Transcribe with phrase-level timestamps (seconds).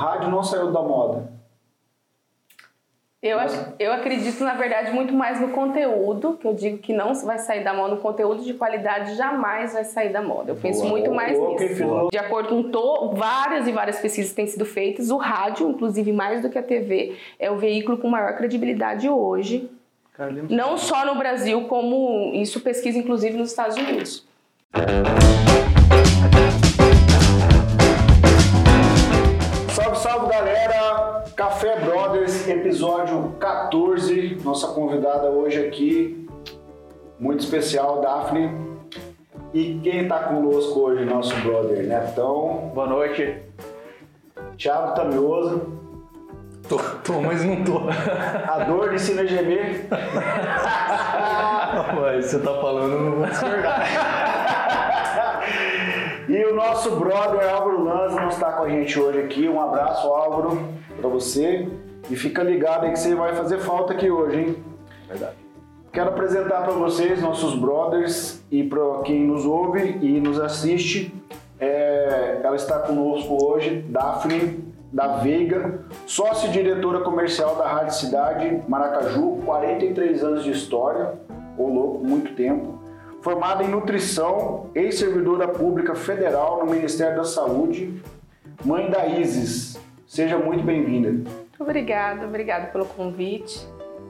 [0.00, 1.30] rádio não saiu da moda?
[3.22, 3.36] Eu,
[3.78, 7.62] eu acredito, na verdade, muito mais no conteúdo, que eu digo que não vai sair
[7.62, 10.52] da moda, o conteúdo de qualidade jamais vai sair da moda.
[10.52, 10.92] Eu penso Boa.
[10.92, 12.08] muito mais Boa, nisso.
[12.10, 16.10] De acordo com to, várias e várias pesquisas que têm sido feitas, o rádio, inclusive
[16.12, 19.70] mais do que a TV, é o veículo com maior credibilidade hoje.
[20.48, 24.26] Não só no Brasil, como isso pesquisa, inclusive, nos Estados Unidos.
[31.40, 34.42] Café Brothers, episódio 14.
[34.44, 36.28] Nossa convidada hoje aqui,
[37.18, 38.54] muito especial, Daphne.
[39.54, 42.70] E quem tá conosco hoje, nosso brother, Netão.
[42.74, 43.38] Boa noite.
[44.58, 45.80] Thiago Tamioso.
[46.68, 47.88] Tô, tô, mas não tô.
[47.88, 49.86] A dor de Cine gemer.
[51.94, 53.86] Mas você tá falando, eu não vou discordar.
[56.60, 59.48] Nosso brother Álvaro Lanza não está com a gente hoje aqui.
[59.48, 60.62] Um abraço, Álvaro,
[61.00, 61.66] para você.
[62.10, 64.56] E fica ligado aí que você vai fazer falta aqui hoje, hein?
[65.08, 65.36] Verdade.
[65.90, 71.14] Quero apresentar para vocês, nossos brothers, e para quem nos ouve e nos assiste.
[71.58, 80.22] É, ela está conosco hoje, Daphne da Veiga, sócio-diretora comercial da Rádio Cidade Maracaju, 43
[80.22, 81.14] anos de história,
[81.56, 82.79] ô louco, muito tempo
[83.20, 88.02] formada em nutrição, ex-servidora pública federal no Ministério da Saúde,
[88.64, 89.78] mãe da Isis.
[90.06, 91.30] Seja muito bem-vinda.
[91.58, 93.68] Obrigada, obrigada pelo convite.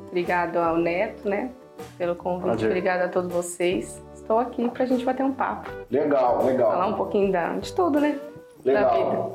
[0.08, 1.50] Obrigado ao Neto, né,
[1.98, 2.44] pelo convite.
[2.44, 2.68] Prazer.
[2.68, 4.02] Obrigada a todos vocês.
[4.14, 5.70] Estou aqui para a gente bater um papo.
[5.90, 6.70] Legal, legal.
[6.70, 8.18] Falar um pouquinho da, de tudo, né?
[8.64, 9.32] Legal.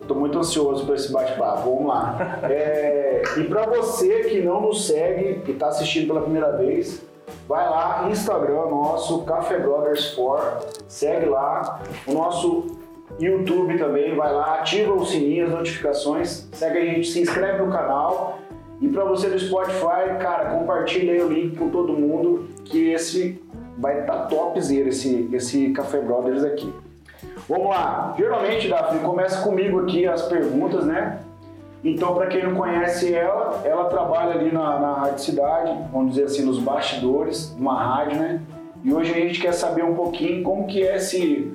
[0.00, 1.62] Estou muito ansioso por esse bate-papo.
[1.62, 2.40] Vamos lá.
[2.42, 7.02] É, e para você que não nos segue e está assistindo pela primeira vez,
[7.48, 12.66] vai lá, Instagram nosso, Café Brothers 4, segue lá, o nosso
[13.18, 17.70] YouTube também, vai lá, ativa o sininho, as notificações, segue a gente, se inscreve no
[17.70, 18.38] canal.
[18.80, 23.40] E para você do Spotify, cara, compartilha aí o link com todo mundo que esse
[23.78, 26.72] vai estar tá topzera esse, esse Café Brothers aqui.
[27.48, 31.20] Vamos lá, geralmente, Daphne, começa comigo aqui as perguntas, né?
[31.84, 36.24] Então, para quem não conhece ela, ela trabalha ali na, na Rádio Cidade, vamos dizer
[36.24, 38.40] assim, nos bastidores de uma rádio, né?
[38.82, 41.52] E hoje a gente quer saber um pouquinho como que é esse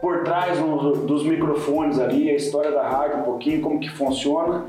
[0.00, 4.66] por trás dos microfones ali, a história da rádio um pouquinho, como que funciona.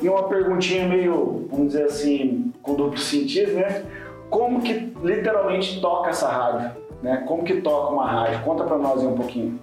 [0.00, 3.84] E uma perguntinha meio, vamos dizer assim, com duplo sentido, né?
[4.30, 6.70] Como que literalmente toca essa rádio?
[7.02, 7.24] Né?
[7.26, 8.42] Como que toca uma rádio?
[8.44, 9.58] Conta para nós aí um pouquinho.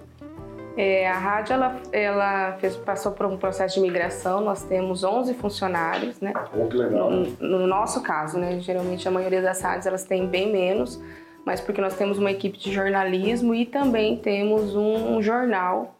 [0.76, 4.42] É, a rádio ela, ela fez, passou por um processo de migração.
[4.42, 6.34] Nós temos 11 funcionários, né?
[6.54, 7.10] Oh, que legal.
[7.10, 8.60] No, no, nosso caso, né?
[8.60, 11.02] Geralmente a maioria das rádios elas têm bem menos,
[11.46, 15.96] mas porque nós temos uma equipe de jornalismo e também temos um, um jornal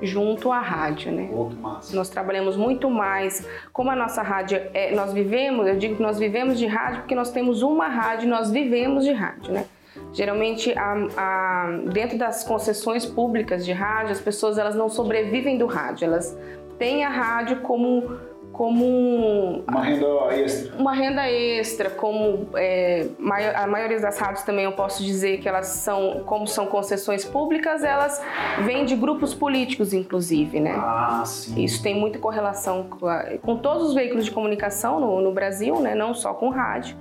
[0.00, 1.28] junto à rádio, né?
[1.32, 1.96] Oh, que massa.
[1.96, 3.48] Nós trabalhamos muito mais.
[3.72, 7.14] Como a nossa rádio, é, nós vivemos, eu digo que nós vivemos de rádio porque
[7.14, 9.66] nós temos uma rádio, nós vivemos de rádio, né?
[10.12, 15.66] Geralmente, a, a, dentro das concessões públicas de rádio, as pessoas elas não sobrevivem do
[15.66, 16.36] rádio, elas
[16.78, 18.20] têm a rádio como
[18.52, 20.06] como uma renda
[20.36, 20.76] extra.
[20.78, 23.06] Uma renda extra, como é,
[23.54, 27.82] a maioria das rádios também eu posso dizer que elas são, como são concessões públicas,
[27.82, 28.22] elas
[28.64, 30.74] vêm de grupos políticos, inclusive, né?
[30.76, 31.64] Ah, sim.
[31.64, 35.80] Isso tem muita correlação com, a, com todos os veículos de comunicação no, no Brasil,
[35.80, 35.94] né?
[35.94, 36.96] Não só com rádio.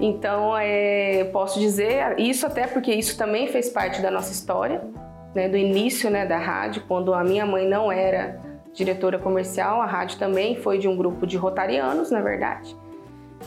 [0.00, 4.82] Então, é, posso dizer isso até porque isso também fez parte da nossa história,
[5.34, 8.40] né, do início né, da rádio, quando a minha mãe não era
[8.72, 12.76] diretora comercial, a rádio também foi de um grupo de rotarianos, na verdade,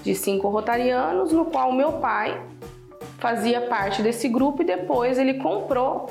[0.03, 2.41] de cinco rotarianos, no qual meu pai
[3.17, 6.09] fazia parte desse grupo e depois ele comprou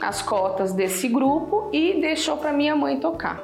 [0.00, 3.42] as cotas desse grupo e deixou para minha mãe tocar.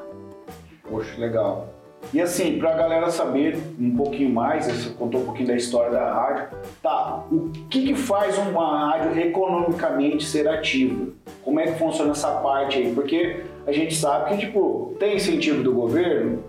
[0.88, 1.75] Poxa, legal.
[2.12, 5.90] E assim, para a galera saber um pouquinho mais, você contou um pouquinho da história
[5.90, 6.48] da rádio,
[6.82, 7.24] tá?
[7.30, 11.08] O que, que faz uma rádio economicamente ser ativa?
[11.42, 12.92] Como é que funciona essa parte aí?
[12.94, 16.42] Porque a gente sabe que, tipo, tem incentivo do governo,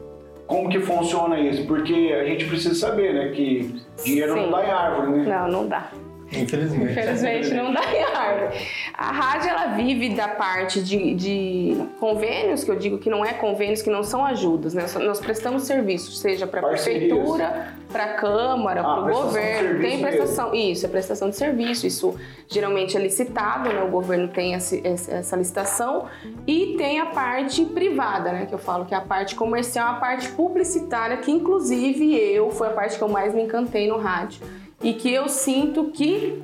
[0.45, 1.65] como que funciona isso?
[1.68, 4.42] Porque a gente precisa saber, né, que dinheiro Sim.
[4.44, 5.25] não dá em árvore, né?
[5.27, 5.89] Não, não dá.
[6.31, 6.91] Infelizmente.
[6.91, 8.59] Infelizmente não dá em árvore.
[8.94, 13.33] A rádio ela vive da parte de, de, convênios, que eu digo que não é
[13.33, 14.85] convênios, que não são ajudas, né?
[15.06, 19.79] Nós prestamos serviços, seja para a prefeitura, para a Câmara, ah, para o governo.
[19.79, 20.71] Tem prestação, mesmo.
[20.71, 21.88] isso, é prestação de serviço.
[21.88, 22.15] Isso
[22.47, 23.81] geralmente é licitado, né?
[23.83, 26.07] O governo tem essa, essa licitação.
[26.45, 28.45] E tem a parte privada, né?
[28.45, 32.68] Que eu falo que é a parte comercial, a parte publicitária, que inclusive eu, foi
[32.68, 34.41] a parte que eu mais me encantei no rádio
[34.81, 36.41] e que eu sinto que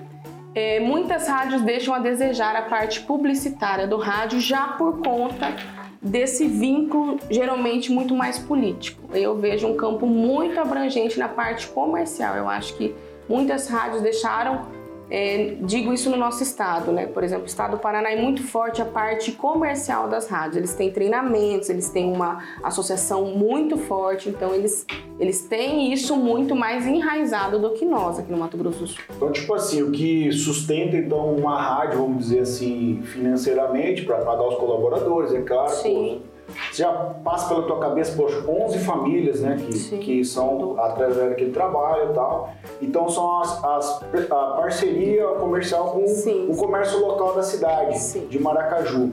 [0.55, 5.55] é, muitas rádios deixam a desejar a parte publicitária do rádio já por conta
[6.01, 9.15] desse vínculo geralmente muito mais político.
[9.15, 12.35] Eu vejo um campo muito abrangente na parte comercial.
[12.35, 12.93] Eu acho que
[13.27, 17.05] muitas rádios deixaram é, digo isso no nosso estado, né?
[17.05, 20.57] Por exemplo, o estado do Paraná é muito forte a parte comercial das rádios.
[20.57, 24.85] Eles têm treinamentos, eles têm uma associação muito forte, então eles,
[25.19, 29.03] eles têm isso muito mais enraizado do que nós aqui no Mato Grosso do Sul.
[29.15, 34.47] Então, tipo assim, o que sustenta então uma rádio, vamos dizer assim, financeiramente, para pagar
[34.47, 35.69] os colaboradores, é claro.
[35.69, 36.21] Sim.
[36.23, 36.32] Pô,
[36.73, 36.91] já
[37.23, 42.13] passa pela tua cabeça, poxa, 11 famílias, né, que, que são através daquele trabalho e
[42.13, 42.53] tal.
[42.81, 46.47] Então são as, as a parceria comercial com Sim.
[46.49, 48.27] o comércio local da cidade, Sim.
[48.27, 49.11] de Maracaju.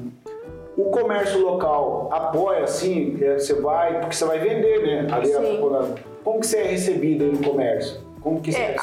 [0.76, 5.12] O comércio local apoia, assim, é, você vai, porque você vai vender, né?
[5.12, 5.30] Ali
[6.24, 8.00] como que você é recebido aí no comércio?
[8.20, 8.76] Como que é,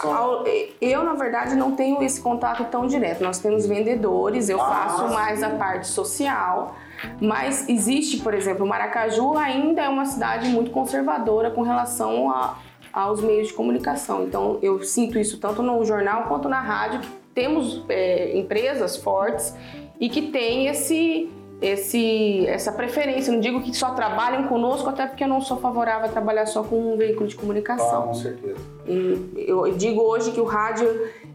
[0.81, 3.23] Eu, na verdade, não tenho esse contato tão direto.
[3.23, 6.75] Nós temos vendedores, eu ah, faço mais a parte social.
[7.21, 12.57] Mas existe, por exemplo, Maracaju ainda é uma cidade muito conservadora com relação a,
[12.91, 14.23] aos meios de comunicação.
[14.23, 17.01] Então eu sinto isso tanto no jornal quanto na rádio,
[17.35, 19.55] temos é, empresas fortes
[19.99, 21.29] e que têm esse
[21.61, 23.33] esse, essa preferência.
[23.33, 26.63] não digo que só trabalhem conosco, até porque eu não sou favorável a trabalhar só
[26.63, 28.03] com um veículo de comunicação.
[28.03, 28.59] Ah, com certeza.
[28.87, 30.87] E eu digo hoje que o rádio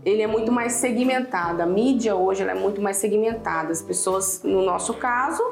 [0.05, 1.61] ele é muito mais segmentado.
[1.61, 3.73] A mídia hoje é muito mais segmentada.
[3.73, 5.43] As pessoas, no nosso caso,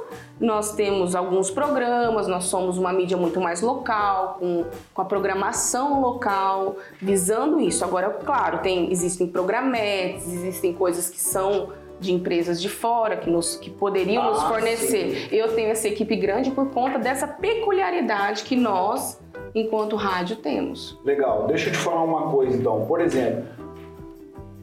[0.41, 4.65] nós temos alguns programas, nós somos uma mídia muito mais local, com,
[4.95, 7.85] com a programação local, visando isso.
[7.85, 11.71] Agora, claro, tem, existem programetes, existem coisas que são
[12.01, 15.29] de empresas de fora que, nos, que poderiam ah, nos fornecer.
[15.29, 15.37] Sim.
[15.37, 19.21] Eu tenho essa equipe grande por conta dessa peculiaridade que nós,
[19.55, 20.99] enquanto rádio, temos.
[21.05, 21.47] Legal.
[21.47, 22.87] Deixa eu te falar uma coisa então.
[22.87, 23.45] Por exemplo,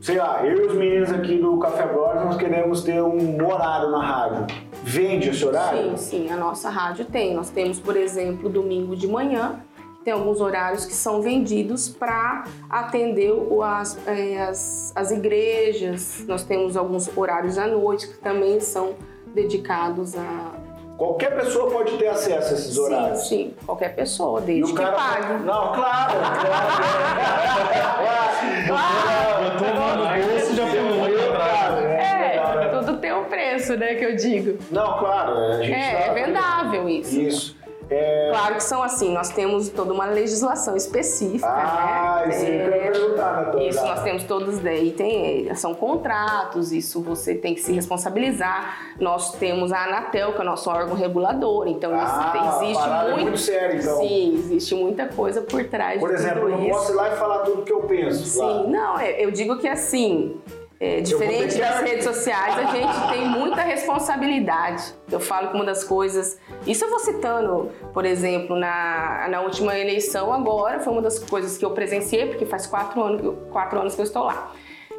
[0.02, 3.92] sei lá, eu e os meninos aqui do Café Brothers, nós queremos ter um horário
[3.92, 4.48] na rádio.
[4.84, 5.98] Vende esse horário?
[5.98, 7.36] Sim, sim, a nossa rádio tem.
[7.36, 9.62] Nós temos, por exemplo, domingo de manhã,
[10.08, 13.30] tem alguns horários que são vendidos para atender
[13.62, 16.24] as, é, as, as igrejas.
[16.26, 18.96] Nós temos alguns horários à noite que também são
[19.36, 20.54] dedicados a.
[20.98, 23.28] Qualquer pessoa pode ter acesso a esses horários?
[23.28, 23.54] Sim, sim.
[23.66, 25.44] qualquer pessoa, desde que pague.
[25.44, 26.14] Não, claro,
[28.66, 29.44] claro.
[29.44, 29.68] Botou
[29.98, 30.64] no bolso já
[31.92, 34.58] É, tudo tem um preço, né, que eu digo.
[34.72, 35.38] Não, claro.
[35.38, 36.00] A gente é, tá...
[36.00, 37.20] é vendável isso.
[37.20, 37.67] Isso.
[37.90, 38.30] É...
[38.32, 42.30] Claro que são assim, nós temos toda uma legislação específica, ah, né?
[42.30, 42.66] isso é...
[42.66, 47.62] eu perguntar, né, Isso nós temos todos daí, tem, são contratos, isso você tem que
[47.62, 48.96] se responsabilizar.
[49.00, 53.22] Nós temos a Anatel, que é o nosso órgão regulador, então ah, existe é muito...
[53.22, 53.98] muito sério, então.
[53.98, 57.40] Sim, existe muita coisa por trás por exemplo, eu não posso ir lá e falar
[57.40, 58.24] tudo o que eu penso.
[58.24, 60.40] Sim, não, é, eu digo que assim,
[60.80, 64.94] é, diferente das redes sociais, a gente tem muita responsabilidade.
[65.12, 66.40] Eu falo que uma das coisas.
[66.66, 71.58] Isso eu vou citando, por exemplo, na, na última eleição agora, foi uma das coisas
[71.58, 74.52] que eu presenciei, porque faz quatro anos, quatro anos que eu estou lá.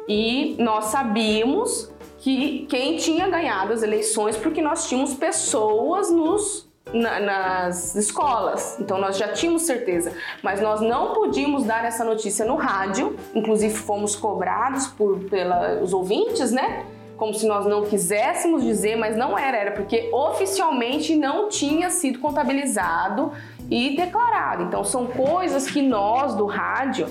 [0.07, 7.19] E nós sabíamos que quem tinha ganhado as eleições, porque nós tínhamos pessoas nos na,
[7.19, 8.77] nas escolas.
[8.79, 13.15] Então nós já tínhamos certeza, mas nós não podíamos dar essa notícia no rádio.
[13.33, 16.85] Inclusive fomos cobrados por pelos ouvintes, né?
[17.17, 22.19] Como se nós não quiséssemos dizer, mas não era, era porque oficialmente não tinha sido
[22.19, 23.33] contabilizado
[23.69, 24.63] e declarado.
[24.63, 27.07] Então são coisas que nós do rádio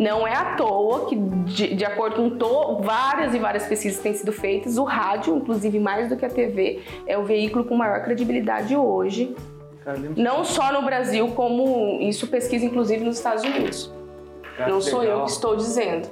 [0.00, 4.14] não é à toa que, de, de acordo com to, várias e várias pesquisas têm
[4.14, 8.02] sido feitas, o rádio, inclusive mais do que a TV, é o veículo com maior
[8.02, 9.36] credibilidade hoje.
[10.16, 13.92] Não só no Brasil, como isso pesquisa inclusive nos Estados Unidos.
[14.66, 16.08] não sou eu que estou dizendo.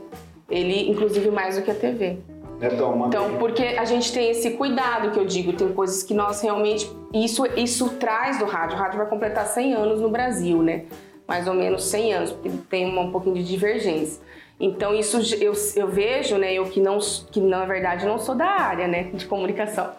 [0.50, 2.18] Ele, inclusive, mais do que a TV.
[2.60, 6.42] Então, então, porque a gente tem esse cuidado que eu digo, tem coisas que nós
[6.42, 6.90] realmente.
[7.14, 8.76] Isso, isso traz do rádio.
[8.76, 10.84] O rádio vai completar 100 anos no Brasil, né?
[11.28, 14.20] Mais ou menos 100 anos, porque tem uma, um pouquinho de divergência.
[14.58, 18.46] Então isso eu, eu vejo, né, eu que não que na verdade não sou da
[18.46, 19.92] área, né, de comunicação.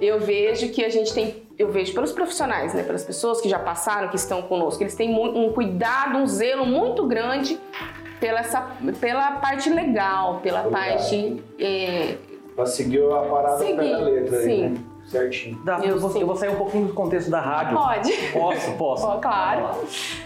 [0.00, 3.58] Eu vejo que a gente tem, eu vejo pelos profissionais, né, pelas pessoas que já
[3.58, 7.58] passaram, que estão conosco, eles têm um cuidado, um zelo muito grande
[8.20, 12.16] pela essa, pela parte legal, pela parte é,
[12.54, 14.64] Pra seguir a parada seguir, pela letra sim.
[14.64, 14.80] aí, né?
[15.14, 15.58] Certinho.
[15.64, 17.76] Dá, eu, vou, eu, vou, sair um pouquinho do contexto da rádio.
[17.76, 18.12] Pode.
[18.32, 19.06] Posso, posso.
[19.06, 19.70] Pô, claro.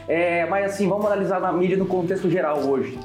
[0.09, 2.99] É, mas assim, vamos analisar na mídia no contexto geral hoje.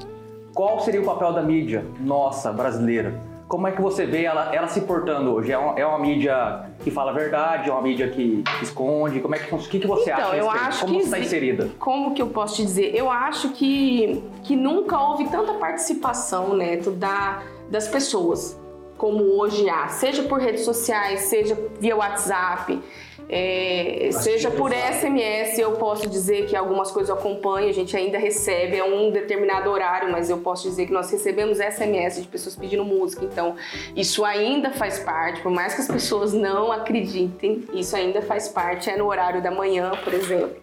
[0.53, 3.19] Qual seria o papel da mídia nossa, brasileira?
[3.47, 5.51] Como é que você vê ela, ela se portando hoje?
[5.51, 7.69] É uma, é uma mídia que fala a verdade?
[7.69, 9.19] É uma mídia que esconde?
[9.19, 10.37] Como é que, o que, que você então, acha?
[10.37, 11.69] Eu acho Como que está inserida?
[11.77, 12.95] Como que eu posso te dizer?
[12.95, 18.62] Eu acho que, que nunca houve tanta participação, Neto, da, das pessoas
[19.03, 22.81] como hoje há, seja por redes sociais, seja via WhatsApp.
[23.27, 28.17] É, seja por SMS, eu posso dizer que algumas coisas eu acompanho, a gente ainda
[28.17, 32.55] recebe, é um determinado horário, mas eu posso dizer que nós recebemos SMS de pessoas
[32.55, 33.25] pedindo música.
[33.25, 33.57] Então,
[33.93, 38.89] isso ainda faz parte, por mais que as pessoas não acreditem, isso ainda faz parte.
[38.89, 40.55] É no horário da manhã, por exemplo,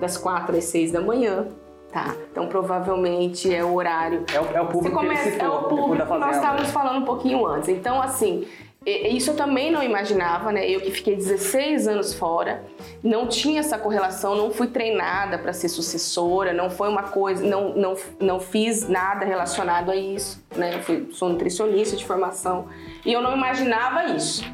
[0.00, 1.48] das quatro às seis da manhã.
[1.92, 4.24] Tá, então provavelmente é o horário.
[4.32, 6.36] É o, é o público começa, que citou, É o público que nós Fazenda.
[6.36, 7.68] estávamos falando um pouquinho antes.
[7.68, 8.46] Então, assim,
[8.86, 10.66] Isso eu também não imaginava, né?
[10.70, 12.62] Eu que fiquei 16 anos fora,
[13.02, 17.74] não tinha essa correlação, não fui treinada para ser sucessora, não foi uma coisa, não,
[17.74, 20.76] não, não fiz nada relacionado a isso, né?
[20.76, 22.66] Eu fui- sou nutricionista de formação
[23.04, 24.44] e eu não imaginava isso.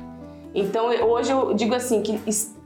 [0.55, 2.19] Então hoje eu digo assim que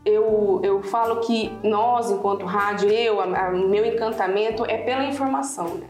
[0.04, 5.86] eu, eu falo que nós, enquanto rádio, eu, o meu encantamento é pela informação, né?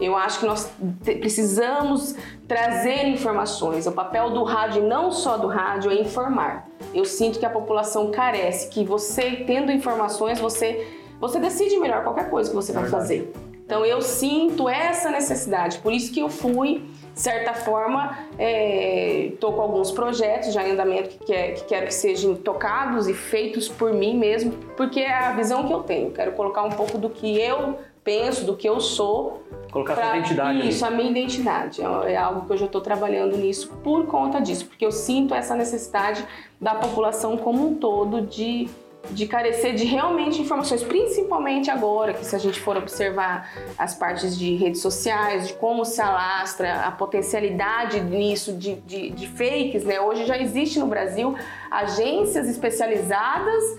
[0.00, 0.70] Eu acho que nós
[1.02, 2.14] precisamos
[2.46, 3.86] trazer informações.
[3.86, 6.68] O papel do rádio, não só do rádio, é informar.
[6.92, 10.86] Eu sinto que a população carece, que você tendo informações, você,
[11.18, 13.32] você decide melhor qualquer coisa que você vai fazer.
[13.64, 15.78] Então eu sinto essa necessidade.
[15.78, 16.84] Por isso que eu fui,
[17.16, 21.94] de certa forma, estou com alguns projetos já em andamento que, quer- que quero que
[21.94, 26.10] sejam tocados e feitos por mim mesmo, porque é a visão que eu tenho.
[26.10, 29.42] Quero colocar um pouco do que eu penso, do que eu sou
[29.72, 30.68] Colocar pra- sua identidade ali.
[30.68, 31.80] Isso, a minha identidade.
[31.82, 35.34] É é algo que eu já estou trabalhando nisso por conta disso, porque eu sinto
[35.34, 36.22] essa necessidade
[36.60, 38.68] da população como um todo de,
[39.10, 44.38] de carecer de realmente informações, principalmente agora, que se a gente for observar as partes
[44.38, 50.00] de redes sociais, de como se alastra, a potencialidade nisso de, de, de fakes, né?
[50.00, 51.34] Hoje já existe no Brasil
[51.70, 53.78] agências especializadas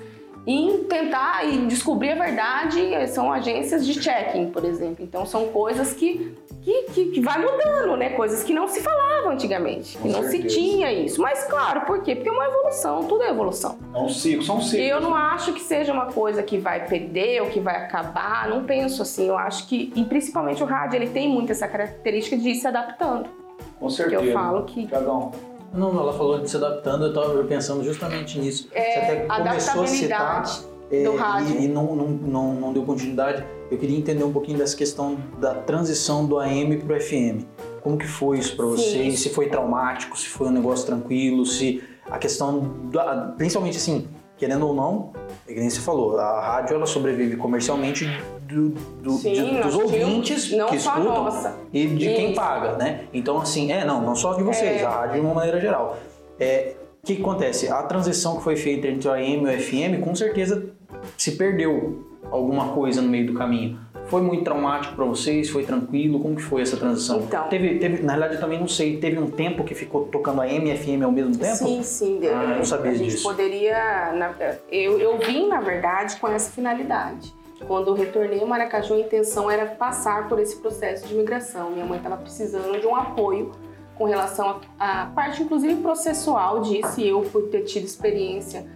[0.49, 5.03] em tentar e descobrir a verdade são agências de checking, por exemplo.
[5.03, 8.11] Então são coisas que, que, que, que vai mudando, né?
[8.11, 10.55] Coisas que não se falavam antigamente, que não se certeza.
[10.55, 11.21] tinha isso.
[11.21, 12.15] Mas claro, por quê?
[12.15, 13.77] Porque é uma evolução, tudo é evolução.
[13.93, 14.87] É um ciclo, são ciclos.
[14.87, 18.63] Eu não acho que seja uma coisa que vai perder ou que vai acabar, não
[18.63, 19.27] penso assim.
[19.27, 22.65] Eu acho que, e principalmente o rádio, ele tem muito essa característica de ir se
[22.65, 23.27] adaptando.
[23.77, 24.23] Com certeza.
[24.23, 25.31] eu falo que- Cada um.
[25.73, 28.69] Não, ela falou de se adaptando, eu estava pensando justamente nisso.
[28.71, 30.43] Você até A começou a citar
[30.91, 31.59] é, rádio.
[31.59, 33.43] e, e não, não, não, não deu continuidade.
[33.69, 37.43] Eu queria entender um pouquinho dessa questão da transição do AM para o FM.
[37.81, 38.71] Como que foi isso para Sim.
[38.71, 39.19] vocês?
[39.19, 44.07] Se foi traumático, se foi um negócio tranquilo, se a questão, da, principalmente assim,
[44.37, 45.11] querendo ou não,
[45.47, 48.05] é que nem você falou, a rádio ela sobrevive comercialmente
[48.47, 48.69] do,
[49.03, 51.55] do- Sim, de- dos ouvintes não que só a escutam nossa.
[51.73, 52.35] e de quem Isso.
[52.35, 53.01] paga, né?
[53.13, 54.85] Então, assim, é, não, não só de vocês, É.
[54.85, 55.97] a rádio de uma maneira geral.
[56.39, 57.69] É, o que, que acontece?
[57.69, 60.65] A transição que foi feita entre o AM e o FM, com certeza
[61.17, 63.79] se perdeu alguma coisa no meio do caminho.
[64.07, 65.49] Foi muito traumático para vocês?
[65.49, 66.21] Foi tranquilo?
[66.21, 67.19] Como que foi essa transição?
[67.19, 67.47] Então.
[67.49, 70.69] Teve, teve, na realidade, eu também não sei, teve um tempo que ficou tocando AM
[70.71, 71.55] e FM ao mesmo tempo?
[71.57, 72.19] Sim, sim.
[72.23, 73.23] Ah, eu não sabia a gente disso.
[73.23, 74.13] poderia.
[74.13, 74.33] na-
[74.71, 77.33] eu, eu vim, na verdade, com essa finalidade.
[77.65, 81.71] Quando eu retornei a Maracaju, a intenção era passar por esse processo de migração.
[81.71, 83.51] Minha mãe estava precisando de um apoio
[83.95, 88.67] com relação à parte, inclusive, processual disso, e eu, por ter tido experiência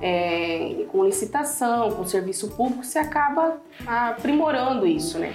[0.00, 5.32] é, com licitação, com serviço público, você acaba aprimorando isso, né?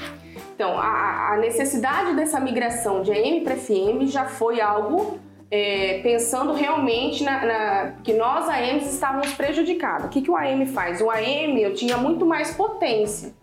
[0.56, 5.20] Então, a, a necessidade dessa migração de AM para FM já foi algo
[5.56, 10.08] é, pensando realmente na, na- que nós AMs estávamos prejudicados.
[10.08, 11.00] O que, que o AM faz?
[11.00, 13.34] O AM eu tinha muito mais potência,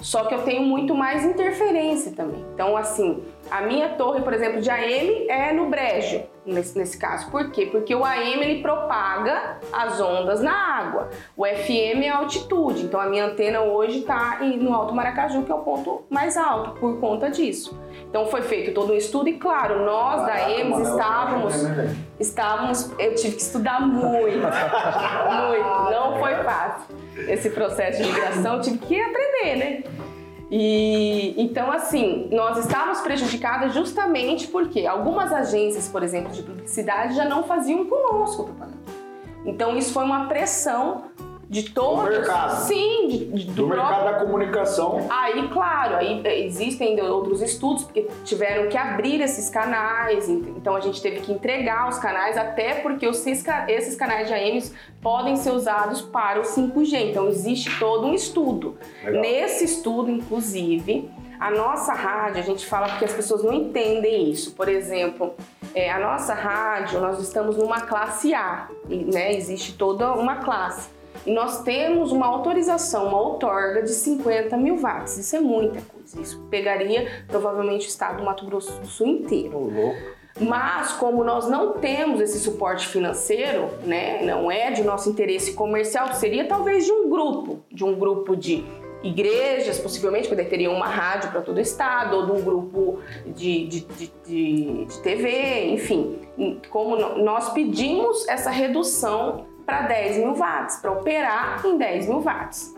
[0.00, 2.44] só que eu tenho muito mais interferência também.
[2.54, 7.30] Então, assim, a minha torre, por exemplo, de AM é no brejo, nesse, nesse caso.
[7.30, 7.66] Por quê?
[7.66, 11.10] Porque o AM ele propaga as ondas na água.
[11.36, 12.84] O FM é a altitude.
[12.84, 16.78] Então, a minha antena hoje está no Alto Maracaju, que é o ponto mais alto,
[16.78, 17.78] por conta disso.
[18.08, 21.62] Então, foi feito todo um estudo e, claro, nós da Caraca, AMS mano, é estávamos
[21.62, 26.94] né, estávamos, eu tive que estudar muito, muito, não foi fácil.
[27.28, 29.82] Esse processo de migração, eu tive que aprender, né?
[30.50, 37.24] E então, assim, nós estávamos prejudicadas justamente porque algumas agências, por exemplo, de publicidade já
[37.24, 38.78] não faziam conosco propaganda.
[39.46, 41.04] Então, isso foi uma pressão
[41.50, 42.08] de todos.
[42.08, 42.60] mercado.
[42.66, 45.06] Sim, de, de- Do do próprio mercado da comunicação.
[45.10, 50.46] Aí, claro, aí eh, existem ainda outros estudos, porque tiveram que abrir esses canais, ent-
[50.56, 54.72] então a gente teve que entregar os canais, até porque os esses canais de AMs
[55.02, 57.10] podem ser usados para o 5G.
[57.10, 58.76] Então existe todo um estudo.
[59.04, 59.20] Legal.
[59.20, 64.52] Nesse estudo, inclusive, a nossa rádio, a gente fala porque as pessoas não entendem isso.
[64.54, 65.34] Por exemplo,
[65.74, 69.34] eh, a nossa rádio, nós estamos numa classe A, né?
[69.34, 70.88] Existe toda uma classe.
[71.26, 75.18] E nós temos uma autorização, uma outorga de 50 mil watts.
[75.18, 76.20] Isso é muita coisa.
[76.20, 79.56] Isso pegaria provavelmente o estado do Mato Grosso do Sul inteiro.
[79.56, 80.20] Ô, louco.
[80.40, 86.14] Mas como nós não temos esse suporte financeiro, né, não é de nosso interesse comercial,
[86.14, 88.64] seria talvez de um grupo, de um grupo de
[89.02, 93.66] igrejas, possivelmente, porque teria uma rádio para todo o estado, ou de um grupo de,
[93.66, 96.18] de, de, de, de TV, enfim.
[96.70, 102.74] Como nós pedimos essa redução para 10 mil watts, para operar em 10 mil watts.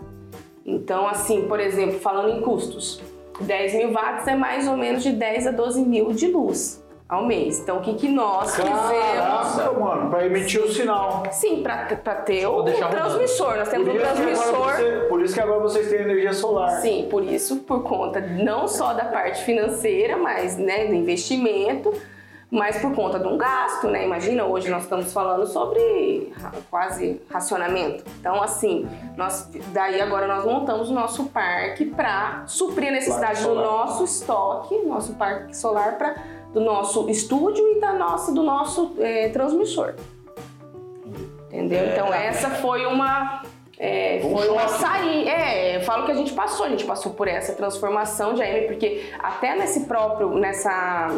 [0.65, 3.01] Então, assim, por exemplo, falando em custos,
[3.41, 7.27] 10 mil watts é mais ou menos de 10 a 12 mil de luz ao
[7.27, 7.59] mês.
[7.61, 9.79] Então, o que, que nós Caraca, fizemos?
[9.79, 11.25] mano, para emitir o sinal.
[11.33, 11.85] Sim, para
[12.17, 13.57] ter o transmissor.
[13.57, 14.73] Nós temos Por um transmissor.
[14.77, 16.71] você- por isso que agora vocês têm energia solar.
[16.81, 21.93] Sim, por isso, por conta não só da parte financeira, mas né, do investimento,
[22.53, 24.05] mas por conta de um gasto, né?
[24.05, 26.31] Imagina, hoje nós estamos falando sobre
[26.69, 28.05] quase racionamento.
[28.21, 33.55] Então, assim, nós, daí agora nós montamos o nosso parque para suprir a necessidade do
[33.55, 36.15] nosso estoque, nosso parque solar, pra,
[36.53, 39.95] do nosso estúdio e da nossa, do nosso eh, transmissor.
[41.47, 41.87] Entendeu?
[41.87, 43.45] então, essa foi uma.
[43.79, 45.31] é, foi uma saída.
[45.31, 48.67] É, eu falo que a gente passou, a gente passou por essa transformação de AM,
[48.67, 51.09] porque até nesse próprio, nessa.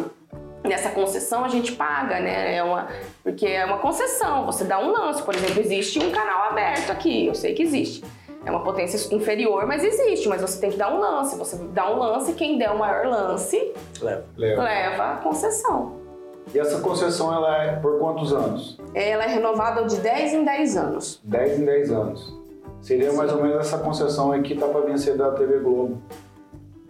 [0.67, 2.55] Nessa concessão a gente paga, né?
[2.55, 2.87] É uma,
[3.23, 5.21] porque é uma concessão, você dá um lance.
[5.23, 8.03] Por exemplo, existe um canal aberto aqui, eu sei que existe.
[8.45, 11.35] É uma potência inferior, mas existe, mas você tem que dar um lance.
[11.37, 14.25] Você dá um lance, quem der o maior lance Leva.
[14.37, 14.63] Leva.
[14.63, 16.05] leva a concessão.
[16.53, 18.77] E essa concessão ela é por quantos anos?
[18.93, 21.21] Ela é renovada de 10 em 10 anos.
[21.23, 22.45] 10 em 10 anos.
[22.81, 25.99] Seria mais ou menos essa concessão aí que tá para vencer da TV Globo.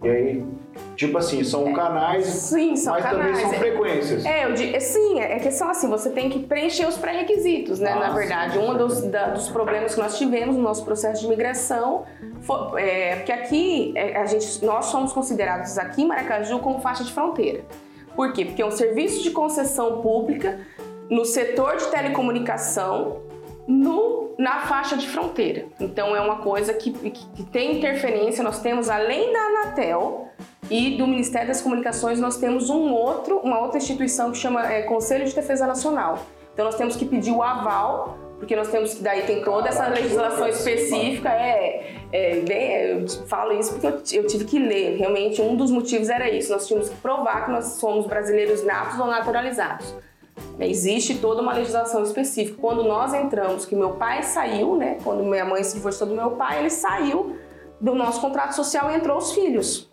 [0.02, 0.46] E aí,
[0.96, 3.26] tipo assim, são canais, Sim, são mas canais.
[3.26, 3.58] também são é.
[3.58, 4.24] frequências.
[4.24, 7.80] É, eu digo, é, sim, é que são assim, você tem que preencher os pré-requisitos,
[7.80, 7.92] né?
[7.92, 11.28] Ah, na verdade, um dos, da- dos problemas que nós tivemos no nosso processo de
[11.28, 12.04] migração
[12.42, 17.04] foi é, porque aqui é, a gente, nós somos considerados aqui em Maracaju como faixa
[17.04, 17.64] de fronteira.
[18.14, 18.44] Por quê?
[18.46, 20.58] Porque é um serviço de concessão pública
[21.10, 23.18] no setor de telecomunicação
[23.66, 25.66] no, na faixa de fronteira.
[25.80, 28.42] Então é uma coisa que, que, que tem interferência.
[28.44, 30.28] Nós temos, além da Anatel
[30.70, 34.82] e do Ministério das Comunicações, nós temos um outro, uma outra instituição que chama é,
[34.82, 36.18] Conselho de Defesa Nacional.
[36.52, 39.86] Então nós temos que pedir o aval, porque nós temos que daí tem toda essa
[39.88, 41.28] legislação específica.
[41.28, 44.96] É, é, bem, eu falo isso porque eu, eu tive que ler.
[44.96, 46.52] Realmente um dos motivos era isso.
[46.52, 49.94] Nós tínhamos que provar que nós somos brasileiros natos ou naturalizados.
[50.58, 52.58] Existe toda uma legislação específica.
[52.60, 54.98] Quando nós entramos, que meu pai saiu, né?
[55.04, 57.36] Quando minha mãe se divorciou do meu pai, ele saiu
[57.80, 59.90] do nosso contrato social e entrou os filhos.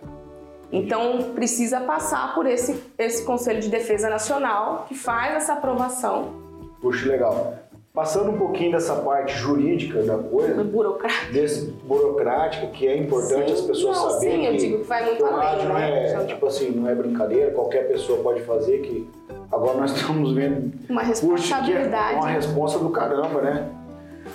[0.73, 6.41] Então precisa passar por esse, esse Conselho de Defesa Nacional que faz essa aprovação
[6.81, 7.53] Puxa, legal.
[7.93, 11.31] Passando um pouquinho dessa parte jurídica da coisa, burocrática.
[11.31, 13.53] desse burocrática, que é importante Sim.
[13.53, 16.11] as pessoas Não, saberem sim, eu digo que vai muito além, não né?
[16.11, 19.07] é, tipo assim, não é brincadeira, qualquer pessoa pode fazer, que
[19.51, 21.21] agora nós estamos vendo Uma Puxa,
[21.61, 22.15] que é responsabilidade.
[22.15, 23.69] uma responsa do caramba, né?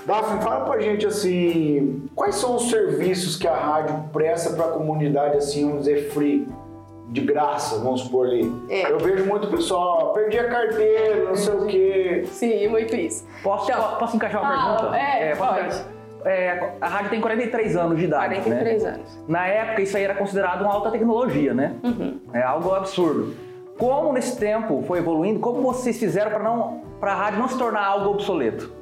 [0.09, 5.37] Daphne, fala pra gente assim, quais são os serviços que a rádio presta pra comunidade,
[5.37, 6.49] assim, vamos dizer, free,
[7.09, 8.51] de graça, vamos supor ali.
[8.71, 8.91] É.
[8.91, 12.25] Eu vejo muito pessoal, perdi a carteira, não sei o quê.
[12.25, 13.27] Sim, muito isso.
[13.43, 14.97] Posso, Então, posso encaixar uma ah, pergunta?
[14.97, 15.85] é, posso pode.
[16.25, 18.35] É, a rádio tem 43 anos de idade.
[18.37, 18.89] 43 né?
[18.89, 19.25] anos.
[19.29, 21.75] Na época, isso aí era considerado uma alta tecnologia, né?
[21.85, 22.19] Uhum.
[22.33, 23.35] É algo absurdo.
[23.77, 27.59] Como nesse tempo foi evoluindo, como vocês fizeram para não para a rádio não se
[27.59, 28.78] tornar algo obsoleto?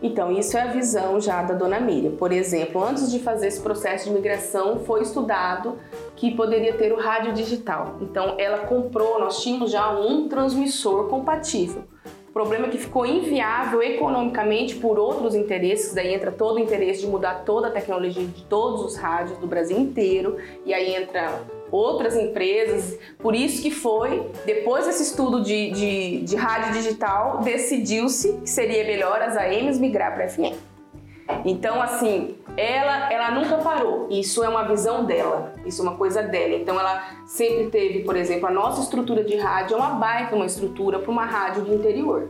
[0.00, 2.12] Então, isso é a visão já da dona Miriam.
[2.12, 5.76] Por exemplo, antes de fazer esse processo de migração, foi estudado
[6.14, 7.96] que poderia ter o rádio digital.
[8.00, 11.82] Então, ela comprou, nós tínhamos já um transmissor compatível.
[12.28, 17.00] O problema é que ficou inviável economicamente por outros interesses, daí entra todo o interesse
[17.00, 21.40] de mudar toda a tecnologia de todos os rádios do Brasil inteiro, e aí entra
[21.70, 22.98] outras empresas.
[23.18, 28.84] Por isso que foi, depois desse estudo de, de, de rádio digital, decidiu-se que seria
[28.84, 30.56] melhor as AMs migrar para FM.
[31.44, 34.08] Então, assim, ela, ela nunca parou.
[34.10, 36.54] Isso é uma visão dela, isso é uma coisa dela.
[36.54, 40.46] Então, ela sempre teve, por exemplo, a nossa estrutura de rádio é uma baita uma
[40.46, 42.28] estrutura para uma rádio de interior.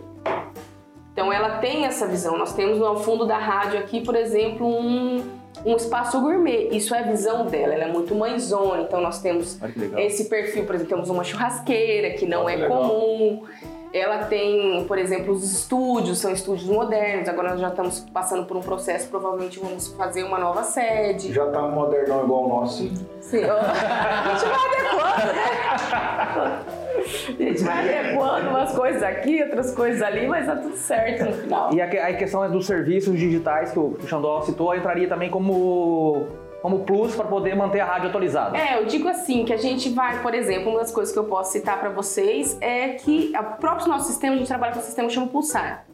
[1.12, 2.37] Então, ela tem essa visão.
[2.37, 5.24] Nós temos no fundo da rádio aqui, por exemplo, um,
[5.65, 6.69] um espaço gourmet.
[6.71, 7.75] Isso é a visão dela.
[7.75, 8.83] Ela é muito mãezona.
[8.83, 9.59] Então, nós temos
[9.97, 12.79] esse perfil, por exemplo, temos uma churrasqueira que não Olha é legal.
[12.81, 13.43] comum.
[13.91, 17.27] Ela tem, por exemplo, os estúdios, são estúdios modernos.
[17.27, 21.33] Agora nós já estamos passando por um processo, provavelmente vamos fazer uma nova sede.
[21.33, 22.83] Já tá modernão igual o nosso.
[23.23, 26.85] Sim, a gente vai adequando, né?
[26.99, 27.03] A
[27.43, 31.73] gente vai adequando umas coisas aqui, outras coisas ali, mas tá tudo certo no final.
[31.75, 35.31] E a, que- a questão é dos serviços digitais que o Xandó citou, entraria também
[35.31, 36.27] como
[36.61, 38.59] como plus para poder manter a rádio atualizada?
[38.59, 41.23] É, eu digo assim, que a gente vai, por exemplo, uma das coisas que eu
[41.25, 44.83] posso citar para vocês é que o próprio nosso sistema, a gente trabalha com um
[44.83, 45.85] sistema que chama Pulsar,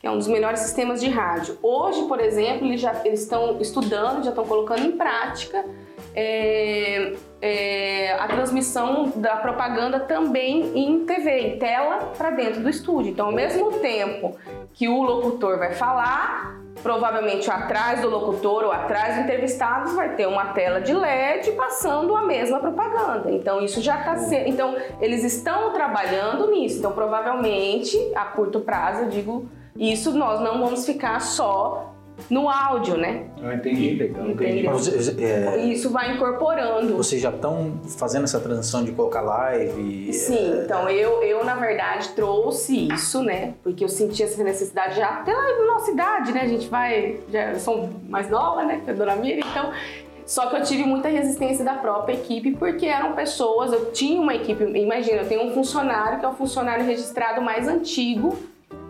[0.00, 1.56] que é um dos melhores sistemas de rádio.
[1.62, 5.64] Hoje, por exemplo, eles já eles estão estudando, já estão colocando em prática
[6.12, 13.12] é, é, a transmissão da propaganda também em TV, em tela, para dentro do estúdio.
[13.12, 14.36] Então, ao mesmo tempo
[14.74, 20.26] que o locutor vai falar, provavelmente atrás do locutor ou atrás do entrevistado vai ter
[20.26, 23.30] uma tela de LED passando a mesma propaganda.
[23.30, 24.48] Então isso já está sendo.
[24.48, 26.78] Então eles estão trabalhando nisso.
[26.78, 31.94] Então provavelmente a curto prazo, eu digo isso, nós não vamos ficar só
[32.30, 33.24] no áudio, né?
[33.42, 34.28] Eu entendi, legal.
[34.28, 34.66] Entendi.
[34.66, 36.96] Você- é, Isso vai incorporando.
[36.96, 40.12] vocês já estão fazendo essa transição de colocar live?
[40.12, 43.54] Sim, então eu, eu na verdade trouxe isso, né?
[43.62, 46.42] Porque eu senti essa necessidade já pela nossa idade, né?
[46.42, 48.80] A gente vai, já eu sou mais nova, né?
[48.84, 49.70] Que a dona Mira, então.
[50.26, 54.34] Só que eu tive muita resistência da própria equipe, porque eram pessoas, eu tinha uma
[54.34, 58.36] equipe, imagina, eu tenho um funcionário que é o funcionário registrado mais antigo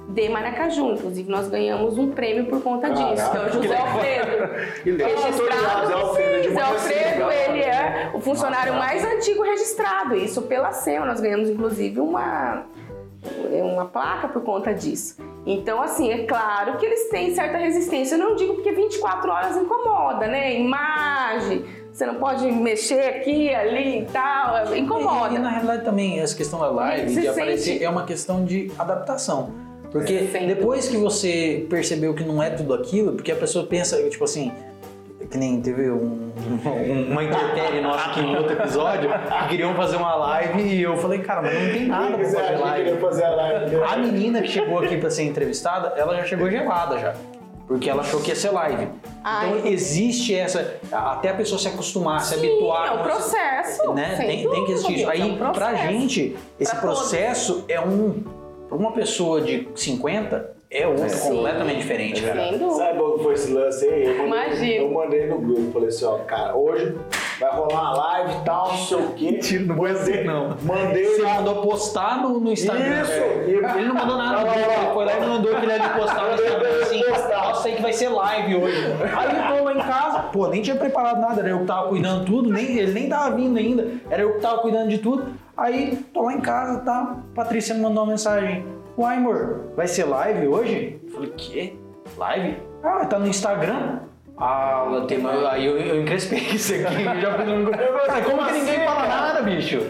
[0.09, 0.93] de Maracaju.
[0.95, 4.83] Inclusive, nós ganhamos um prêmio por conta disso, que é o José Alfredo.
[4.83, 6.67] Que registrado, Zé Alfredo, sim, Manacena.
[6.67, 12.65] Alfredo, ele é o funcionário mais antigo registrado, isso pela SEMA, nós ganhamos inclusive uma,
[13.51, 15.17] uma placa por conta disso.
[15.47, 19.57] Então, assim, é claro que eles têm certa resistência, eu não digo porque 24 horas
[19.57, 20.55] incomoda, né?
[20.59, 25.33] Imagem, você não pode mexer aqui, ali e tal, incomoda.
[25.33, 28.45] E, e na realidade também, essa questão da live, de aparecer, sente- é uma questão
[28.45, 29.68] de adaptação.
[29.91, 33.97] Porque Sem depois que você percebeu que não é tudo aquilo, porque a pessoa pensa,
[34.11, 34.53] tipo assim,
[35.31, 36.31] que nem teve um,
[36.67, 40.97] um- uma interpérie nossa aqui em outro episódio, que queriam fazer uma live e eu
[40.99, 42.85] falei, cara, mas não tem nada pra Você fazer acha que live.
[42.85, 43.77] queria fazer a live?
[43.77, 47.15] A menina que chegou aqui pra ser entrevistada, ela já chegou gelada já.
[47.67, 48.89] Porque ela achou que ia ser live.
[49.23, 49.51] Ai.
[49.59, 50.77] Então existe essa.
[50.91, 52.89] Até a pessoa se acostumar, se Sim, habituar.
[52.89, 54.15] é um processo, Né?
[54.17, 55.11] Tem, tem que existir isso.
[55.11, 56.99] Aí, é um pra gente, esse Pra todos.
[57.01, 58.23] processo é um.
[58.69, 61.31] Pra uma pessoa de 50, é outro Sim.
[61.31, 62.51] completamente diferente, cara.
[62.51, 62.75] Sem dúvida.
[62.75, 64.05] Sabe qual que foi esse lance aí?
[64.05, 64.75] Eu mandei, Imagina.
[64.75, 66.95] eu mandei no grupo, falei assim, ó, cara, hoje
[67.41, 69.31] vai rolar uma live e tal, não sei o quê.
[69.31, 70.57] Mentira, não foi assim, não.
[70.63, 71.35] Mandei Você lá.
[71.37, 73.03] mandou postar no, no Instagram.
[73.03, 73.13] Isso.
[73.49, 74.37] Ele não mandou nada.
[74.37, 74.55] Não, não, não.
[74.55, 77.03] Ele foi lá e mandou aquele ali postar no Instagram assim.
[77.03, 77.39] Postar.
[77.39, 78.77] Nossa, sei que vai ser live hoje.
[79.17, 81.89] Aí eu tô lá em casa, pô, nem tinha preparado nada, era eu que tava
[81.89, 84.99] cuidando de tudo, nem, ele nem tava vindo ainda, era eu que tava cuidando de
[84.99, 85.33] tudo.
[85.59, 87.17] Aí tô lá em casa, tá?
[87.35, 88.65] Patrícia me mandou uma mensagem.
[88.97, 91.01] Uai, amor, vai ser live hoje?
[91.05, 91.77] Eu falei, quê?
[92.17, 92.63] Live?
[92.85, 93.99] Ah, tá no Instagram?
[94.37, 97.71] Ah, tem, aí eu, eu encrespei isso aqui, eu já fui no...
[97.73, 99.81] Cara, como que ninguém fala nada, bicho?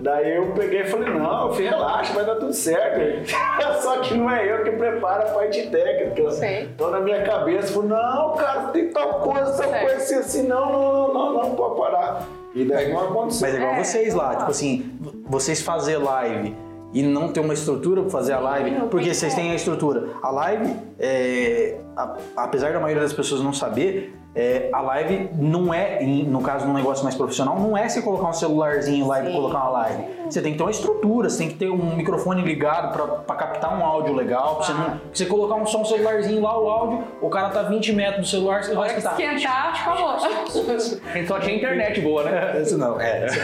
[0.00, 3.30] Daí eu peguei e falei, não, filho, relaxa, vai dar tudo certo.
[3.82, 6.30] Só que não é eu que preparo a parte técnica.
[6.32, 6.62] Sim.
[6.74, 9.80] Então na minha cabeça, falei, não, cara, tem tal coisa, tal Certo.
[9.80, 12.22] coisa, assim, assim, não, não, não, não, não pode parar.
[12.54, 13.46] E daí não aconteceu.
[13.48, 16.56] Mas é igual É, vocês lá, tipo assim, vocês fazer live
[16.92, 20.08] e não ter uma estrutura para fazer a live, não porque vocês têm a estrutura.
[20.22, 25.72] A live, é, a- apesar da maioria das pessoas não saber, é, a live não
[25.74, 29.24] é, no caso de um negócio mais profissional, não é você colocar um celularzinho lá
[29.24, 30.04] e colocar uma live.
[30.26, 33.76] Você tem que ter uma estrutura, você tem que ter um microfone ligado para captar
[33.76, 37.04] um áudio legal, pra você, não, você colocar um, só um celularzinho lá, o áudio,
[37.20, 39.20] o cara tá 20 metros do celular, você vai escutar.
[39.20, 40.10] esquentar, acabou.
[40.10, 40.18] A
[41.14, 42.60] gente só tinha internet boa, né?
[42.62, 43.26] Isso não, é.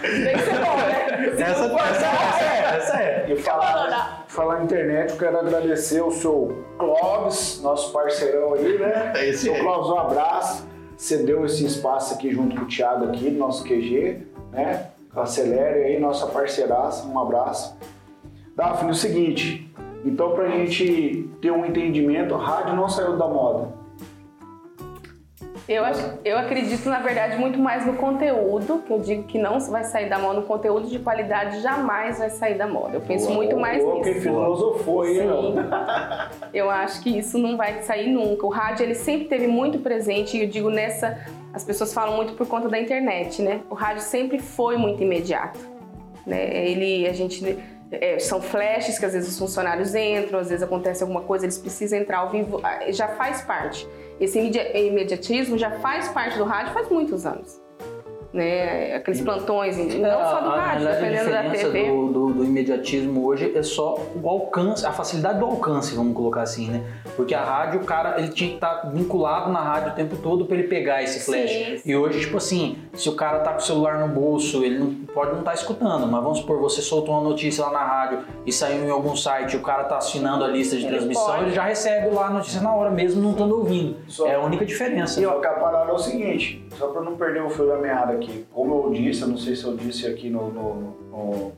[0.00, 1.34] Tem que ser bom, né?
[1.36, 3.26] Se Essa, essa, essa é, essa é.
[3.28, 9.12] E falar, falar internet, eu quero agradecer o seu Clóvis, nosso parceirão aí, né?
[9.16, 9.60] É esse seu aí.
[9.60, 10.66] Clóvis, um abraço.
[10.96, 14.90] Você deu esse espaço aqui junto com o Thiago aqui, nosso QG, né?
[15.14, 17.76] Acelere aí, nossa parceiraça, um abraço.
[18.54, 19.72] Daphne, o seguinte,
[20.04, 23.79] então pra gente ter um entendimento, a rádio não saiu da moda.
[25.68, 25.84] Eu,
[26.24, 30.08] eu acredito, na verdade, muito mais no conteúdo, que eu digo que não vai sair
[30.08, 32.96] da moda, no conteúdo de qualidade jamais vai sair da moda.
[32.96, 34.20] Eu penso muito mais Quem nisso.
[34.20, 35.54] filosofou aí, Sim.
[36.52, 38.46] Eu acho que isso não vai sair nunca.
[38.46, 41.18] O rádio ele sempre teve muito presente e eu digo nessa,
[41.52, 43.60] as pessoas falam muito por conta da internet, né?
[43.70, 45.60] O rádio sempre foi muito imediato,
[46.26, 46.66] né?
[46.68, 47.58] Ele, a gente
[47.90, 51.58] é, são flashes que às vezes os funcionários entram, às vezes acontece alguma coisa, eles
[51.58, 53.86] precisam entrar ao vivo, ah, já faz parte.
[54.20, 57.59] Esse imedi- imediatismo já faz parte do rádio faz muitos anos.
[58.32, 58.94] Né?
[58.96, 59.84] Aqueles plantões, não
[60.24, 61.90] só do É, A- a- rádio, a dependendo da diferença TV.
[61.90, 66.42] Do, do, do imediatismo hoje é só o alcance, a facilidade do alcance, vamos colocar
[66.42, 66.82] assim, né?
[67.16, 70.44] Porque a rádio, o cara, ele tinha que estar vinculado na rádio o tempo todo
[70.46, 71.50] para ele pegar esse flash.
[71.50, 71.90] Sim, sim.
[71.90, 74.94] E hoje, tipo assim, se o cara tá com o celular no bolso, ele não
[75.12, 78.52] pode não estar escutando, mas vamos supor, você soltou uma notícia lá na rádio e
[78.52, 81.44] saiu em algum site, o cara tá assinando a lista de Ele transmissão, pode.
[81.44, 83.96] ele já recebe lá a notícia na hora, mesmo não estando ouvindo.
[84.06, 85.20] Só- É a única diferença.
[85.20, 88.14] Só que a parada é o seguinte, só pra não perder o fio da meada
[88.20, 90.74] aqui, como eu disse, eu não sei se eu disse aqui no, no-
[91.10, 91.52] no-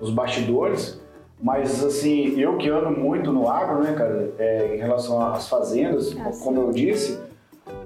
[0.00, 1.00] nos bastidores,
[1.42, 6.16] mas assim, eu que ando muito no agro, né, cara, é, em relação às fazendas,
[6.18, 6.44] Ah, sim.
[6.44, 7.18] como eu disse,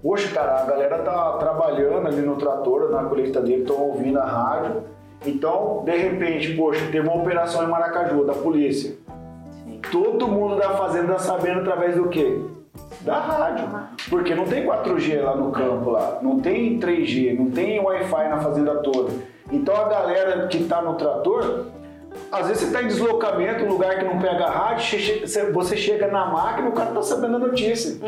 [0.03, 4.83] poxa, cara, a galera tá trabalhando ali no trator, na colheitadeira, estão ouvindo a rádio,
[5.27, 8.95] então, de repente, poxa, teve uma operação em Maracaju, da polícia.
[9.91, 12.41] Todo mundo da fazenda sabendo através do quê?
[13.03, 13.69] Da rádio.
[14.09, 18.39] Porque não tem 4G lá no campo lá, não tem 3G, não tem Wi-Fi na
[18.39, 19.11] fazenda toda.
[19.51, 21.67] Então a galera que tá no trator,
[22.31, 24.99] às vezes você tá em deslocamento, um lugar que não pega rádio,
[25.53, 27.99] você- chega na máquina o cara tá sabendo a notícia.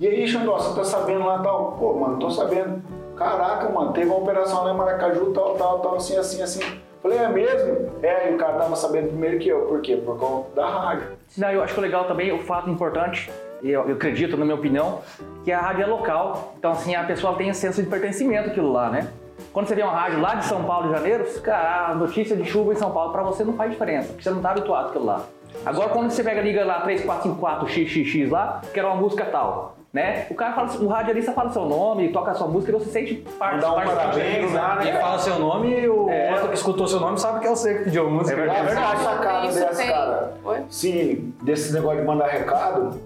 [0.00, 1.72] E aí, Xandó, você tá sabendo lá tal?
[1.72, 2.82] Pô, mano, tô sabendo.
[3.16, 6.60] Caraca, mano, teve uma operação lá em Maracaju, tal, tal, tal, assim, assim, assim.
[7.02, 7.90] Falei, é mesmo?
[8.02, 9.60] É, e o cara tava sabendo primeiro que eu.
[9.66, 9.96] Por quê?
[9.96, 11.08] Por conta da rádio.
[11.36, 13.30] Não, eu acho que legal também, o fato importante,
[13.62, 15.00] eu, eu acredito, na minha opinião,
[15.44, 16.54] que a rádio é local.
[16.58, 19.08] Então, assim, a pessoa tem senso de pertencimento aquilo lá, né?
[19.52, 22.44] Quando você vê uma rádio lá de São Paulo, de Janeiro, cara, a notícia de
[22.44, 25.04] chuva em São Paulo, pra você não faz diferença, porque você não tá habituado àquilo
[25.04, 25.22] lá.
[25.64, 30.26] Agora, quando você pega, liga lá 3454 XXX lá, que era uma música tal, né?
[30.28, 33.14] O cara fala, o radialista fala seu nome, toca a sua música e você sente
[33.38, 35.00] parte Mandar um parte- parabéns lá, Ele né?
[35.00, 36.32] fala seu nome e o É.
[36.32, 38.32] outro que escutou seu nome sabe que é você que pediu a música.
[38.32, 38.60] É verdade.
[38.60, 40.32] É verdade, sacada isso dessa, cara.
[40.44, 40.62] Oi?
[40.68, 43.00] Se desse negócio de mandar recado,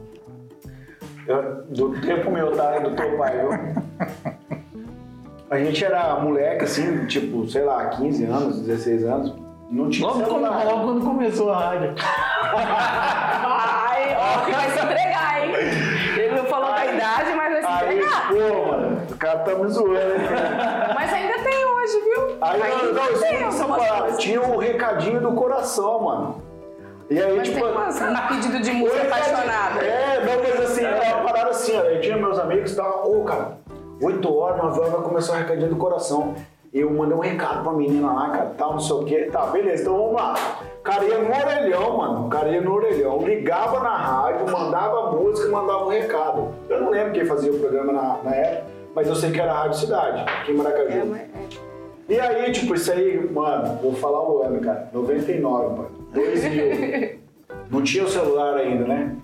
[1.28, 2.78] eu- do tempo meu, tá?
[2.78, 3.50] Do teu pai, viu?
[5.50, 9.34] A gente era moleque, assim, tipo, sei lá, 15 anos, 16 anos.
[9.70, 10.64] Não tinha Logo, quando, celular.
[10.64, 11.94] logo quando começou a rádio.
[12.00, 12.56] Ai,
[14.16, 15.52] ó, que vai se entregar, hein?
[16.18, 18.28] Ele não falou da idade, mas vai se Aí, entregar.
[18.28, 20.28] pô, mano, o cara tá me zoando, hein?
[20.94, 22.22] Mas ainda tem hoje, viu?
[22.40, 23.38] Aí, ainda não, não, tem
[23.68, 24.00] parada.
[24.02, 24.18] coisas.
[24.18, 26.42] Tinha o recadinho do coração, mano.
[27.10, 27.60] E aí, Mas tipo.
[27.60, 29.80] tem umas, um pedido de música apaixonada.
[29.82, 33.20] É, não, mas assim, era uma parada assim, ó, eu tinha meus amigos que estavam,
[33.20, 33.58] ô cara,
[34.02, 36.34] 8 horas, 9 horas vai começar o recadinho do coração.
[36.72, 39.28] Eu mandei um recado pra menina lá, cara, tal, não sei o quê.
[39.32, 40.34] Tá, beleza, então vamos lá.
[40.78, 42.26] O cara ia no orelhão, mano.
[42.26, 46.48] O cara ia no orelhão, ligava na rádio, mandava música e mandava um recado.
[46.68, 49.52] Eu não lembro quem fazia o programa na, na época, mas eu sei que era
[49.52, 50.90] a Rádio Cidade, aqui em Maracaju.
[50.98, 51.28] É, mas- é.
[52.10, 54.88] E aí, tipo, isso aí, mano, vou falar o ano, cara.
[54.92, 55.90] 99, mano.
[56.24, 57.18] 2000.
[57.70, 59.16] Não tinha o celular ainda, né?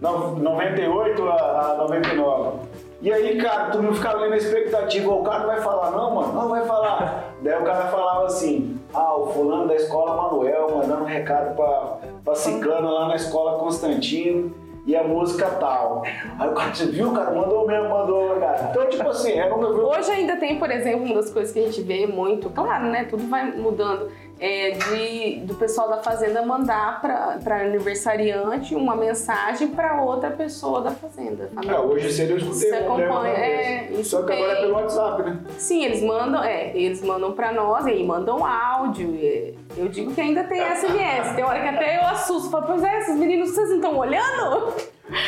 [0.00, 2.58] No- 98 a, a 99.
[3.02, 5.10] E aí, cara, todo mundo ficava ali na expectativa.
[5.12, 6.32] O cara não vai falar, não, mano?
[6.32, 7.24] Não vai falar.
[7.42, 11.98] Daí o cara falava assim: ah, o fulano da escola Manuel mandando um recado pra,
[12.24, 14.54] pra Ciclano lá na escola Constantino.
[14.86, 16.04] E a música tal.
[16.38, 17.32] Aí o cara, você viu, cara?
[17.32, 18.68] Mandou mesmo, mandou, cara.
[18.70, 21.62] Então, tipo assim, era um Hoje ainda tem, por exemplo, uma das coisas que a
[21.64, 23.04] gente vê muito, claro, né?
[23.10, 24.08] Tudo vai mudando.
[24.38, 30.90] É de, do pessoal da fazenda mandar para aniversariante uma mensagem para outra pessoa da
[30.90, 31.48] fazenda.
[31.56, 34.64] Ah, hoje cedo eu escutei Você mulher acompanha, é, isso Só que agora é tem.
[34.64, 35.38] pelo WhatsApp, né?
[35.56, 39.18] Sim, eles mandam, é, eles mandam para nós e aí mandam áudio.
[39.22, 39.52] é.
[39.76, 41.34] Eu digo que ainda tem SMS.
[41.34, 44.74] Tem hora que até eu assusto, falo, pois é, esses meninos vocês não estão olhando?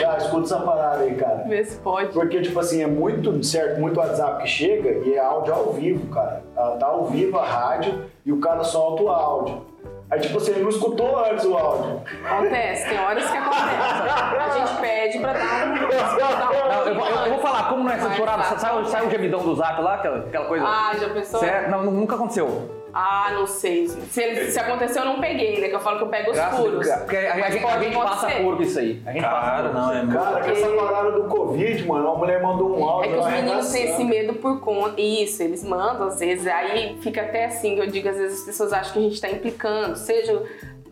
[0.07, 1.45] Ah, escuta essa parada aí, cara.
[1.47, 2.13] Vê se pode.
[2.13, 6.07] Porque, tipo assim, é muito, certo, muito WhatsApp que chega e é áudio ao vivo,
[6.13, 6.43] cara.
[6.57, 9.67] Ela tá ao vivo a rádio e o cara solta o áudio.
[10.11, 12.01] Aí, tipo assim, ele não escutou antes o áudio.
[12.29, 14.39] Acontece, tem horas que acontece.
[14.41, 15.75] A gente pede pra dar um.
[15.79, 19.55] Não, eu, vou- eu- vou falar, como não é censurado, sai, sai o gemidão do
[19.55, 20.65] zap lá, aquela, aquela coisa.
[20.67, 21.41] Ah, já pensou?
[21.41, 21.71] Certo?
[21.71, 22.71] Não, nunca aconteceu.
[23.01, 23.87] Ah, não sei.
[23.87, 25.69] Se, se aconteceu, eu não peguei, né?
[25.69, 26.99] Que eu falo que eu pego os Graças a.
[26.99, 29.03] Porque a, a- a pode gente passa por isso aí.
[29.07, 30.19] A gente passa Cara, por não, é muito.
[30.19, 33.13] Cara, com essa parada do Covid, mano, a mulher mandou um É áudio.
[33.13, 35.01] que os meninos têm esse medo por conta.
[35.01, 36.47] Isso, eles mandam às vezes.
[36.47, 39.31] Aí fica até assim, eu digo, às vezes as pessoas acham que a gente tá
[39.31, 40.43] implicando, seja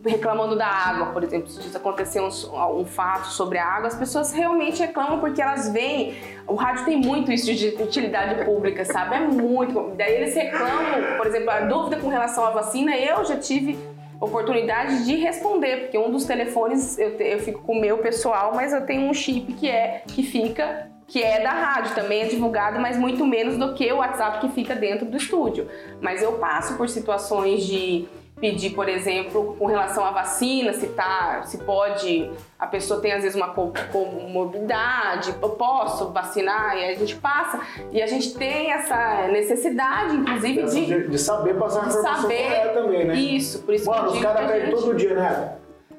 [0.05, 4.31] reclamando da água, por exemplo, se aconteceu um, um fato sobre a água, as pessoas
[4.31, 6.15] realmente reclamam porque elas veem.
[6.47, 9.15] O rádio tem muito isso de utilidade pública, sabe?
[9.15, 9.91] É muito.
[9.97, 13.77] Daí eles reclamam, por exemplo, a dúvida com relação à vacina, eu já tive
[14.19, 18.51] oportunidade de responder, porque um dos telefones eu, te- eu fico com o meu pessoal,
[18.55, 22.25] mas eu tenho um chip que é que fica que é da rádio, também é
[22.25, 25.69] divulgado, mas muito menos do que o WhatsApp que fica dentro do estúdio.
[26.01, 31.41] Mas eu passo por situações de pedir, por exemplo, com relação à vacina, se tá,
[31.43, 37.15] se pode, a pessoa tem às vezes uma comorbidade, eu posso vacinar e a gente
[37.15, 37.59] passa
[37.91, 43.05] e a gente tem essa necessidade, inclusive de, de saber passar a informação saber, também,
[43.05, 43.15] né?
[43.15, 45.53] Isso, por isso Mano, que os caras pedem todo dia, né?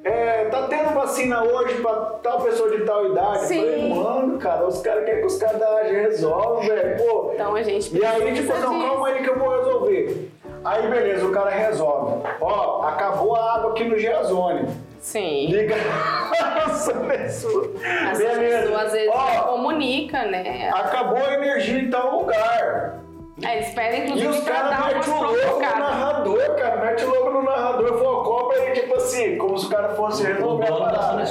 [0.04, 3.46] É, tá tendo vacina hoje pra tal pessoa de tal idade.
[3.46, 3.60] Sim.
[3.60, 6.96] Falei, mano, cara, os caras querem que os caras da resolvam, velho.
[6.96, 7.32] Pô.
[7.34, 10.30] Então a gente E aí, tipo, não, calma aí que eu vou resolver.
[10.64, 12.22] Aí, beleza, o cara resolve.
[12.40, 14.68] Ó, acabou a água aqui no Geazone.
[15.00, 15.46] Sim.
[15.46, 15.74] Liga.
[16.66, 17.70] Nossa, pessoa.
[18.10, 18.62] As Beleza.
[18.68, 20.70] pessoas às vezes Ó, não comunica, né?
[20.74, 22.98] acabou a energia em tal lugar.
[23.40, 26.76] É, eles pedem, E inclusive, os caras metem o louco no narrador, cara.
[26.84, 30.66] Mete o louco no narrador, Focobra e tipo assim, como se o cara fosse resolver
[30.66, 31.24] a parada.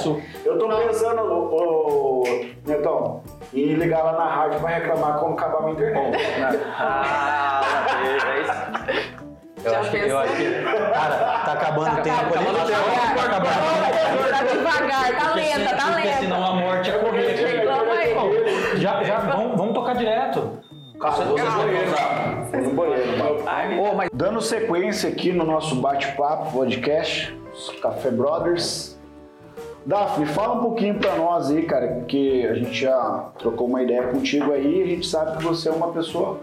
[0.44, 0.86] Eu tô Não.
[0.86, 2.24] pensando, ô, ô,
[2.66, 6.16] Netão, em ligar lá na rádio pra reclamar como acabar a minha internet.
[6.78, 7.60] Ah,
[8.02, 9.17] é isso.
[9.68, 10.62] Eu acho, que, eu acho que.
[10.62, 12.46] Cara, tá acabando o tempo ali.
[12.46, 12.82] acabando o tempo.
[13.14, 14.30] Tá acabando o tempo.
[14.30, 16.18] Tá devagar, tá Porque lenta, tá Porque lenta.
[16.18, 17.44] senão a morte é correr aqui.
[17.44, 18.14] Reclama aí.
[18.14, 18.30] Bom,
[18.76, 20.58] Já, já, vamos, vamos tocar direto.
[21.00, 23.82] Cara, no banheiro.
[23.82, 28.98] Ô, mas Dando sequência aqui no nosso bate-papo podcast, os Café Brothers.
[29.86, 34.08] Daphne, fala um pouquinho pra nós aí, cara, porque a gente já trocou uma ideia
[34.08, 36.40] contigo aí e a gente sabe que você é uma pessoa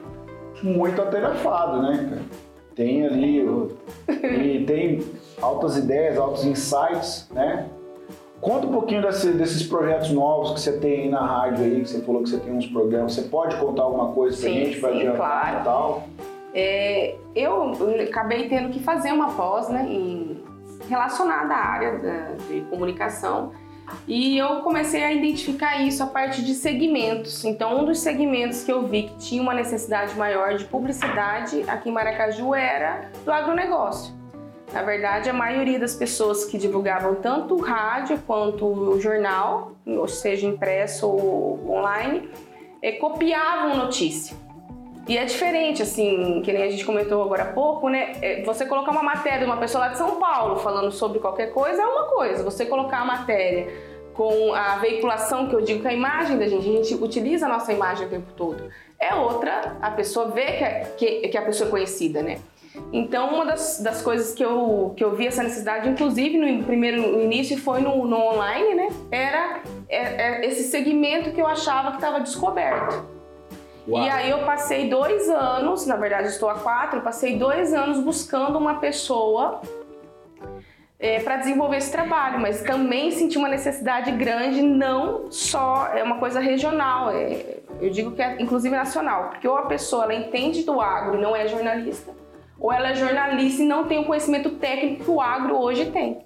[0.64, 2.22] muito atarefada, né, cara?
[2.76, 3.72] Tem ali o-
[4.10, 5.02] e tem
[5.42, 7.68] altas ideias, altos insights, né?
[8.42, 11.90] Conta um pouquinho desse- desses projetos novos que você tem aí na rádio aí, que
[11.90, 13.14] você falou que você tem uns programas.
[13.14, 15.60] Você pode contar alguma coisa pra Sim, gente pra sim, claro.
[15.60, 16.04] e tal?
[16.54, 17.74] É, eu
[18.08, 20.44] acabei tendo que fazer uma pós né, em-
[20.88, 23.52] relacionada à área da- de comunicação
[24.08, 27.44] e eu comecei a identificar isso a partir de segmentos.
[27.44, 31.90] Então, um dos segmentos que eu vi que tinha uma necessidade maior de publicidade aqui
[31.90, 34.14] em Maracaju era do agronegócio.
[34.74, 40.08] Na verdade, a maioria das pessoas que divulgavam tanto o rádio quanto o jornal, ou
[40.08, 42.30] seja, impresso ou online,
[42.82, 44.36] eh, copiavam notícia.
[45.08, 48.14] E é diferente, assim, que nem a gente comentou agora há pouco, né?
[48.22, 51.52] É, Você colocar uma matéria de uma pessoa lá de São Paulo falando sobre qualquer
[51.54, 52.44] coisa é uma coisa.
[52.44, 53.68] Você colocar a matéria
[54.16, 57.50] com a veiculação, que eu digo que a imagem da gente, a gente utiliza a
[57.50, 59.76] nossa imagem o tempo todo, é outra.
[59.82, 62.40] A pessoa vê que, é- que, que a pessoa é conhecida, né?
[62.92, 67.02] Então, uma das, das coisas que eu, que eu vi essa necessidade, inclusive no primeiro
[67.02, 68.88] no início, foi no, no online, né?
[69.12, 73.15] Era é- é esse segmento que eu achava que estava descoberto.
[73.88, 78.58] E aí eu passei dois anos, na verdade estou há quatro, passei dois anos buscando
[78.58, 79.62] uma pessoa
[81.24, 86.40] para desenvolver esse trabalho, mas também senti uma necessidade grande, não só é uma coisa
[86.40, 90.82] regional, é, eu digo que é inclusive nacional, porque ou a pessoa ela entende do
[90.82, 92.12] agro e não é jornalista,
[92.60, 96.26] ou ela é jornalista e não tem o conhecimento técnico que o agro hoje tem.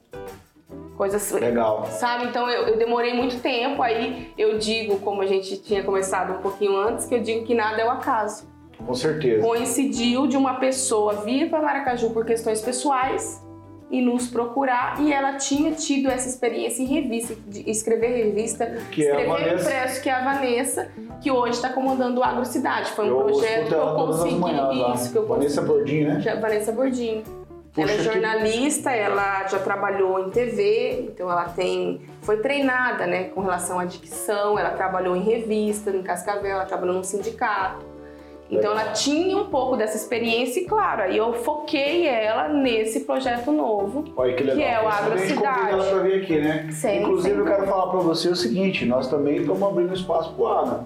[1.00, 1.86] Coisas Legal.
[1.86, 2.26] Sabe?
[2.26, 6.42] Então eu, eu demorei muito tempo, aí eu digo, como a gente tinha começado um
[6.42, 8.46] pouquinho antes, que eu digo que nada é o acaso.
[8.86, 9.42] Com certeza.
[9.42, 13.42] Coincidiu de uma pessoa vir para Maracaju por questões pessoais
[13.90, 19.04] e nos procurar, e ela tinha tido essa experiência em revista, de escrever revista, Que
[19.08, 19.70] é escrever Vanessa.
[19.70, 22.92] impresso, que é a Vanessa, que hoje está comandando o Agrocidade.
[22.92, 24.36] Foi um eu projeto que eu consegui.
[24.36, 24.94] manhãs lá.
[24.96, 25.78] Isso, que eu Vanessa consegui.
[25.78, 26.20] Bordinho, né?
[26.20, 27.24] Já- Vanessa Bordinho.
[27.78, 33.06] Ela é Puxa, que- jornalista, ela já trabalhou em TV, então ela tem foi treinada,
[33.08, 34.58] né, com relação à dicção.
[34.60, 37.88] Ela trabalhou em revista, em Cascavel, ela trabalhou num sindicato.
[38.52, 43.52] Então ela tinha um pouco dessa experiência e claro, aí eu foquei ela nesse projeto
[43.52, 44.06] novo.
[44.18, 44.58] Olha que legal.
[44.58, 45.70] Que é o Agrocidade.
[45.72, 46.68] ela pra vir aqui, né?
[46.72, 47.52] Sempre, Inclusive, sempre.
[47.52, 50.80] eu quero falar pra você o seguinte: nós também estamos abrindo espaço pro agro.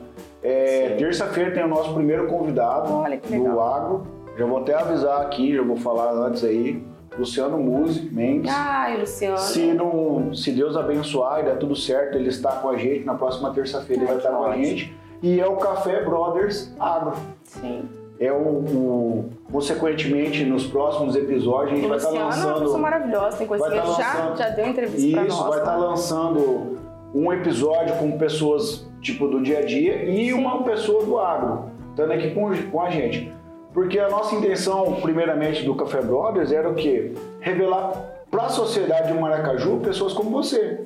[0.43, 4.05] É, Terça-feira tem o nosso primeiro convidado Olha do agro.
[4.37, 6.83] Já vou até avisar aqui, já vou falar antes aí.
[7.17, 8.51] Luciano Musi Mendes.
[8.51, 9.37] Ai, Luciano.
[9.37, 13.05] Se, não, se Deus abençoar e der tudo certo, ele está com a gente.
[13.05, 14.95] Na próxima terça-feira ele vai estar com a gente.
[15.21, 17.13] E é o Café Brothers Agro.
[17.43, 17.87] Sim.
[18.19, 22.45] É o, o- consequentemente, nos próximos episódios, a gente O vai estar Luciano é uma
[22.45, 22.61] lançando.
[22.63, 25.33] pessoa maravilhosa, tem vai conhecimento, tá já, lançando- já deu entrevista pra nós.
[25.33, 25.77] Isso, vai estar tá?
[25.77, 26.77] lançando
[27.13, 30.33] um episódio com pessoas tipo do dia a dia e Sim.
[30.33, 33.31] uma pessoa do agro, estando aqui com, com a gente.
[33.73, 37.13] Porque a nossa intenção, primeiramente, do Café Brothers era o quê?
[37.39, 37.93] Revelar
[38.29, 40.79] para a sociedade de Maracaju pessoas como você.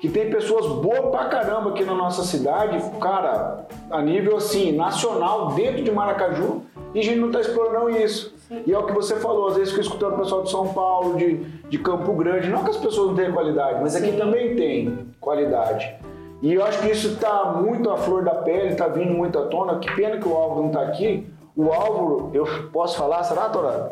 [0.00, 5.52] Que tem pessoas boas pra caramba aqui na nossa cidade, cara, a nível assim, nacional,
[5.52, 8.34] dentro de Maracaju, e a gente não está explorando isso.
[8.66, 11.16] E é o que você falou, às vezes fico escutando o pessoal de São Paulo,
[11.16, 11.36] de,
[11.68, 15.94] de Campo Grande, não que as pessoas não tenham qualidade, mas aqui também tem qualidade.
[16.42, 19.46] E eu acho que isso está muito à flor da pele, está vindo muito à
[19.46, 19.78] tona.
[19.78, 21.24] Que pena que o Alvo não está aqui.
[21.56, 23.90] O Álvaro, eu posso falar, será, Torado?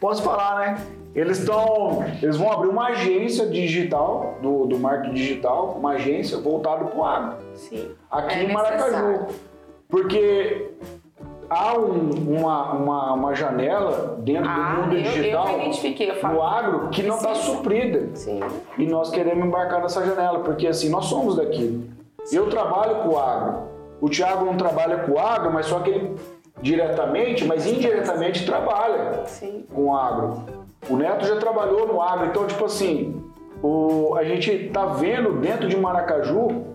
[0.00, 0.78] Posso falar, né?
[1.14, 2.04] Eles estão.
[2.22, 7.04] Eles vão abrir uma agência digital, do, do marketing digital, uma agência voltada para o
[7.04, 7.36] agro.
[7.54, 7.90] Sim.
[8.10, 8.84] Aqui É em Maracaju.
[8.84, 9.26] necessário.
[9.88, 10.70] Porque
[11.48, 12.10] há um-
[12.40, 16.34] uma, uma, uma janela dentro Ah, do mundo eu- eu digital me identifiquei, eu falo.
[16.34, 18.08] no agro que não está suprida.
[18.16, 18.40] Sim.
[18.78, 21.88] E nós queremos embarcar nessa janela, porque assim, nós somos daqui.
[22.32, 23.58] Eu trabalho com o agro.
[24.00, 26.16] O Thiago não trabalha com o agro, mas só que ele
[26.60, 29.64] diretamente, mas indiretamente trabalha Sim.
[29.72, 30.44] com o agro.
[30.88, 33.22] O Neto já trabalhou no agro, então, tipo assim,
[33.62, 36.74] o, a gente tá vendo dentro de Maracaju,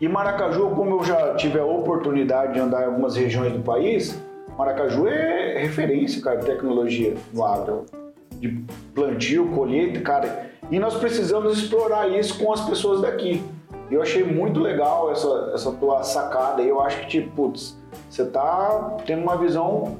[0.00, 4.18] e Maracaju, como eu já tive a oportunidade de andar em algumas regiões do país,
[4.56, 7.84] Maracaju é referência, cara, de tecnologia no agro.
[8.32, 10.50] De plantio, colheita, cara.
[10.70, 13.42] E nós precisamos explorar isso com as pessoas daqui.
[13.90, 16.62] Eu achei muito legal essa, essa tua sacada.
[16.62, 17.76] Eu acho que, tipo, putz,
[18.08, 19.98] você tá tendo uma visão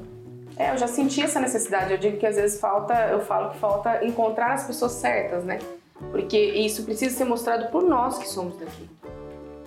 [0.57, 1.91] É, eu já senti essa necessidade.
[1.91, 5.59] Eu digo que às vezes falta, eu falo que falta encontrar as pessoas certas, né?
[6.11, 8.89] Porque isso precisa ser mostrado por nós que somos daqui.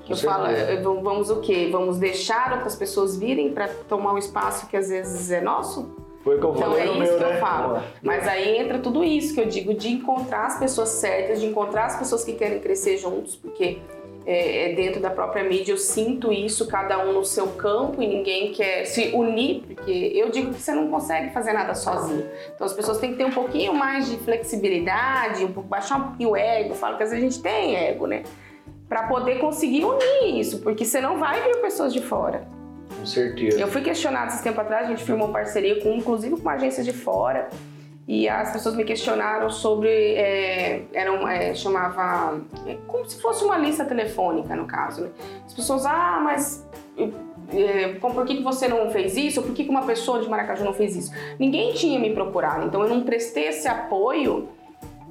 [0.04, 0.72] Que eu falo, certeza.
[0.72, 1.68] eh, vamos o quê?
[1.72, 5.96] Vamos deixar outras pessoas virem para tomar um espaço que às vezes é nosso?
[6.22, 7.36] Foi o que eu Então falei é isso meu, que né?
[7.36, 7.82] eu falo.
[8.02, 11.86] Mas aí entra tudo isso que eu digo de encontrar as pessoas certas, de encontrar
[11.86, 13.78] as pessoas que querem crescer juntos, porque
[14.26, 18.06] é, é dentro da própria mídia eu sinto isso, cada um no seu campo e
[18.06, 22.26] ninguém quer se unir, porque eu digo que você não consegue fazer nada sozinho.
[22.54, 26.02] Então as pessoas têm que ter um pouquinho mais de flexibilidade, um pouco, baixar um
[26.08, 26.70] pouquinho o ego.
[26.70, 28.22] Eu falo que às vezes a gente tem ego, né?
[28.88, 32.46] Pra poder conseguir unir isso, porque você não vai vir pessoas de fora.
[32.98, 33.58] Com certeza.
[33.58, 36.82] Eu fui questionada esse tempo atrás, a gente firmou parceria com, inclusive com uma agência
[36.82, 37.48] de fora,
[38.06, 43.84] e as pessoas me questionaram sobre, é, é, chamava, é, como se fosse uma lista
[43.84, 45.10] telefônica no caso, né?
[45.46, 46.68] As pessoas, ah, mas
[47.52, 49.42] é, por que, que você não fez isso?
[49.42, 51.12] Por que, que uma pessoa de Maracaju não fez isso?
[51.38, 54.48] Ninguém tinha me procurado, então eu não prestei esse apoio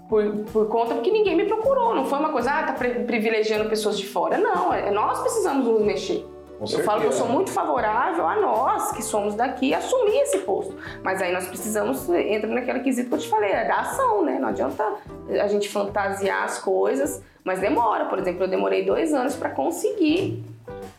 [0.08, 1.96] por, por conta porque ninguém me procurou.
[1.96, 4.38] Não foi uma coisa, ah, tá pri- privilegiando pessoas de fora.
[4.38, 6.24] Não, é, nós precisamos nos mexer.
[6.72, 10.76] Eu falo que eu sou muito favorável a nós que somos daqui assumir esse posto.
[11.04, 14.40] Mas aí nós precisamos, entra naquele quesito que eu te falei, é da ação, né?
[14.40, 14.84] Não adianta
[15.30, 18.06] a gente fantasiar as coisas, mas demora.
[18.06, 20.44] Por exemplo, eu demorei dois anos para conseguir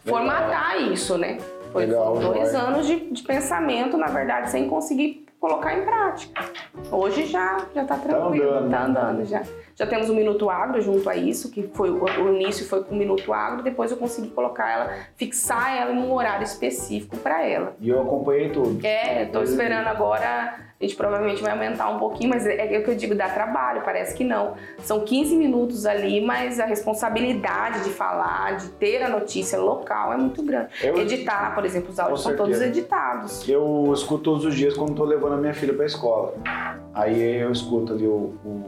[0.04, 0.18] Legal.
[0.18, 1.38] formatar isso, né?
[1.72, 6.42] Foi Legal, dois anos de, de pensamento, na verdade, sem conseguir colocar em prática.
[6.90, 9.42] Hoje já, já tá tranquilo, andando, tá andando já.
[9.74, 12.94] Já temos o Minuto Agro junto a isso, que foi o, o início foi com
[12.94, 17.46] o Minuto Agro, depois eu consegui colocar ela, fixar ela em um horário específico para
[17.46, 17.76] ela.
[17.78, 18.78] E eu acompanhei tudo.
[18.86, 20.54] É, tô esperando agora,
[20.84, 23.28] a gente provavelmente vai aumentar um pouquinho, mas é, é o que eu digo, dá
[23.28, 24.54] trabalho, parece que não.
[24.80, 30.16] São 15 minutos ali, mas a responsabilidade de falar, de ter a notícia local é
[30.16, 30.68] muito grande.
[30.82, 32.78] Eu- Editar, por exemplo, os áudios são todos certeza.
[32.78, 33.48] editados.
[33.48, 36.34] Eu escuto todos os dias quando tô levando a minha filha pra escola.
[36.94, 38.66] Aí eu escuto ali o, o,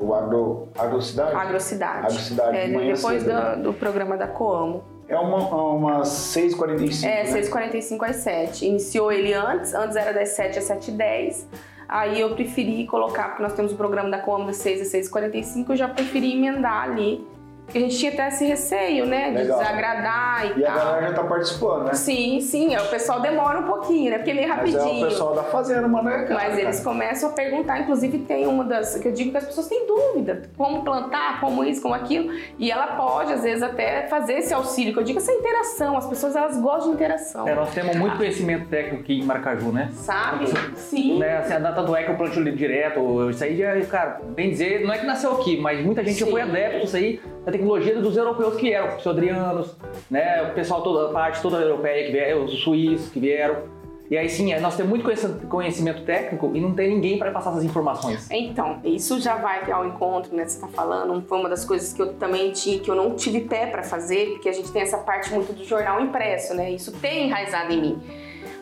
[0.00, 1.34] o agro, agrocidade.
[1.34, 1.98] Agrocidade.
[2.06, 3.56] Agrocidade, É, de depois cedo, do, né?
[3.56, 4.82] do programa da Coamo.
[5.08, 5.38] É uma,
[5.72, 7.04] uma 6h45.
[7.04, 7.40] É, né?
[7.40, 8.66] 6h45 às 7.
[8.66, 11.46] Iniciou ele antes, antes era das 7 às 7h10.
[11.88, 15.70] Aí eu preferi colocar, porque nós temos o programa da Coamo das 6 às 6h45,
[15.70, 17.26] eu já preferi emendar ali.
[17.68, 19.30] Porque a gente tinha até esse receio, né?
[19.30, 19.58] De Legal.
[19.58, 20.86] desagradar e, E a tal.
[20.86, 21.92] galera já tá participando, né?
[21.92, 24.16] Sim, sim, é, o pessoal demora um pouquinho, né?
[24.16, 25.04] Porque é meio Mas rapidinho.
[25.04, 26.08] é o pessoal da fazenda, mano.
[26.08, 26.88] É, cara, Mas eles cara.
[26.96, 30.44] começam a perguntar, inclusive tem uma das que eu digo que as pessoas têm dúvida,
[30.56, 34.94] como plantar, como isso, como aquilo, e ela pode às vezes até fazer esse auxílio,
[34.94, 37.46] que eu digo essa interação, as pessoas elas gostam de interação.
[37.46, 39.90] É, nós temos muito conhecimento técnico aqui em Maracaju, né?
[39.92, 40.46] Sabe?
[40.74, 41.18] Sim.
[41.18, 44.48] Né, assim, a data do é que eu plantio direto, isso aí já, cara, bem
[44.48, 46.32] dizer, não é que nasceu aqui, mas muita gente já Sim.
[46.32, 49.74] foi adepto disso aí, da tecnologia dos europeus que eram, os adrianos,
[50.10, 53.78] né, o pessoal toda, a parte toda europeia que vieram, os suíços que vieram.
[54.10, 55.04] E aí sim, é, nós temos muito
[55.48, 58.26] conhecimento- técnico e não tem ninguém para passar essas informações.
[58.30, 60.46] Então, isso já vai ao encontro, né?
[60.46, 63.40] Você tá falando, foi uma das coisas que eu também tinha, que eu não tive
[63.40, 66.70] pé para fazer, porque a gente tem essa parte muito do jornal impresso, né?
[66.70, 68.02] Isso tem enraizado em mim.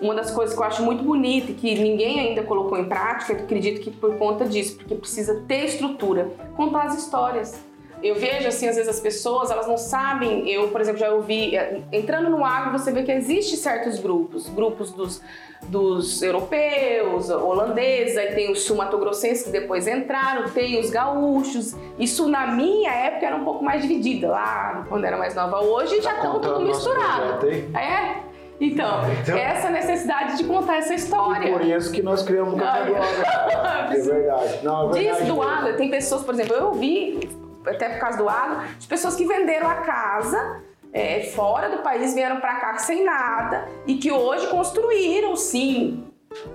[0.01, 3.33] Uma das coisas que eu acho muito bonita e que ninguém ainda colocou em prática,
[3.33, 7.65] eu acredito que por conta disso, porque precisa ter estrutura, contar as histórias.
[8.09, 11.57] Eu vejo assim, às vezes as pessoas, elas não sabem, eu, por exemplo, já ouvi,
[11.57, 15.21] eh, entrando no agro, você vê que existe certos grupos, grupos dos,
[15.63, 21.75] dos europeus, holandeses, aí tem os sumatogrossenses que depois entraram, tem os gaúchos.
[21.99, 25.61] Isso na minha época era um pouco mais dividido, lá quando era mais nova.
[25.63, 27.47] Hoje já estão tudo Tá misturado.
[27.49, 28.27] É?
[28.59, 31.53] Então, Então- essa necessidade de contar essa E história.
[31.53, 32.97] por isso que nós criamos o Café Agro.
[33.93, 34.59] É verdade.
[34.65, 35.19] Não, é verdade.
[35.25, 37.29] Diz do agro, tem pessoas, por exemplo, eu vi,
[37.67, 40.63] até por causa do agro, de pessoas que venderam a casa
[40.93, 46.05] é, fora do país, vieram para cá sem nada e que hoje construíram, sim.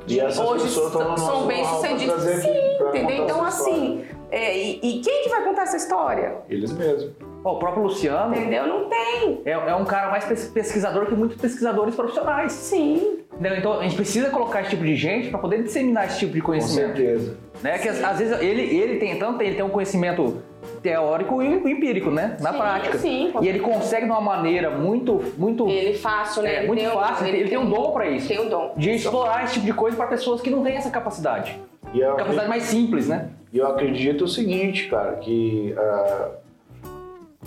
[0.08, 2.22] E essas hoje estão são bem sucedidos.
[2.24, 3.24] Sim, entendeu?
[3.24, 6.38] Então, assim, é, e, e quem que vai contar essa história?
[6.50, 7.12] Eles mesmos.
[7.44, 8.68] Ó, o próprio Luciano Entendeu?
[8.68, 9.42] Não tem.
[9.46, 12.52] é, é um cara mais pes- pesquisador que muitos pesquisadores profissionais.
[12.52, 13.20] Sim.
[13.34, 13.58] Entendeu?
[13.58, 16.42] Então a gente precisa colocar esse tipo de gente para poder disseminar esse tipo de
[16.42, 16.98] Com conhecimento.
[16.98, 17.38] certeza.
[17.64, 17.80] Né?
[17.80, 20.44] Que às, às vezes ele, ele tem tanto, ele tem um conhecimento
[20.82, 22.38] teórico e empírico, né?
[22.40, 22.98] Na Sim, prática.
[22.98, 26.54] sim, e ele consegue de uma maneira muito, muito, Ele fácil, né?
[26.54, 28.28] é, Ele muito tem um- fácil, ele, tem um dom para isso.
[28.28, 28.74] Tem um dom.
[28.78, 31.60] De explorar esse tipo de coisa para pessoas que não têm essa capacidade.
[31.94, 33.30] E eu, Capacidade mais simples, né?
[33.52, 36.30] e eu acredito o seguinte, cara, que ah,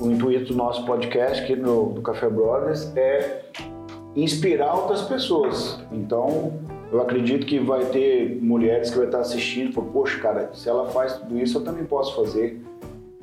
[0.00, 3.42] o intuito do nosso podcast aqui no, do Café Brothers é
[4.16, 5.80] inspirar outras pessoas.
[5.90, 6.52] Então,
[6.92, 10.68] eu acredito que vai ter mulheres que vai estar assistindo e falar, poxa, cara, se
[10.68, 12.60] ela faz tudo isso, eu também posso fazer.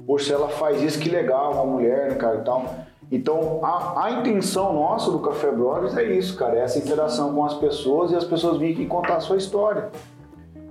[0.06, 2.66] Poxa, se ela faz isso, que legal, uma mulher, né, cara, e tal.
[3.12, 7.44] Então, a, a intenção nossa do Café Brothers é isso, cara, é essa interação com
[7.44, 9.90] as pessoas e as pessoas virem aqui contar a sua história.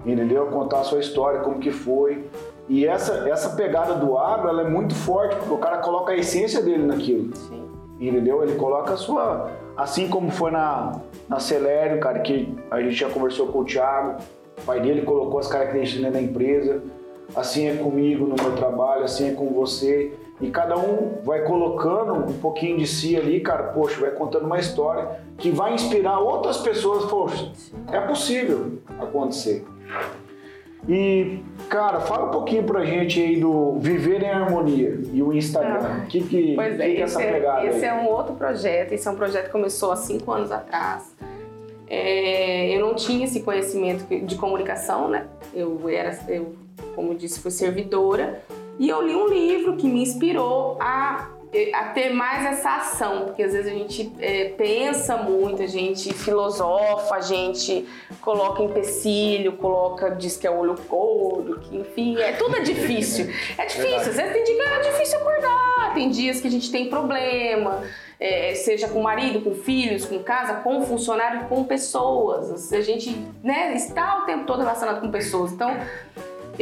[0.07, 0.47] Entendeu?
[0.47, 2.25] Contar a sua história, como que foi.
[2.67, 6.17] E essa, essa pegada do agro, ela é muito forte, porque o cara coloca a
[6.17, 7.37] essência dele naquilo.
[7.37, 7.69] Sim.
[8.01, 8.43] Entendeu?
[8.43, 9.51] Ele coloca a sua.
[9.77, 14.17] Assim como foi na, na Celério, cara, que a gente já conversou com o Thiago,
[14.59, 16.83] o pai dele colocou as características dentro da empresa.
[17.35, 20.13] Assim é comigo no meu trabalho, assim é com você.
[20.41, 24.59] E cada um vai colocando um pouquinho de si ali, cara, poxa, vai contando uma
[24.59, 27.53] história que vai inspirar outras pessoas, poxa,
[27.93, 29.65] é possível acontecer.
[30.89, 35.79] E, cara, fala um pouquinho pra gente aí do Viver em Harmonia e o Instagram.
[35.83, 37.99] Ah, O que, que, Pois que é, que é esse, essa é, pegada esse aí?
[37.99, 38.93] é um outro projeto.
[38.93, 41.15] Esse é um projeto que começou há cinco anos atrás.
[41.87, 45.27] É, eu não tinha esse conhecimento de comunicação, né?
[45.53, 46.55] Eu era, eu,
[46.95, 48.43] como disse, fui servidora.
[48.79, 51.29] E eu li um livro que me inspirou a,
[51.75, 56.15] a ter mais essa ação, porque às vezes a gente é, pensa muito, a gente
[56.15, 57.87] filosofa, a gente
[58.23, 63.29] coloca empecilho, coloca, diz que é olho gordo, que enfim, é tudo é difícil.
[63.59, 66.71] É difícil, às vezes tem dia que é difícil acordar, tem dias que a gente
[66.71, 67.83] tem problema,
[68.21, 72.73] é, seja com marido, com filhos, com casa, com funcionário, com pessoas.
[72.73, 73.11] A gente
[73.43, 75.53] né, está o tempo todo relacionado com pessoas.
[75.53, 75.75] Então,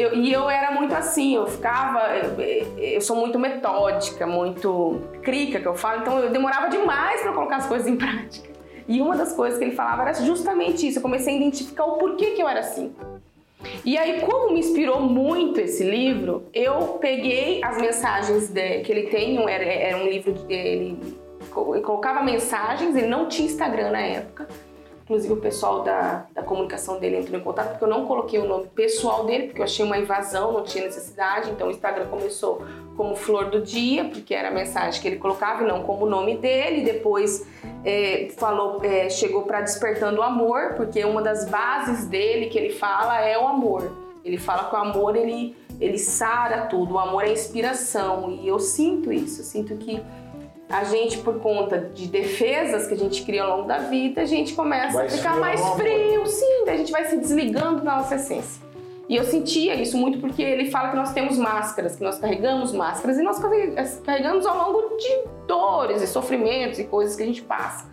[0.01, 2.01] eu, e eu era muito assim, eu ficava.
[2.16, 7.32] Eu, eu sou muito metódica, muito crica que eu falo, então eu demorava demais para
[7.32, 8.49] colocar as coisas em prática.
[8.86, 10.99] E uma das coisas que ele falava era justamente isso.
[10.99, 12.94] Eu comecei a identificar o porquê que eu era assim.
[13.84, 19.09] E aí, como me inspirou muito esse livro, eu peguei as mensagens de- que ele
[19.09, 20.32] tem, era, era um livro,
[21.51, 24.46] co- ele colocava mensagens, ele não tinha Instagram na época.
[25.09, 28.47] Inclusive o pessoal da, da comunicação dele entrou em contato, porque eu não coloquei o
[28.47, 31.51] nome pessoal dele, porque eu achei uma invasão, não tinha necessidade.
[31.51, 32.63] Então o Instagram começou
[32.95, 36.11] como Flor do Dia, porque era a mensagem que ele colocava e não como o
[36.11, 36.83] nome dele.
[36.83, 37.47] Depois
[37.87, 42.75] é, falou, é, chegou para Despertando o Amor, porque uma das bases dele que ele
[42.75, 43.91] fala é o amor.
[44.23, 48.31] Ele fala que o amor ele, ele sara tudo, o amor é inspiração.
[48.31, 50.03] E eu sinto isso, eu sinto que
[50.69, 54.27] a gente, por conta de defesas que a gente cria ao longo da vida, a
[54.27, 57.97] gente começa Vai a ficar mais frio, sim, daí a gente vai se desligando da
[57.97, 58.62] nossa essência.
[59.09, 62.73] E eu sentia isso muito porque ele fala que nós temos máscaras, que nós carregamos
[62.73, 63.73] máscaras e nós carre-
[64.05, 67.87] carregamos ao longo de dores e sofrimentos e coisas que a gente passa.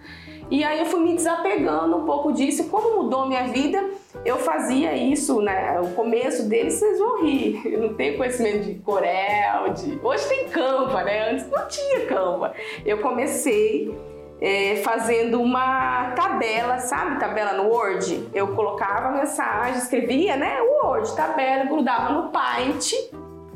[0.52, 2.64] E aí eu fui me desapegando um pouco disso.
[2.64, 3.82] E Como mudou a minha vida,
[4.26, 5.80] eu fazia isso, né?
[5.80, 7.62] O começo dele, vocês vão rir.
[7.64, 10.00] Eu não tenho conhecimento de Corel, de...
[10.04, 11.30] Hoje tem Canva, né?
[11.30, 12.54] Antes não tinha Canva.
[12.84, 13.96] Eu comecei
[14.42, 17.20] é, fazendo uma tabela, sabe?
[17.20, 18.28] Tabela no Word.
[18.34, 20.60] Eu colocava mensagem, escrevia, né?
[20.62, 22.94] Word, tabela, grudava no Paint,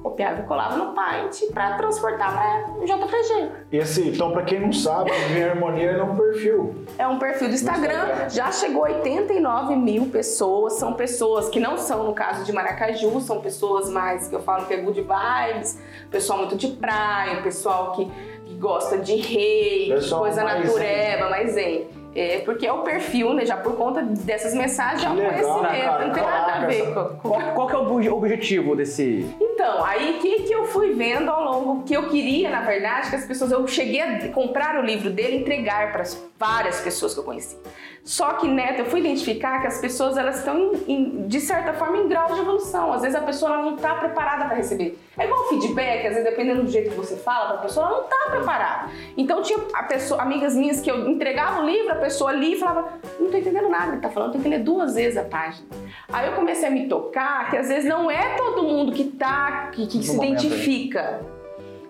[0.01, 3.49] copiava e colava no Paint para transportar para JPG.
[3.71, 6.85] E assim, então, pra quem não sabe, Viver Harmonia é um perfil.
[6.97, 8.29] É um perfil do Instagram, Instagram.
[8.29, 10.73] já chegou a 89 mil pessoas.
[10.73, 14.65] São pessoas que não são, no caso de Maracaju, são pessoas mais que eu falo
[14.65, 15.79] que é good vibes,
[16.09, 18.05] pessoal muito de praia, pessoal que,
[18.45, 21.98] que gosta de rei, Pessoal coisa mais natureba, mais zen.
[22.15, 23.45] É, porque é o perfil, né?
[23.45, 27.03] Já por conta dessas mensagens, já é um conhecimento, não tem nada a ver com,
[27.29, 29.25] Qual, qual que é o obje- objetivo desse.
[29.39, 33.09] então, aí o que, que eu fui vendo ao longo, que eu queria, na verdade,
[33.09, 36.03] que as pessoas, eu cheguei a comprar o livro dele e entregar para
[36.39, 37.57] várias pessoas que eu conheci.
[38.01, 41.73] Só que, Neto, eu fui identificar que as pessoas, elas estão, em- em- de certa
[41.73, 42.93] forma, em grau de evolução.
[42.93, 44.97] Às vezes a pessoa ela não está preparada para receber.
[45.17, 47.87] É igual o feedback, às vezes dependendo do jeito que você fala para a pessoa,
[47.87, 48.89] ela não está preparada.
[49.17, 49.59] Então, tinha
[49.89, 53.37] pessoa, amigas minhas que eu entregava o livro, a pessoa ali e falava, não tô
[53.37, 55.67] entendendo nada, ele tá falando, tem que ler duas vezes a página.
[56.11, 59.69] Aí eu comecei a me tocar que às vezes não é todo mundo que tá,
[59.73, 61.19] que, que se identifica.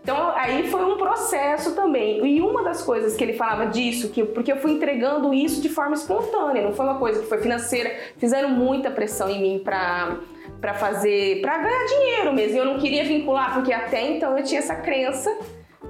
[0.09, 2.25] Então aí foi um processo também.
[2.25, 5.69] E uma das coisas que ele falava disso, que porque eu fui entregando isso de
[5.69, 10.17] forma espontânea, não foi uma coisa que foi financeira, fizeram muita pressão em mim para
[10.59, 12.57] para fazer, para ganhar dinheiro mesmo.
[12.57, 15.29] Eu não queria vincular porque até então eu tinha essa crença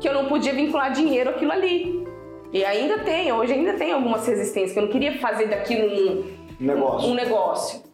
[0.01, 2.05] que eu não podia vincular dinheiro aquilo ali.
[2.51, 6.65] E ainda tem, hoje ainda tem algumas resistências que eu não queria fazer daquilo um
[6.65, 7.07] negócio.
[7.07, 7.88] Um, um negócio.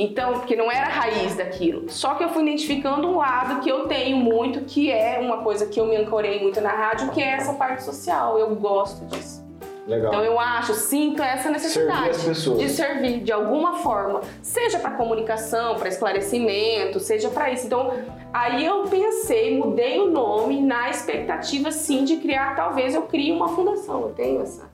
[0.00, 1.90] Então, porque não era a raiz daquilo.
[1.90, 5.66] Só que eu fui identificando um lado que eu tenho muito, que é uma coisa
[5.66, 8.38] que eu me ancorei muito na rádio, que é essa parte social.
[8.38, 9.44] Eu gosto disso.
[9.88, 10.12] Legal.
[10.12, 15.76] Então eu acho, sinto essa necessidade servir de servir de alguma forma, seja para comunicação,
[15.76, 17.66] para esclarecimento, seja para isso.
[17.66, 17.90] Então
[18.32, 23.48] aí eu pensei, mudei o nome na expectativa sim de criar, talvez eu crie uma
[23.48, 24.02] fundação.
[24.02, 24.70] Eu tenho essa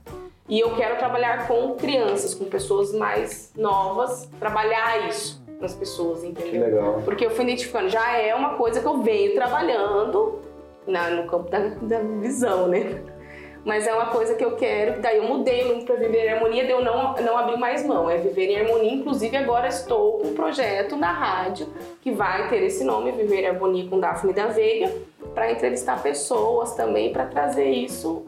[0.49, 6.53] e eu quero trabalhar com crianças, com pessoas mais novas, trabalhar isso nas pessoas, entendeu?
[6.53, 7.03] Que legal.
[7.05, 10.41] Porque eu fui identificando, já é uma coisa que eu venho trabalhando
[10.87, 13.03] na, no campo da, da visão, né?
[13.65, 16.33] Mas é uma coisa que eu quero, daí eu mudei o nome para Viver em
[16.35, 20.19] Harmonia, daí eu não, não abri mais mão, é Viver em Harmonia, inclusive agora estou
[20.19, 21.67] com um projeto na rádio
[22.03, 24.93] que vai ter esse nome, Viver em Harmonia com Daphne da Veiga,
[25.35, 28.27] para entrevistar pessoas também, para trazer isso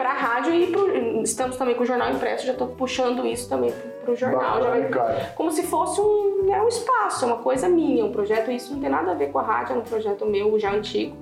[0.00, 3.46] para a rádio e pro, estamos também com o jornal impresso, já estou puxando isso
[3.50, 3.70] também
[4.02, 4.58] para o jornal.
[4.58, 8.10] Bacana, já vai, como se fosse um, né, um espaço, é uma coisa minha, um
[8.10, 10.72] projeto, isso não tem nada a ver com a rádio, é um projeto meu já
[10.72, 11.14] antigo,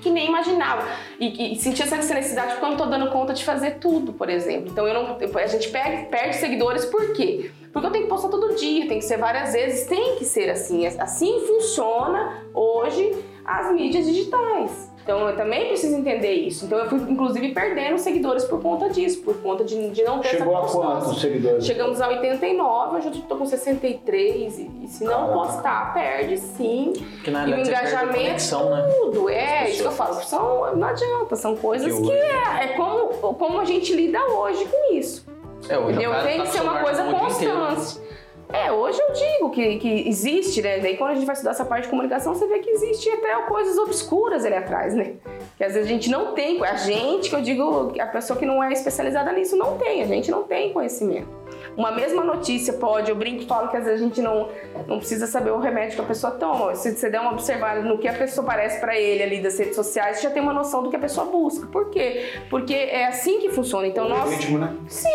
[0.00, 0.82] que nem imaginava.
[1.20, 4.28] E, e sentia essa necessidade porque eu não estou dando conta de fazer tudo, por
[4.28, 4.68] exemplo.
[4.68, 7.52] Então eu não, a gente perde, perde seguidores por quê?
[7.72, 10.50] Porque eu tenho que postar todo dia, tem que ser várias vezes, tem que ser
[10.50, 10.84] assim.
[10.86, 14.95] Assim funciona hoje as mídias digitais.
[15.06, 16.64] Então eu também preciso entender isso.
[16.64, 20.30] Então eu fui, inclusive, perdendo seguidores por conta disso, por conta de, de não ter
[20.30, 21.64] Chegou essa Chegou a quantos seguidores?
[21.64, 24.58] Chegamos a 89, hoje eu estou com 63.
[24.58, 25.32] E, e se não Caramba.
[25.32, 26.92] postar, perde sim.
[26.96, 28.94] Porque na e o engajamento, conexão, né?
[28.98, 29.28] tudo.
[29.30, 30.14] É, isso que eu falo.
[30.14, 34.64] São, não adianta, são coisas que, que é, é como, como a gente lida hoje
[34.64, 35.24] com isso.
[35.68, 36.20] É, hoje Entendeu?
[36.24, 38.05] Tem tá que ser uma coisa constante.
[38.52, 40.78] É, hoje eu digo que, que existe, né?
[40.78, 43.34] Daí quando a gente vai estudar essa parte de comunicação, você vê que existe até
[43.42, 45.14] coisas obscuras ali atrás, né?
[45.56, 48.46] Que às vezes a gente não tem, a gente, que eu digo, a pessoa que
[48.46, 51.28] não é especializada nisso não tem, a gente não tem conhecimento.
[51.76, 54.48] Uma mesma notícia pode, eu brinco e falo que às vezes a gente não,
[54.86, 56.74] não precisa saber o remédio que a pessoa toma.
[56.74, 59.74] Se você der uma observada no que a pessoa parece para ele ali das redes
[59.74, 61.66] sociais, você já tem uma noção do que a pessoa busca.
[61.66, 62.24] Por quê?
[62.48, 63.86] Porque é assim que funciona.
[63.86, 64.30] Então, o nós.
[64.30, 64.74] Ritmo, né?
[64.88, 65.08] Sim.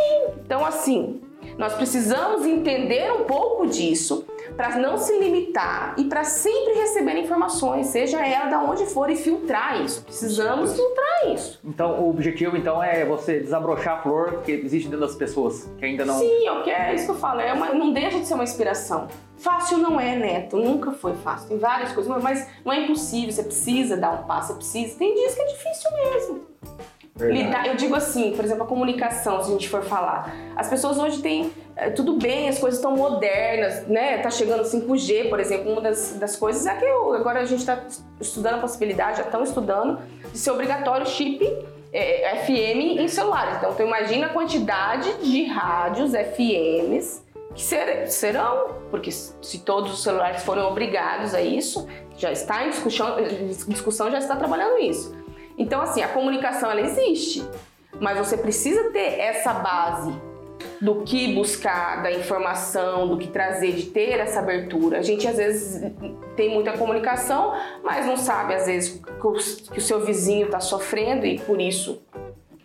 [0.45, 1.21] Então, assim,
[1.57, 4.25] nós precisamos entender um pouco disso
[4.55, 9.15] para não se limitar e para sempre receber informações, seja ela de onde for, e
[9.15, 10.03] filtrar isso.
[10.03, 11.59] Precisamos filtrar isso.
[11.63, 15.85] Então, o objetivo então é você desabrochar a flor que existe dentro das pessoas, que
[15.85, 16.19] ainda não.
[16.19, 18.43] Sim, eu quero, é isso que eu falo, é uma, não deixa de ser uma
[18.43, 19.07] inspiração.
[19.37, 21.49] Fácil não é, Neto, nunca foi fácil.
[21.49, 24.97] Tem várias coisas, mas não é impossível, você precisa dar um passo, você precisa.
[24.99, 26.41] Tem dias que é difícil mesmo.
[27.19, 30.33] Lidar, eu digo assim, por exemplo, a comunicação, se a gente for falar.
[30.55, 31.51] As pessoas hoje têm.
[31.75, 34.17] Eh, tudo bem, as coisas estão modernas, né?
[34.19, 35.71] Tá chegando 5G, por exemplo.
[35.71, 37.83] Uma das, das coisas é que eu, agora a gente está
[38.19, 39.99] estudando a possibilidade, já estão estudando,
[40.31, 41.45] de ser obrigatório chip
[41.91, 43.57] é, eh, FM em celulares.
[43.57, 47.21] Então, tu imagina a quantidade de rádios FMs
[47.53, 51.87] que ser, serão, porque se todos os celulares forem obrigados a isso,
[52.17, 53.17] já está em discussão,
[53.67, 55.13] discussão já está trabalhando isso.
[55.61, 57.47] Então, assim, a comunicação ela existe,
[57.99, 60.11] mas você precisa ter essa base
[60.81, 64.97] do que buscar, da informação, do que trazer, de ter essa abertura.
[64.97, 65.91] A gente às vezes
[66.35, 67.53] tem muita comunicação,
[67.83, 68.99] mas não sabe às vezes
[69.71, 72.01] que o seu vizinho está sofrendo e por isso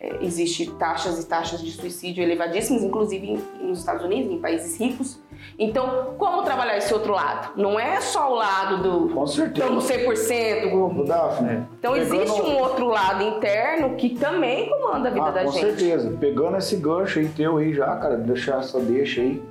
[0.01, 5.20] é, existe taxas e taxas de suicídio elevadíssimas, inclusive nos Estados Unidos, em países ricos.
[5.59, 7.53] Então, como trabalhar esse outro lado?
[7.57, 9.66] Não é só o lado do Com certeza.
[9.66, 11.66] estamos 100% o Daphne.
[11.78, 12.14] Então Pegando...
[12.14, 15.64] existe um outro lado interno que também comanda a vida ah, da com gente.
[15.64, 16.16] Com certeza.
[16.20, 19.43] Pegando esse gancho aí teu aí já, cara, deixar essa deixa aí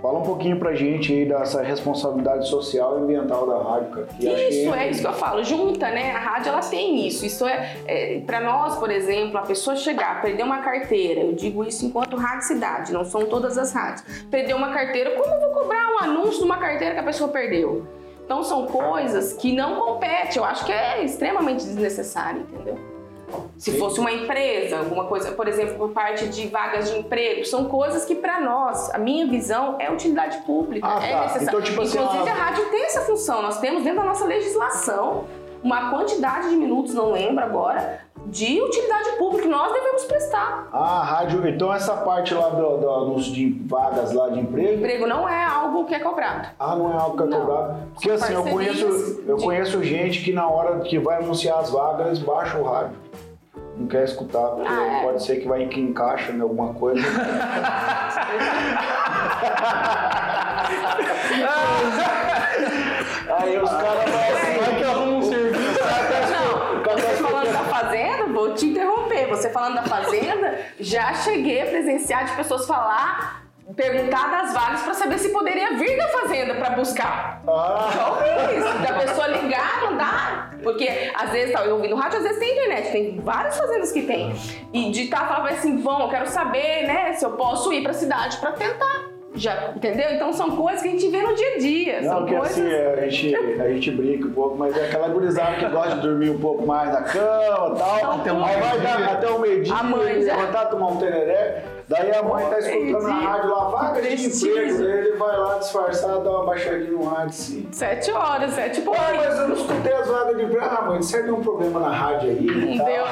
[0.00, 4.06] Fala um pouquinho pra gente aí dessa responsabilidade social e ambiental da rádio, cara.
[4.18, 4.86] Isso, é...
[4.86, 6.12] é isso que eu falo, junta, né?
[6.12, 7.26] A rádio ela tem isso.
[7.26, 11.62] Isso é, é para nós, por exemplo, a pessoa chegar, perder uma carteira, eu digo
[11.64, 14.02] isso enquanto rádio cidade, não são todas as rádios.
[14.30, 17.28] Perder uma carteira, como eu vou cobrar um anúncio de uma carteira que a pessoa
[17.28, 17.86] perdeu?
[18.24, 22.78] Então são coisas que não competem, eu acho que é extremamente desnecessário, entendeu?
[23.58, 23.78] Se Sim.
[23.78, 28.04] fosse uma empresa, alguma coisa, por exemplo, por parte de vagas de emprego, são coisas
[28.04, 31.20] que para nós, a minha visão é utilidade pública, ah, é tá.
[31.22, 31.48] necessário.
[31.48, 35.24] Então, tipo assim, Inclusive a rádio tem essa função, nós temos dentro da nossa legislação
[35.62, 40.68] uma quantidade de minutos, não lembro agora, de utilidade pública que nós devemos prestar.
[40.72, 41.46] Ah, rádio.
[41.48, 44.74] Então essa parte lá do, do, dos de vagas lá de emprego.
[44.74, 46.48] Emprego não é algo que é cobrado.
[46.58, 47.40] Ah, não é algo que é Não.
[47.40, 47.76] cobrado.
[47.94, 51.58] Porque São assim, eu conheço, eu de- conheço gente que na hora que vai anunciar
[51.58, 52.96] as vagas, eles baixam o rádio.
[53.80, 55.02] Não quer escutar, porque Ah, é?
[55.02, 57.00] pode ser que vai que encaixa em alguma coisa.
[63.38, 65.80] Aí os caras vão Vai que arruma um serviço.
[66.30, 69.28] Não, você falando da fazenda, vou te interromper.
[69.28, 73.39] Você falando da fazenda, já cheguei a presenciar de pessoas falar,
[73.76, 77.42] perguntar das vagas pra saber se poderia vir da fazenda pra buscar.
[77.46, 78.18] Ah,
[78.56, 80.50] isso, da pessoa ligar, mandar.
[80.62, 83.92] Porque às vezes, tá, eu ouvi no rádio, às vezes tem internet, tem várias fazendas
[83.92, 84.34] que tem.
[84.72, 87.92] E de estar falando assim, vão, eu quero saber, né, se eu posso ir pra
[87.92, 89.10] cidade pra tentar.
[89.32, 90.12] Já, entendeu?
[90.12, 92.00] Então são coisas que a gente vê no dia a dia.
[92.02, 92.58] não, são que coisas.
[92.58, 96.00] assim, a gente, a gente brinca um pouco, mas é aquela gurizada que gosta de
[96.00, 98.12] dormir um pouco mais na cama e tal.
[98.12, 101.62] Até o Aí vai dar até o meio-dia, A levantar, tomar um tereré.
[101.90, 103.28] Daí a mãe tá escutando na Meio-dia.
[103.28, 104.82] rádio lá, vaga de emprego.
[104.84, 107.68] Ele vai lá disfarçado, dá uma baixadinha no rádio assim.
[107.72, 110.64] Sete horas, sete e Ah, mas eu não escutei as vagas de emprego.
[110.64, 113.04] Ah, mãe, você tem um problema na rádio aí e Não deu.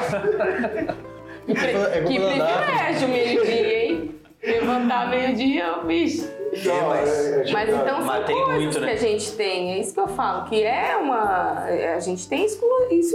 [1.45, 2.61] Que, pri- É que data.
[2.61, 4.15] privilégio meio-dia, hein?
[4.43, 6.29] Levantar meio-dia, bicho.
[6.53, 8.87] Então, mas- é, é, Mas então são Mas tem coisas muito, né?
[8.87, 11.65] que a gente tem, é isso que eu falo, que é uma.
[11.95, 12.63] A gente tem isso,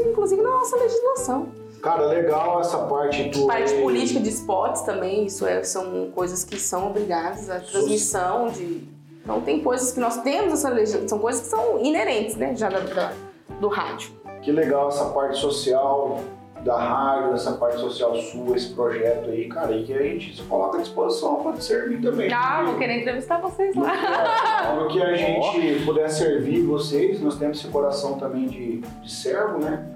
[0.02, 1.46] inclusive, na nossa legislação.
[1.84, 3.46] Cara, legal essa parte do.
[3.46, 8.88] Parte política de esportes também, isso é- são coisas que são obrigadas à transmissão de.
[9.22, 12.54] Então tem coisas que nós temos essa legislação, são coisas que são inerentes, né?
[12.56, 13.12] Já da, da-
[13.60, 14.10] do rádio.
[14.42, 16.20] Que legal essa parte social
[16.62, 20.42] da rádio, essa parte social sua, esse projeto aí, cara, e que a gente se
[20.44, 22.32] coloca à disposição para servir também.
[22.32, 24.74] Ah, vou querer entrevistar vocês lá.
[24.80, 29.58] No que a gente puder servir vocês, nós temos esse coração também de, de servo,
[29.58, 29.86] né?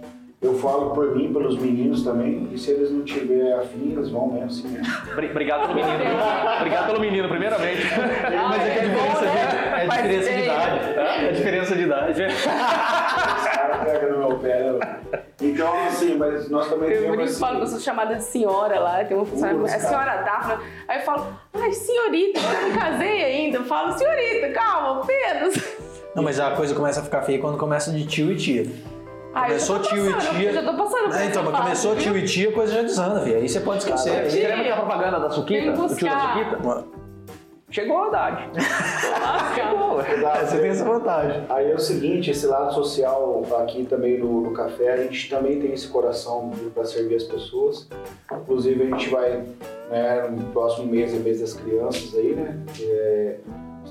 [0.41, 4.29] Eu falo por mim, pelos meninos também, e se eles não tiverem afim, eles vão
[4.31, 4.77] mesmo assim
[5.33, 6.15] Obrigado pelo menino.
[6.59, 7.83] Obrigado pelo menino, primeiramente.
[8.49, 9.47] Mas é que a diferença, bom, né?
[9.51, 10.81] de, é a Faz diferença de idade.
[10.95, 12.23] É a diferença de idade.
[12.39, 14.73] Os caras pegam no meu pé.
[14.73, 14.99] né?
[15.43, 17.17] Então, assim, mas nós também Eu temos.
[17.17, 20.23] brinco esse- falo que eu sou chamada de senhora lá, tem uma funcionária, é senhora
[20.23, 20.61] Dafna.
[20.87, 21.27] Aí eu falo,
[21.61, 23.59] ai, senhorita, eu não casei ainda.
[23.59, 25.51] Eu falo, senhorita, calma, Pedro.
[26.15, 28.67] Não, mas a coisa começa a ficar feia quando começa de tio e tia.
[29.35, 30.49] Já Começou tô tio e tia.
[30.51, 32.03] Eu já tô passando por É, então, mas começou viu?
[32.03, 33.37] tio e tia, a coisa já desanda, filho.
[33.37, 34.11] Aí você pode esquecer.
[34.11, 35.73] Aí- Você lembra aquela propaganda da Suquita?
[35.73, 36.19] Do tio da.
[36.21, 36.99] Suquita?
[37.71, 38.49] Chegou a idade.
[39.55, 40.01] Chegou.
[40.01, 41.45] É, você tem essa vantagem.
[41.51, 45.61] Aí é o seguinte, esse lado social aqui também no, no café, a gente também
[45.61, 47.87] tem esse coração para servir as pessoas.
[48.33, 49.45] Inclusive a gente vai,
[49.91, 52.59] né, no próximo mês, é mês das crianças aí, né?
[52.81, 53.37] É,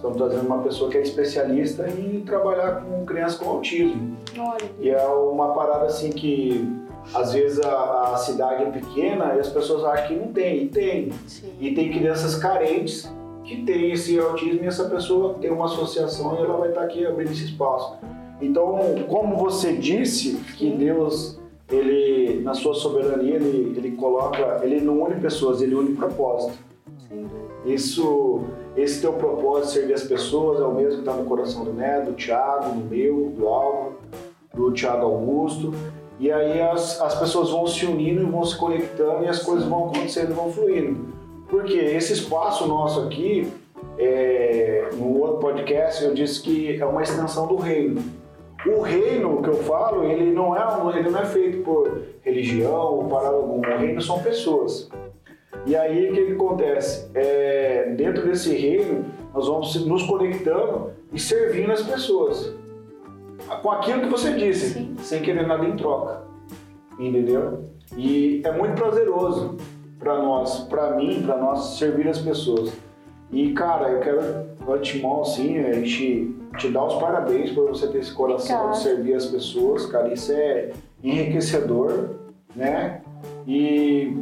[0.07, 4.17] estamos trazendo uma pessoa que é especialista em trabalhar com crianças com autismo.
[4.37, 6.67] Olha, E é uma parada assim que
[7.13, 10.67] às vezes a, a cidade é pequena e as pessoas acham que não tem, e
[10.67, 11.11] tem.
[11.25, 11.53] sim.
[11.59, 13.11] E tem crianças carentes
[13.43, 17.05] que têm esse autismo e essa pessoa tem uma associação e ela vai estar aqui
[17.05, 17.95] abrindo esse espaço.
[18.41, 18.77] Então,
[19.07, 21.39] como você disse, que Deus,
[21.71, 26.66] ele, na sua soberania, ele, ele coloca, ele não une pessoas, ele une propósito.
[27.65, 28.41] Isso,
[28.75, 32.11] esse teu propósito servir as pessoas é o mesmo que está no coração do Neto,
[32.11, 33.97] do Thiago, do meu, do Álvaro,
[34.53, 35.73] do Thiago Augusto.
[36.19, 39.67] E aí as, as pessoas vão se unindo e vão se conectando e as coisas
[39.67, 41.13] vão acontecendo vão fluindo.
[41.49, 43.51] Porque esse espaço nosso aqui,
[43.97, 48.01] é, no outro podcast, eu disse que é uma extensão do reino.
[48.65, 53.03] O reino que eu falo, ele não é, ele não é feito por religião ou
[53.05, 53.75] parada alguma.
[53.75, 54.89] O reino são pessoas.
[55.65, 57.09] E aí o que, que acontece?
[57.13, 62.53] É, dentro desse reino, nós vamos nos conectando e servindo as pessoas.
[63.61, 64.95] Com aquilo que você disse, Sim.
[64.99, 66.23] sem querer nada em troca.
[66.99, 67.65] Entendeu?
[67.95, 69.57] E é muito prazeroso
[69.99, 72.73] para nós, para mim, para nós servir as pessoas.
[73.31, 74.21] E cara, eu quero
[74.69, 78.77] antemão assim, a gente te dar os parabéns por você ter esse coração Obrigada.
[78.77, 80.11] de servir as pessoas, cara.
[80.11, 80.71] Isso é
[81.03, 82.09] enriquecedor,
[82.55, 83.01] né?
[83.45, 84.15] E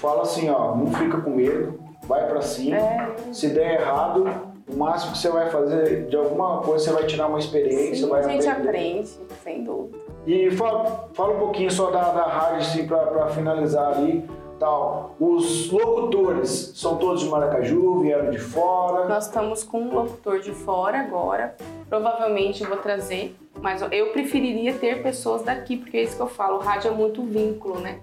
[0.00, 2.76] fala assim, ó, não fica com medo, vai para cima.
[2.76, 4.24] É, Se der errado,
[4.66, 8.08] o máximo que você vai fazer de alguma coisa, você vai tirar uma experiência, sim,
[8.08, 8.68] vai a gente aprender.
[8.68, 9.08] aprende,
[9.44, 9.98] sem dúvida.
[10.26, 14.28] E fala, fala um pouquinho só da, da rádio, assim, para finalizar ali.
[14.58, 15.16] Tal.
[15.18, 19.08] Os locutores são todos de Maracaju, vieram de fora.
[19.08, 21.56] Nós estamos com um locutor de fora agora.
[21.88, 26.56] Provavelmente vou trazer, mas eu preferiria ter pessoas daqui, porque é isso que eu falo,
[26.56, 28.00] o rádio é muito vínculo, né?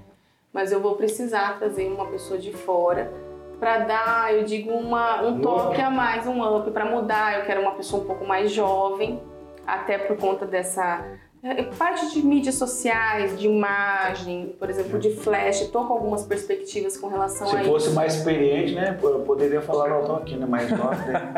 [0.57, 3.13] Mas eu vou precisar trazer uma pessoa de fora
[3.59, 7.37] para dar, eu digo, uma, um toque a mais, um up, para mudar.
[7.37, 9.21] Eu quero uma pessoa um pouco mais jovem,
[9.67, 11.05] até por conta dessa,
[11.43, 16.97] É, parte de mídias sociais, de imagem, por exemplo, de flash, estou com algumas perspectivas
[16.97, 17.95] com relação Se a fosse isso.
[17.95, 18.97] mais experiente, né?
[18.99, 20.47] Eu poderia falar, não, tô aqui, né?
[20.47, 21.33] Mais nós, né?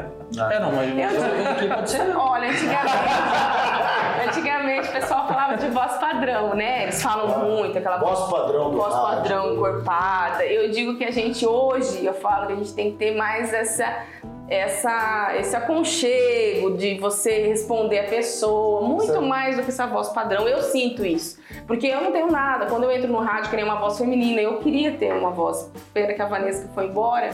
[0.49, 2.15] É, não, mas Eu aqui pode ser.
[2.15, 2.93] Olha, antigamente,
[4.29, 6.83] antigamente o pessoal falava de voz padrão, né?
[6.83, 9.17] Eles falam muito, aquela Voz padrão do voz rádio.
[9.17, 10.45] padrão encorpada.
[10.45, 13.53] Eu digo que a gente hoje, eu falo que a gente tem que ter mais
[13.53, 14.03] essa,
[14.47, 20.47] essa, esse aconchego de você responder a pessoa, muito mais do que essa voz padrão.
[20.47, 21.39] Eu sinto isso.
[21.67, 22.65] Porque eu não tenho nada.
[22.65, 24.41] Quando eu entro no rádio, queria uma voz feminina.
[24.41, 25.71] Eu queria ter uma voz.
[25.93, 27.29] Pena que a Vanessa foi embora,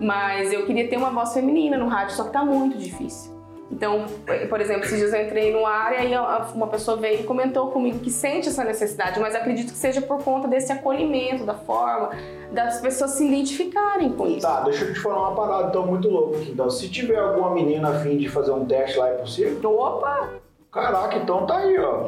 [0.00, 3.33] mas eu queria ter uma voz feminina no rádio, só que tá muito difícil.
[3.70, 4.04] Então,
[4.48, 6.12] por exemplo, esses dias eu entrei no ar e aí
[6.54, 10.22] uma pessoa veio e comentou comigo que sente essa necessidade, mas acredito que seja por
[10.22, 12.10] conta desse acolhimento, da forma
[12.52, 14.46] das pessoas se identificarem com isso.
[14.46, 16.50] Tá, deixa eu te falar uma parada então muito louca aqui.
[16.52, 19.58] Então, se tiver alguma menina afim de fazer um teste lá, é possível?
[19.70, 20.44] Opa!
[20.70, 22.02] Caraca, então tá aí, ó.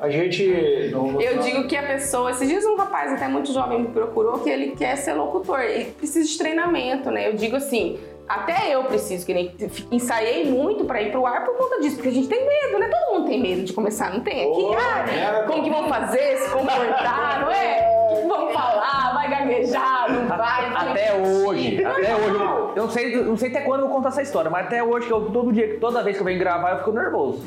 [0.00, 0.90] A gente.
[0.90, 4.40] Não, Eu digo que a pessoa, esses dias um rapaz até muito jovem me procurou
[4.40, 7.28] que ele quer ser locutor e precisa de treinamento, né?
[7.28, 9.54] Eu digo assim, até eu preciso, que nem
[9.90, 12.88] ensaiei muito pra ir pro ar por conta disso, porque a gente tem medo, né?
[12.88, 14.50] Todo mundo tem medo de começar, não tem?
[14.50, 18.00] Aqui, Ô, ah, como que vão fazer, se comportar, não é?
[18.28, 20.66] Vão falar, vai gaguejar, não vai?
[20.74, 22.18] Até hoje, até não.
[22.18, 24.66] hoje, eu eu não sei, não sei até quando eu vou contar essa história, mas
[24.66, 27.42] até hoje, que eu, todo dia, toda vez que eu venho gravar, eu fico nervoso.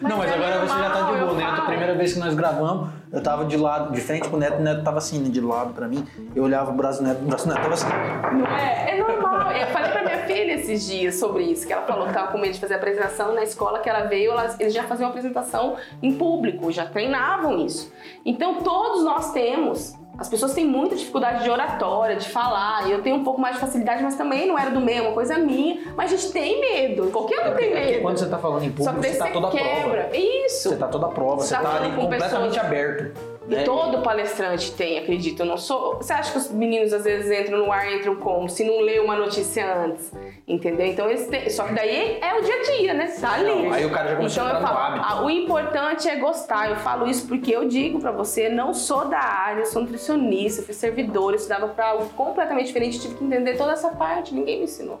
[0.00, 1.44] não, mas é agora você já tá de boa, né?
[1.44, 4.62] A primeira vez que nós gravamos, eu tava de lado, de frente pro Neto, o
[4.62, 6.06] Neto tava assim, né, de lado pra mim.
[6.34, 7.88] Eu olhava o braço do Neto, o braço do Neto tava assim.
[8.32, 8.96] Não é?
[8.96, 9.52] É normal.
[9.52, 12.38] Eu falei pra minha filha esses dias sobre isso, que ela falou que tava com
[12.38, 16.14] medo de fazer apresentação na escola que ela veio, elas, eles já faziam apresentação em
[16.14, 17.92] público, já treinavam isso.
[18.24, 19.97] Então todos nós temos.
[20.18, 22.88] As pessoas têm muita dificuldade de oratória, de falar.
[22.88, 25.02] e Eu tenho um pouco mais de facilidade, mas também não era do meio, é
[25.02, 25.80] uma coisa minha.
[25.96, 27.08] Mas a gente tem medo.
[27.12, 28.02] Qualquer um tem É porque medo.
[28.02, 29.64] quando você tá falando em público, você tá você toda a prova.
[29.68, 30.10] quebra.
[30.16, 30.68] Isso.
[30.70, 33.37] Você tá toda a prova, Você você tá tá ali completamente pessoas- aberto.
[33.48, 33.62] E né?
[33.62, 35.40] todo palestrante tem, acredito.
[35.40, 35.96] Eu não sou.
[35.96, 38.46] Você acha que os meninos às vezes entram no ar, entram como?
[38.46, 40.12] Se não lê uma notícia antes.
[40.46, 40.86] Entendeu?
[40.86, 41.48] Então eles têm.
[41.48, 43.06] Só que daí é o dia a dia, né?
[43.18, 43.66] Tá ali.
[43.72, 45.06] Aí o cara já começou então a entrar no falo, hábito.
[45.08, 46.68] ah, o importante é gostar.
[46.68, 50.74] Eu falo isso porque eu digo pra você, não sou da área, sou nutricionista, fui
[50.74, 54.64] servidora, eu estudava pra algo completamente diferente, tive que entender toda essa parte, ninguém me
[54.64, 55.00] ensinou.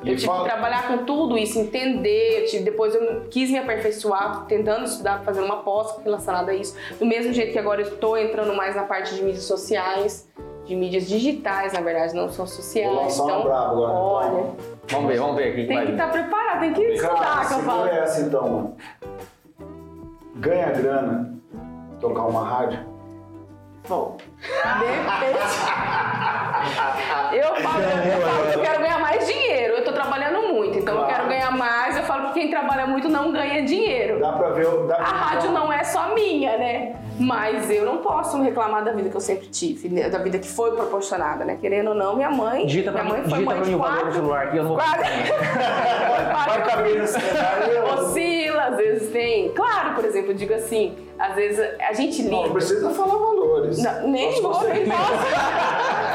[0.00, 2.40] Eu tive que trabalhar com tudo isso, entender.
[2.42, 6.76] eu tive- depois eu quis me aperfeiçoar, tentando estudar, fazendo uma pós relacionada a isso.
[6.98, 10.28] Do mesmo jeito que agora eu estou entrando mais na parte de mídias sociais,
[10.64, 12.90] de mídias digitais, na verdade, não são sociais.
[12.92, 14.56] Vou lançar uma então, agora, olha, então.
[14.88, 15.66] Vamos ver, vamos ver aqui.
[15.68, 17.82] tem que estar preparado, tem que estudar, Cara, que eu falo.
[17.84, 18.76] segura essa então, mano.
[20.36, 21.34] Ganha grana,
[22.00, 22.90] tocar uma rádio.
[23.88, 25.38] Bom, de repente.
[27.34, 29.41] eu falo, eu falo que eu quero ganhar mais dinheiro.
[30.82, 31.14] Eu então eu Claro.
[31.14, 31.96] quero ganhar mais.
[31.96, 34.18] Eu falo que quem trabalha muito não ganha dinheiro.
[34.20, 34.66] Dá pra ver.
[34.86, 36.96] Dá pra A rádio não é só minha, né?
[37.20, 40.08] Mas eu não posso reclamar da vida que eu sempre tive, né?
[40.08, 41.56] da vida que foi proporcionada, né?
[41.60, 42.66] Querendo ou não, minha mãe.
[42.66, 44.56] Digita pra minha mãe foi digita mãe pra de mim o valor do celular aqui,
[44.56, 44.78] eu não vou...
[44.78, 45.02] Quatro.
[46.48, 47.84] Vai caber nesse cenário.
[47.94, 49.50] Oscila, às vezes tem.
[49.50, 52.30] Claro, por exemplo, eu digo assim, às vezes a gente lida.
[52.34, 53.78] não precisa falar valores.
[53.82, 55.12] Não, nem vou, nem posso.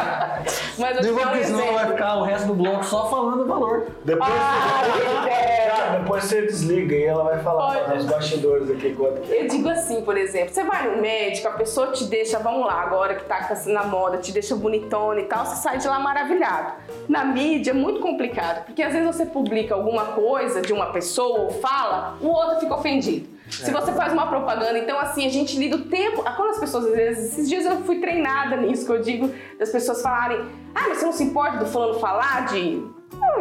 [0.77, 3.87] Mas eu um porque senão vai ficar o resto do bloco só falando o valor.
[4.03, 5.67] Depois, Ah, que.
[5.69, 9.43] Cara, depois você desliga e ela vai falar nos bastidores aqui quanto que é.
[9.43, 12.81] Eu digo assim, por exemplo, você vai no médico, a pessoa te deixa, vamos lá,
[12.81, 15.99] agora que tá assim na moda, te deixa bonitona e tal, você sai de lá
[15.99, 16.73] maravilhado.
[17.07, 21.41] Na mídia é muito complicado, porque às vezes você publica alguma coisa de uma pessoa
[21.41, 23.36] ou fala, o outro fica ofendido.
[23.49, 26.21] Se você faz uma propaganda, então assim, a gente lida o tempo.
[26.25, 29.31] ah, Quando as pessoas, às vezes, esses dias eu fui treinada nisso, que eu digo,
[29.57, 30.39] das pessoas falarem,
[30.75, 32.83] ah, mas você não se importa do fulano falar de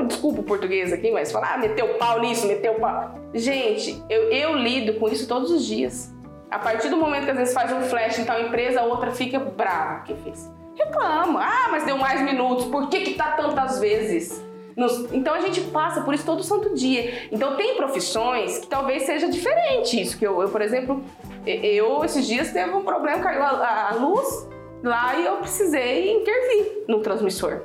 [0.07, 3.15] Desculpa o português aqui, mas falar, ah, meteu pau nisso, meteu pau.
[3.35, 6.15] Gente, eu, eu lido com isso todos os dias.
[6.51, 9.11] A partir do momento que às vezes faz um flash em tal empresa, a outra
[9.11, 10.51] fica brava que fez.
[10.77, 11.41] Reclama.
[11.43, 12.67] Ah, mas deu mais minutos.
[12.67, 14.45] Por que que tá tantas vezes?
[14.77, 17.29] Nos- Então a gente passa por isso todo santo dia.
[17.33, 20.19] Então tem profissões que talvez seja diferente isso.
[20.19, 21.03] Que eu, eu, por exemplo,
[21.47, 24.47] eu esses dias teve um problema, caiu a- a luz
[24.85, 27.63] lá e eu precisei intervir no transmissor.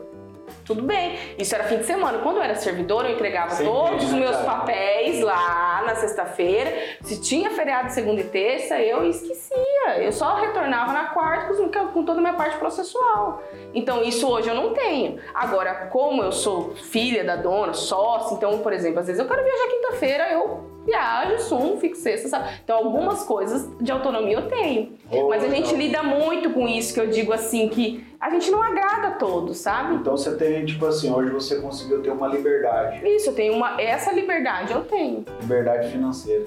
[0.65, 1.17] Tudo bem.
[1.37, 2.19] Isso era fim de semana.
[2.19, 4.45] Quando eu era servidora, eu entregava Sempre, todos os né, meus cara?
[4.45, 6.73] papéis lá na sexta-feira.
[7.01, 9.97] Se tinha feriado segunda e terça, eu esquecia.
[9.99, 13.43] Eu só retornava na quarta com, com toda a minha parte processual.
[13.73, 15.19] Então, isso hoje eu não tenho.
[15.33, 19.43] Agora, como eu sou filha da dona, sócia, então, por exemplo, às vezes eu quero
[19.43, 22.49] viajar quinta-feira, eu viajo, sumo, fico sexta, sabe?
[22.63, 24.93] Então, algumas coisas de autonomia eu tenho.
[25.11, 28.49] Oh, Mas a gente lida muito com isso, que eu digo assim, que a gente
[28.51, 29.95] não agrada a todos, sabe?
[29.95, 33.07] Então você tem, tipo assim, hoje você conseguiu ter uma liberdade.
[33.07, 33.79] Isso, eu tenho uma.
[33.81, 35.25] Essa liberdade eu tenho.
[35.41, 36.45] Liberdade financeira.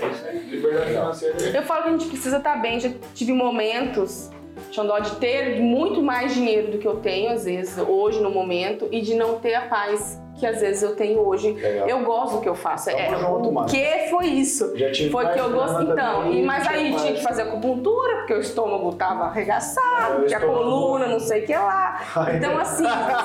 [0.00, 1.36] É isso aí, liberdade financeira.
[1.54, 2.80] Eu falo que a gente precisa estar bem.
[2.80, 4.30] Já tive momentos,
[4.70, 8.88] Xandó, de ter muito mais dinheiro do que eu tenho, às vezes, hoje no momento,
[8.90, 11.52] e de não ter a paz que às vezes eu tenho hoje.
[11.52, 11.88] Legal.
[11.88, 12.86] Eu gosto do que eu faço.
[12.90, 14.76] Tamo É, junto, o que foi isso?
[14.76, 15.82] Já tive Foi que eu gosto.
[15.82, 17.18] Então, e, mas tinha aí tinha mais.
[17.18, 21.54] que fazer acupuntura, porque o estômago tava arregaçado, É, a coluna, não sei o que
[21.54, 22.00] lá.
[22.16, 22.84] Ai, Então, assim,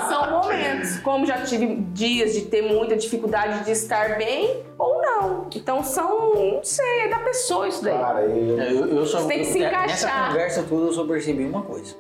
[0.09, 0.99] são momentos.
[0.99, 5.47] Como já tive dias de ter muita dificuldade de estar bem ou não.
[5.55, 7.97] Então, são, não sei, é da pessoa isso daí.
[7.97, 10.27] Cara, eu, Eu, eu só, Você tem que se Nessa encaixar.
[10.27, 11.95] conversa toda eu só percebi uma coisa.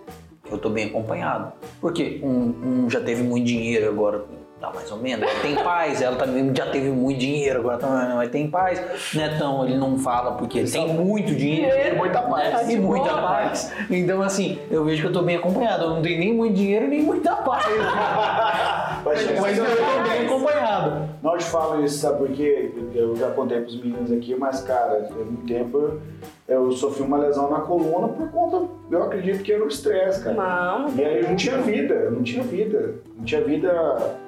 [0.51, 1.53] Eu tô bem acompanhado.
[1.81, 4.25] Porque um, um já teve muito dinheiro, agora
[4.65, 5.29] tá mais ou menos.
[5.29, 8.81] Ela tem paz, ela também já teve muito dinheiro, agora tá, mas tem paz.
[9.13, 11.93] Netão, ele não fala porque ele tem muito dinheiro.
[11.93, 12.67] E muita paz.
[12.67, 12.73] né?
[12.73, 13.21] E muita Boa.
[13.21, 13.71] paz.
[13.89, 15.83] Então, assim, eu vejo que eu tô bem acompanhado.
[15.83, 17.65] Eu não tenho nem muito dinheiro, nem muita paz.
[19.17, 21.09] chegar mas eu tô bem acompanhado.
[21.21, 22.71] Não te falo isso, sabe por quê?
[22.93, 25.99] Eu já contei pros meninos aqui, mas, cara, teve um tempo
[26.47, 30.23] eu, eu sofri uma lesão na coluna por conta, eu acredito que era o estresse,
[30.23, 30.35] cara.
[30.35, 32.95] Não, E aí eu não tinha vida, não tinha vida.
[33.17, 34.24] Não tinha vida.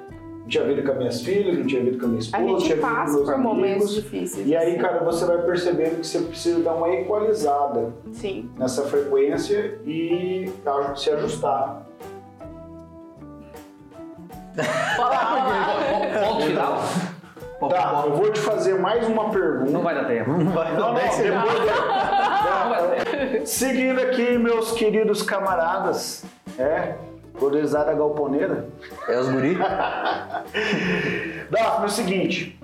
[0.48, 2.42] Não tinha vida com as minhas filhas, não tinha vida com a minha a esposa,
[2.42, 3.94] não gente tinha vida com passa meus por momentos amigos.
[4.02, 4.48] difíceis.
[4.48, 8.50] E aí, cara, você vai percebendo que você precisa dar uma equalizada Sim.
[8.56, 10.50] nessa frequência e
[10.96, 11.82] se ajustar.
[16.26, 16.82] Ponto final?
[17.68, 19.70] Tá, eu vou te fazer mais uma pergunta.
[19.70, 20.30] Não vai dar tempo.
[20.30, 21.46] Não vai Não, não, dar certo.
[21.46, 26.24] depois da- Seguindo aqui, meus queridos camaradas,
[26.58, 26.94] é,
[27.38, 28.68] Gorizada Galponeira.
[29.08, 29.56] É os guri?
[31.50, 32.58] Dafne, é o seguinte,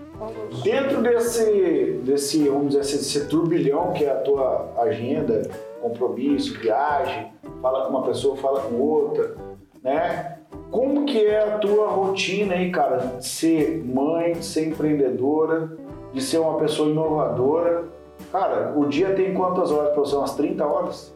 [0.62, 5.42] dentro desse, desse, vamos dizer assim, desse turbilhão que é a tua agenda,
[5.80, 9.34] compromisso, viagem, fala com uma pessoa, fala com outra,
[9.82, 10.38] né?
[10.70, 15.76] Como que é a tua rotina aí, cara, de ser mãe, de ser empreendedora,
[16.12, 17.84] de ser uma pessoa inovadora?
[18.32, 20.16] Cara, o dia tem quantas horas para você?
[20.16, 21.14] Umas 30 horas?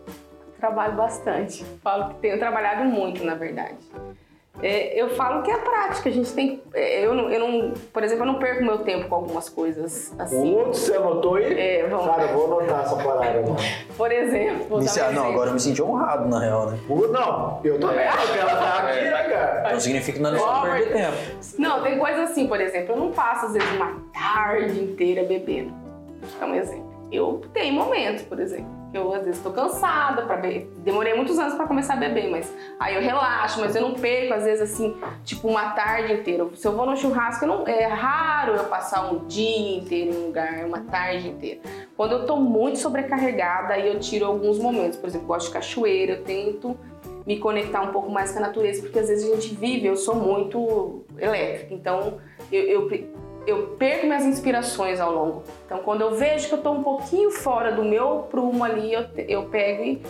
[0.58, 1.64] Trabalho bastante.
[1.82, 3.76] Falo que tenho trabalhado muito, na verdade.
[4.60, 6.08] É, eu falo que é prática.
[6.08, 6.60] A gente tem.
[6.74, 7.74] é, eu, não, eu não.
[7.92, 10.52] Por exemplo, eu não perco meu tempo com algumas coisas O assim.
[10.56, 11.56] outro você anotou aí?
[11.56, 12.06] É, vamos.
[12.06, 13.56] Cara, eu vou anotar essa parada, mano.
[13.96, 14.66] Por exemplo.
[14.68, 15.30] vou Me dar um se- não, exemplo.
[15.30, 16.78] agora eu me senti honrado, na real, né?
[16.88, 19.72] O- Não, eu também, porque ela tá aqui, né, cara?
[19.72, 21.16] Não significa que nós não vamos Ó, perder tempo.
[21.56, 25.72] Não, tem coisas assim, por exemplo, eu não passo às vezes uma tarde inteira bebendo.
[26.20, 26.88] Vou dar um exemplo.
[27.12, 30.70] Eu tenho momentos, por exemplo, eu às vezes estou cansada para beber.
[30.78, 34.34] Demorei muitos anos para começar a beber, mas aí eu relaxo, mas eu não perco
[34.34, 36.46] às vezes assim, tipo uma tarde inteira.
[36.54, 40.26] Se eu vou no churrasco, não, é raro eu passar um dia inteiro em um
[40.26, 41.60] lugar, uma tarde inteira.
[41.96, 44.96] Quando eu tô muito sobrecarregada, aí eu tiro alguns momentos.
[44.96, 46.76] Por exemplo, gosto de cachoeira, eu tento
[47.26, 49.96] me conectar um pouco mais com a natureza, porque às vezes a gente vive, eu
[49.96, 52.18] sou muito elétrica, então
[52.50, 52.88] eu, eu,
[53.48, 55.42] eu perco minhas inspirações ao longo.
[55.66, 59.04] Então quando eu vejo que eu tô um pouquinho fora do meu prumo ali, eu,
[59.28, 60.02] eu pego e,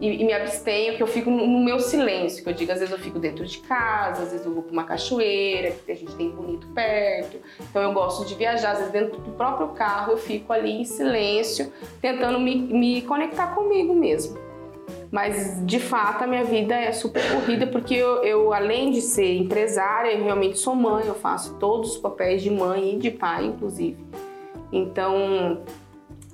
[0.00, 2.92] e- e me abstenho, que eu fico no, meu silêncio, que eu digo, às vezes
[2.92, 6.14] eu fico dentro de casa, às vezes eu vou pra uma cachoeira, que a gente
[6.16, 10.16] tem bonito perto, então eu gosto de viajar, às vezes dentro do próprio carro eu
[10.18, 14.36] fico ali em silêncio, tentando me, me conectar comigo mesmo.
[15.12, 19.36] Mas de fato a minha vida é super corrida porque eu, eu, além de ser
[19.36, 23.44] empresária, eu realmente sou mãe, eu faço todos os papéis de mãe e de pai,
[23.44, 23.98] inclusive.
[24.72, 25.60] Então,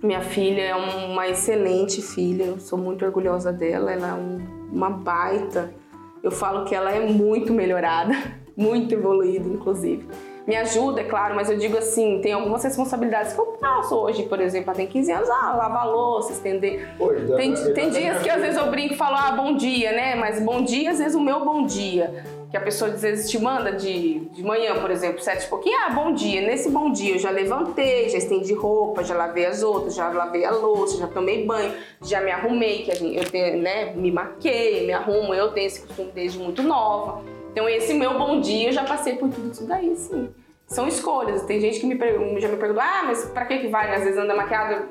[0.00, 4.90] minha filha é uma excelente filha, eu sou muito orgulhosa dela, ela é um- uma
[4.90, 5.74] baita.
[6.22, 8.12] Eu falo que ela é muito melhorada,
[8.56, 10.06] muito evoluída, inclusive.
[10.48, 14.22] Me ajuda, é claro, mas eu digo assim, tem algumas responsabilidades que eu passo hoje,
[14.22, 18.22] por exemplo, tem 15 anos, ah, lavar louça, estender Hoje, dá tem, pra- tem dias
[18.22, 20.14] que às vezes eu brinco e falo, ah, bom dia, né?
[20.14, 22.24] Mas bom dia, às vezes o meu bom dia.
[22.50, 25.76] Que a pessoa às vezes te manda de, de manhã, por exemplo, sete e pouquinho,
[25.84, 26.40] ah, bom dia.
[26.40, 30.46] Nesse bom dia eu já levantei, já estendi roupa, já lavei as outras, já lavei
[30.46, 34.10] a louça, já tomei banho, já me arrumei, que a gente- eu tenho, né, me
[34.10, 37.20] maquei, me arrumo, eu tenho esse costume desde muito nova.
[37.52, 40.30] Então esse meu bom dia eu já passei por tudo isso daí, sim.
[40.68, 41.42] São escolhas.
[41.42, 41.98] Tem gente que me
[42.40, 43.92] já me pergunta, ah, mas pra que que vai?
[43.94, 44.86] Às vezes anda maquiada,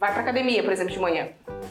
[0.00, 1.28] vai pra academia, por exemplo, de manhã.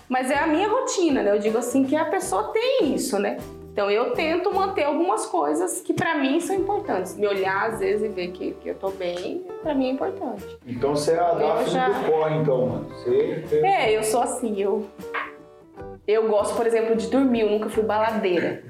[0.08, 1.32] Mas é a minha rotina, né?
[1.32, 3.38] Eu digo assim que a pessoa tem isso, né?
[3.74, 7.16] Então eu tento manter algumas coisas que pra mim são importantes.
[7.16, 10.44] Me olhar às vezes e ver que, que eu tô bem, pra mim é importante.
[10.66, 12.90] Então você é a Daphne já- do corre, então, mano.
[12.96, 13.66] Você tem...
[13.68, 14.86] É, eu sou assim, eu
[16.08, 18.64] eu gosto, por exemplo, de dormir, eu nunca fui baladeira.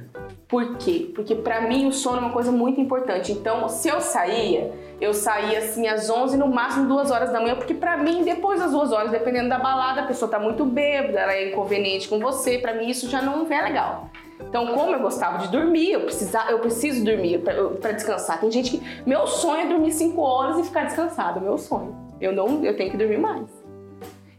[0.47, 1.11] Por quê?
[1.13, 3.33] Porque pra mim o sono é uma coisa muito importante.
[3.33, 7.55] Então, se eu saía, eu saía assim às 11, no máximo 2 horas da manhã,
[7.55, 11.19] porque pra mim, depois das 2 horas, dependendo da balada, a pessoa tá muito bêbada,
[11.19, 14.09] ela é inconveniente com você, pra mim isso já não é legal.
[14.39, 17.43] Então, como eu gostava de dormir, eu, precisava, eu preciso dormir
[17.81, 18.39] pra descansar.
[18.39, 19.01] Tem gente que.
[19.05, 21.93] Meu sonho é dormir 5 horas e ficar descansado, meu sonho.
[22.21, 23.45] Eu não, eu tenho que dormir mais.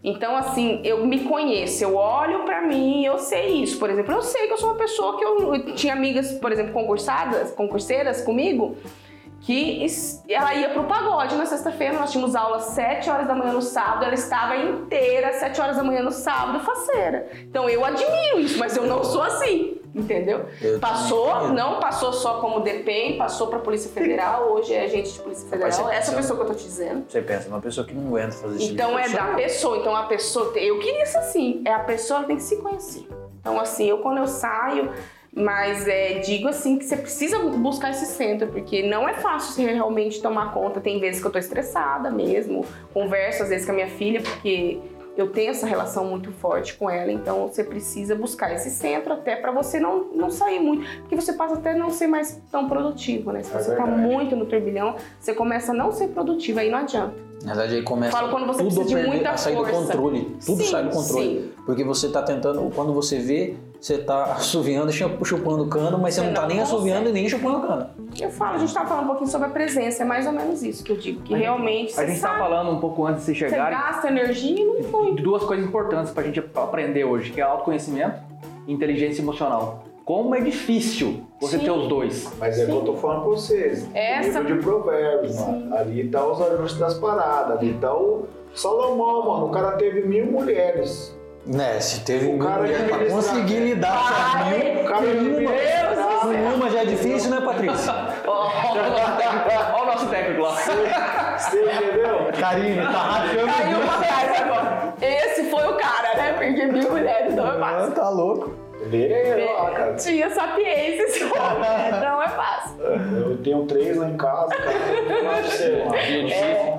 [0.03, 3.79] Então, assim, eu me conheço, eu olho pra mim, eu sei isso.
[3.79, 6.53] Por exemplo, eu sei que eu sou uma pessoa que eu, eu tinha amigas, por
[6.53, 8.77] exemplo, concursadas, concurseiras comigo,
[9.41, 9.87] que
[10.29, 13.63] ela ia pro pagode na sexta-feira, nós tínhamos aula às 7 horas da manhã no
[13.63, 17.29] sábado, ela estava inteira às 7 horas da manhã no sábado, faceira.
[17.43, 19.78] Então eu admiro isso, mas eu não sou assim.
[19.95, 20.47] Entendeu?
[20.61, 25.21] Eu passou, não passou só como DPEM, passou pra Polícia Federal, hoje é agente de
[25.21, 25.91] Polícia Federal.
[25.91, 27.05] Essa pessoa que eu tô te dizendo.
[27.09, 28.73] Você pensa, uma pessoa que não aguenta fazer isso.
[28.73, 29.79] Então é da pessoa.
[29.79, 30.53] Então a pessoa.
[30.57, 31.63] Eu queria isso assim.
[31.65, 33.09] É a pessoa que tem que se conhecer.
[33.41, 34.93] Então, assim, eu quando eu saio,
[35.33, 39.73] mas é, digo assim que você precisa buscar esse centro, porque não é fácil você
[39.73, 40.81] realmente tomar conta.
[40.81, 44.81] Tem vezes que eu tô estressada mesmo, converso às vezes com a minha filha, porque
[45.19, 49.35] eu tenho essa relação muito forte com ela, então você precisa buscar esse centro até
[49.35, 53.33] para você não, não sair muito, porque você passa até não ser mais tão produtivo,
[53.33, 53.43] né?
[53.43, 56.71] Se é você é tá muito no turbilhão, você começa a não ser produtivo, aí
[56.71, 57.15] não adianta.
[57.43, 59.73] Na verdade, aí começa Falo quando você tudo de muita a sair força.
[59.73, 60.37] do controle.
[60.45, 61.41] Tudo sim, sai do controle.
[61.41, 61.53] Sim.
[61.67, 66.27] Porque você tá tentando, quando você vê, você tá assoviando, chupando cano, mas você, você
[66.27, 67.87] não tá nem assoviando e nem chupando cano.
[68.21, 70.63] Eu falo, a gente tá falando um pouquinho sobre a presença, é mais ou menos
[70.63, 71.91] isso que eu digo, que a realmente.
[71.91, 73.67] Gente, a gente tá sabe, tá falando um pouco antes de você chegar.
[73.67, 75.15] Você gasta energia e não foi.
[75.15, 78.21] Duas coisas importantes pra gente aprender hoje, que é autoconhecimento
[78.67, 79.85] e inteligência emocional.
[80.05, 81.67] Como é difícil você Sim.
[81.67, 82.33] ter os dois.
[82.39, 83.89] Mas é o que eu tô falando pra vocês.
[83.95, 84.41] Essa...
[84.41, 85.77] Livro de provérbios, mano.
[85.77, 89.47] Ali tá os ajustes das paradas, ali tá o Salomão, mano.
[89.47, 91.18] O cara teve mil mulheres.
[91.49, 93.97] Né, se teve o cara mulher pra conseguir lidar
[94.33, 95.07] com mil, o cara
[96.25, 97.95] uma, uma já é difícil, né, Patrícia?
[98.27, 100.55] Olha o nosso técnico lá.
[101.39, 102.31] Você entendeu?
[102.39, 103.47] Karine, tá rachando.
[103.47, 104.95] Caiu pra trás agora.
[105.01, 106.33] Esse foi o cara, né?
[106.35, 107.93] Porque mil mulheres não é fácil.
[107.93, 108.55] Tá louco.
[108.87, 109.49] Vê,
[109.99, 112.79] Tinha sapiência esse homem, não é fácil.
[112.81, 114.71] Eu tenho três lá em casa, cara.
[116.31, 116.79] É,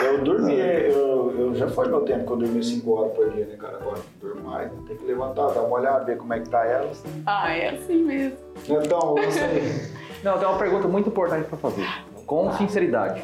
[0.00, 3.46] eu dormi, eu, eu, já foi meu tempo que eu dormi 5 horas por dia,
[3.46, 3.76] né, cara?
[3.76, 6.64] Agora não durmo mais, tem que levantar, dar uma olhada, ver como é que tá
[6.64, 7.02] elas.
[7.24, 8.36] Ah, é assim mesmo.
[8.68, 9.96] Então, você.
[10.24, 11.86] Não, tem uma pergunta muito importante pra fazer.
[12.24, 13.22] Com sinceridade.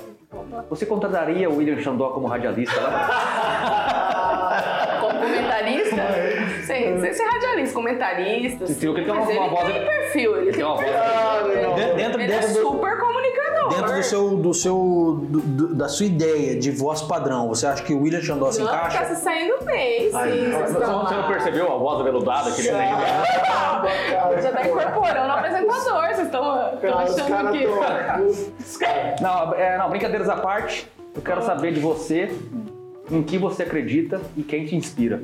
[0.71, 2.99] Você contrataria o William Xandó como radialista lá?
[5.01, 5.97] como comentarista?
[6.65, 8.67] Sim, sem ser radialista, comentarista.
[8.67, 9.69] Você viu que ele tem uma, uma voz.
[9.69, 10.87] Ele tem perfil, ele, tem, uma voz.
[11.97, 13.32] Dentro, ele é super comunicador.
[13.75, 17.83] Dentro do seu, do seu do, do, da sua ideia de voz padrão, você acha
[17.83, 18.99] que o William Xandó se encaixa?
[18.99, 20.51] Tá se saindo bem, sim.
[20.73, 24.43] Você não percebeu a voz aveludada que ele tem?
[24.43, 26.45] Já tá incorporando o apresentador, vocês estão
[26.99, 27.63] achando que.
[29.23, 32.35] Não, é, não, brincadeiras à parte, eu quero saber de você
[33.11, 35.23] em que você acredita e quem te inspira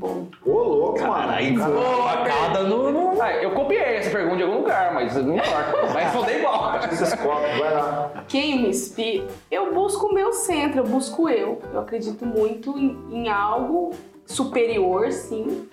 [0.00, 0.26] bom.
[0.44, 1.30] Ô, louco, mano.
[1.30, 3.22] Aí foi facada no, no...
[3.22, 5.86] Ah, eu copiei essa pergunta de algum lugar, mas não importa.
[5.92, 6.72] Vai responder igual.
[7.60, 8.24] vai lá.
[8.26, 9.28] Quem me inspira?
[9.50, 11.60] Eu busco o meu centro, eu busco eu.
[11.72, 13.90] Eu acredito muito em, em algo
[14.24, 15.68] superior, sim,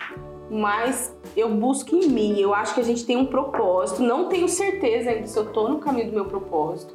[0.50, 2.38] mas eu busco em mim.
[2.38, 4.02] Eu acho que a gente tem um propósito.
[4.02, 6.94] Não tenho certeza ainda se eu tô no caminho do meu propósito,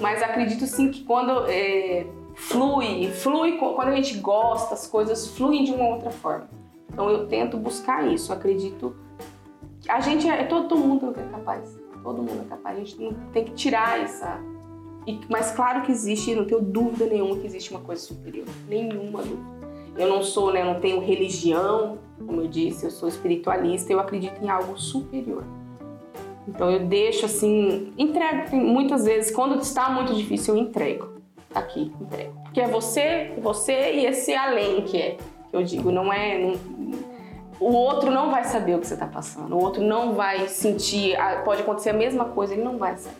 [0.00, 5.62] mas acredito sim que quando é, flui, flui quando a gente gosta, as coisas fluem
[5.62, 6.61] de uma outra forma.
[6.92, 8.32] Então eu tento buscar isso.
[8.32, 8.94] Acredito.
[9.88, 10.44] A gente é.
[10.44, 11.80] Todo mundo é capaz.
[12.02, 12.76] Todo mundo é capaz.
[12.76, 12.96] A gente
[13.32, 14.38] tem que tirar essa.
[15.06, 18.46] E, mas claro que existe, não tenho dúvida nenhuma que existe uma coisa superior.
[18.68, 19.52] Nenhuma dúvida.
[19.96, 20.62] Eu não sou, né?
[20.64, 25.44] Não tenho religião, como eu disse, eu sou espiritualista, eu acredito em algo superior.
[26.48, 28.56] Então eu deixo assim, entrego.
[28.56, 31.08] Muitas vezes, quando está muito difícil, eu entrego.
[31.50, 32.32] Tá aqui, entrego.
[32.44, 35.16] Porque é você, você e esse além que é
[35.52, 36.38] eu digo, não é.
[36.38, 36.54] Não,
[37.62, 41.16] o outro não vai saber o que você está passando, o outro não vai sentir,
[41.44, 43.16] pode acontecer a mesma coisa, ele não vai saber.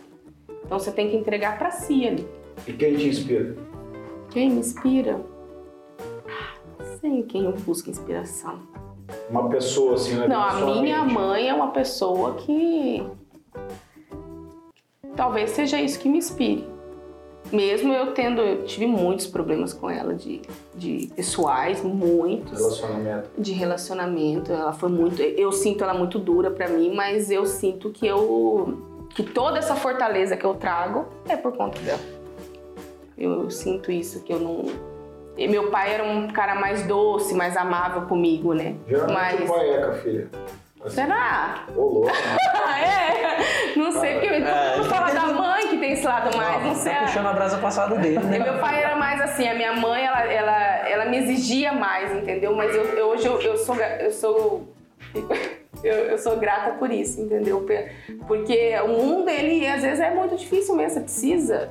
[0.65, 2.27] Então você tem que entregar para si ali.
[2.67, 3.55] E quem te inspira?
[4.29, 5.21] Quem me inspira?
[6.99, 8.59] Sei quem eu busco inspiração.
[9.29, 10.27] Uma pessoa assim, né?
[10.27, 13.05] Não, a minha mãe é uma pessoa que
[15.15, 16.72] talvez seja isso que me inspire.
[17.51, 20.41] Mesmo eu tendo, eu tive muitos problemas com ela de,
[20.73, 22.59] de pessoais, muitos.
[22.59, 23.29] Relacionamento.
[23.37, 24.51] De relacionamento.
[24.51, 25.21] Ela foi muito.
[25.21, 28.77] Eu sinto ela muito dura para mim, mas eu sinto que eu.
[29.09, 32.01] que toda essa fortaleza que eu trago é por conta dela.
[33.17, 34.65] Eu, eu sinto isso, que eu não.
[35.37, 38.75] E meu pai era um cara mais doce, mais amável comigo, né?
[38.87, 39.49] Geralmente mas...
[39.49, 40.29] o pai é, filha.
[40.85, 40.95] Assim.
[40.95, 41.65] Será?
[41.75, 42.05] Ô.
[42.05, 42.11] Né?
[43.73, 46.69] é, não sei, porque é, tu fala da mãe que tem esse lado mais, não,
[46.69, 46.93] não sei.
[46.93, 48.39] Tá puxando a brasa passada dele, né?
[48.39, 52.53] meu pai era mais assim, a minha mãe, ela, ela, ela me exigia mais, entendeu?
[52.55, 53.75] Mas eu, eu hoje eu, eu sou...
[53.75, 54.67] Eu sou
[55.83, 57.65] eu, eu, sou grata por isso, entendeu?
[58.27, 61.69] Porque o mundo, ele às vezes é muito difícil mesmo, você precisa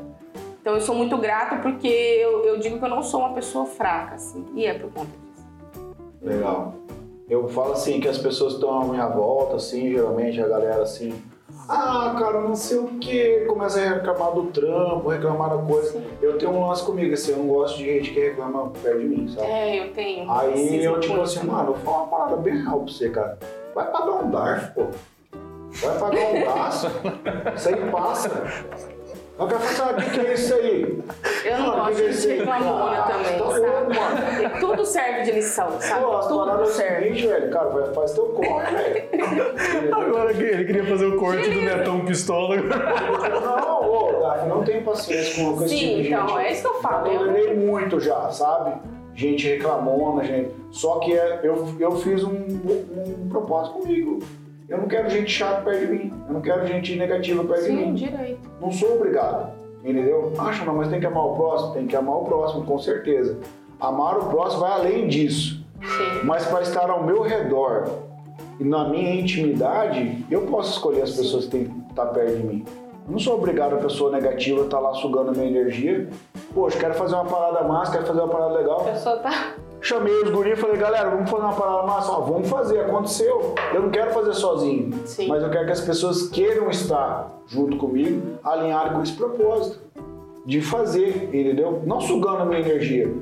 [0.60, 3.66] Então eu sou muito grata porque eu, eu digo que eu não sou uma pessoa
[3.66, 5.46] fraca, assim, e é por conta disso.
[6.22, 6.74] Legal.
[7.32, 11.14] Eu falo assim que as pessoas estão à minha volta, assim, geralmente a galera assim,
[11.66, 15.98] ah, cara, não sei o que, começa a reclamar do trampo, reclamar da coisa.
[16.20, 19.06] Eu tenho um lance comigo, assim, eu não gosto de gente que reclama perto de
[19.06, 19.46] mim, sabe?
[19.46, 20.30] É, eu tenho.
[20.30, 23.38] Aí eu tipo assim, mano, eu vou falar uma parada bem real pra você, cara.
[23.74, 24.86] Vai pagar um DARF, pô.
[25.70, 26.86] Vai pagar um braço.
[27.56, 28.30] Isso aí passa.
[29.42, 31.02] Eu quero falar, o que, que é isso aí?
[31.44, 34.44] Eu não Mano, gosto é de reclamona Ah, também, tá sabe?
[34.44, 36.02] E tudo serve de lição, sabe?
[36.04, 37.02] Pô, tudo serve.
[37.04, 39.94] seguinte, velho, cara, vai, faz teu corre, velho.
[39.94, 42.56] Agora que ele queria fazer o corte do Netão Pistola.
[42.56, 46.38] Não, ô, Daf, não tenho paciência com, com esse Sim, tipo de então, gente.
[46.38, 47.06] é isso que eu falo.
[47.06, 48.76] Eu Eu- tolerei muito já, sabe?
[49.14, 50.50] Gente reclamona, gente.
[50.70, 54.20] Só que é, eu, eu fiz um, um propósito comigo.
[54.68, 56.12] Eu não quero gente chata perto de mim.
[56.26, 57.94] Eu não quero gente negativa perto de Sim, mim.
[57.94, 58.50] direito.
[58.60, 59.52] Não sou obrigado.
[59.84, 60.32] Entendeu?
[60.38, 61.72] Acha, não, mas tem que amar o próximo?
[61.74, 63.38] Tem que amar o próximo, com certeza.
[63.80, 65.64] Amar o próximo vai além disso.
[65.82, 66.24] Sim.
[66.24, 67.88] Mas para estar ao meu redor
[68.60, 72.46] e na minha intimidade, eu posso escolher as pessoas que têm que estar perto de
[72.46, 72.64] mim.
[73.06, 76.08] Eu não sou obrigado a pessoa negativa estar lá sugando a minha energia.
[76.54, 78.82] Poxa, quero fazer uma parada massa, quero fazer uma parada legal.
[78.82, 79.54] A pessoa tá.
[79.82, 82.12] Chamei os guris e falei, galera, vamos fazer uma parada massa?
[82.12, 83.54] Ó, vamos fazer, aconteceu.
[83.74, 85.26] Eu não quero fazer sozinho, Sim.
[85.26, 89.80] mas eu quero que as pessoas queiram estar junto comigo, alinhado com esse propósito
[90.46, 91.82] de fazer, entendeu?
[91.84, 93.12] Não sugando a minha energia.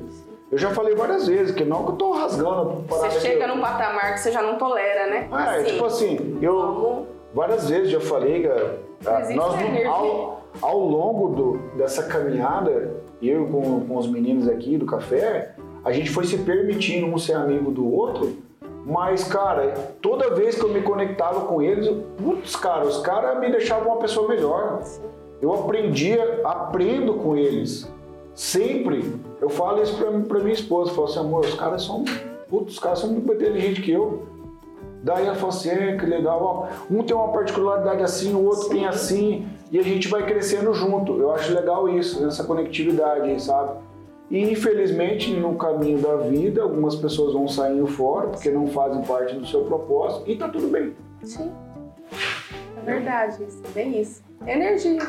[0.51, 4.13] Eu já falei várias vezes que não que eu tô rasgando Você chega num patamar
[4.13, 5.27] que você já não tolera, né?
[5.31, 10.79] Ah, é tipo assim, eu várias vezes já falei, cara, isso nós é ao, ao
[10.79, 16.25] longo do, dessa caminhada, eu com, com os meninos aqui do café, a gente foi
[16.25, 18.37] se permitindo um ser amigo do outro,
[18.85, 21.87] mas, cara, toda vez que eu me conectava com eles,
[22.17, 24.81] putz, cara, os caras me deixavam uma pessoa melhor.
[25.41, 27.91] Eu aprendia, aprendo com eles.
[28.33, 29.13] Sempre.
[29.39, 32.05] Eu falo isso pra, pra minha esposa, eu falo assim, amor, os caras são,
[32.49, 34.23] putz, os caras são muito mais inteligentes que eu.
[35.03, 38.85] Daí ela falou assim, é, que legal, um tem uma particularidade assim, o outro tem
[38.85, 41.19] assim, e a gente vai crescendo junto.
[41.19, 43.71] Eu acho legal isso, essa conectividade, sabe?
[44.31, 49.35] E infelizmente, no caminho da vida, algumas pessoas vão saindo fora porque não fazem parte
[49.35, 50.95] do seu propósito, e tá tudo bem.
[51.21, 51.51] Sim.
[52.77, 53.61] É verdade, isso.
[53.75, 54.23] Bem isso.
[54.47, 54.99] É energia.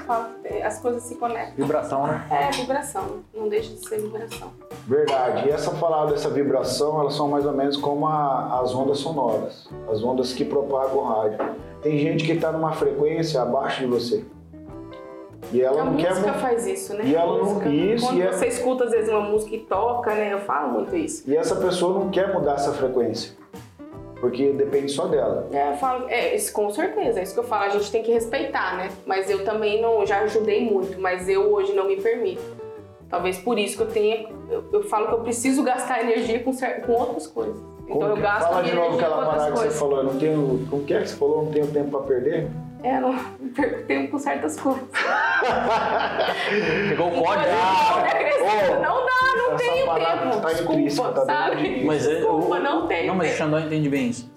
[0.63, 1.55] As coisas se conectam.
[1.57, 2.27] Vibração, né?
[2.31, 3.21] É vibração.
[3.35, 4.51] Não deixa de ser vibração.
[4.87, 5.49] Verdade.
[5.49, 9.69] E essa palavra dessa vibração, elas são mais ou menos como a- as ondas sonoras,
[9.91, 11.39] as ondas que propagam o rádio.
[11.81, 14.25] Tem gente que está numa frequência abaixo de você.
[15.53, 17.05] E ela a não quer música mu- faz isso, né?
[17.05, 20.33] E ela não- isso, Quando é- você escuta, às vezes, uma música e toca, né?
[20.33, 21.29] Eu falo muito isso.
[21.31, 23.33] E essa pessoa não quer mudar essa frequência.
[24.21, 25.49] Porque depende só dela.
[25.53, 28.03] É, eu falo, é, isso, com certeza, é isso que eu falo, a gente tem
[28.05, 28.89] que respeitar, né?
[29.05, 32.41] Mas eu também não, já ajudei muito, mas eu hoje não me permito.
[33.11, 36.53] Talvez por isso que eu tenha, eu, eu falo que eu preciso gastar energia com,
[36.87, 37.57] com outras coisas.
[37.85, 39.99] Então Como eu que- gasto Fala de novo aquela parada que você falou.
[39.99, 40.67] Eu não tenho.
[40.71, 41.45] Como que é que você falou?
[41.45, 42.49] Não tenho tempo para perder?
[42.83, 43.17] É, não
[43.55, 44.83] perco tempo com certas coisas.
[46.89, 47.47] Pegou o Então, código.
[47.47, 50.41] eu não acrescento, Ô, não dá, não tenho tempo.
[50.41, 51.85] tá Desculpa, intrínseca, tá dentro sabe?
[51.85, 53.37] Mas é, Desculpa, o- não tenho Não, mas o.
[53.37, 54.33] Xandão entende bem isso.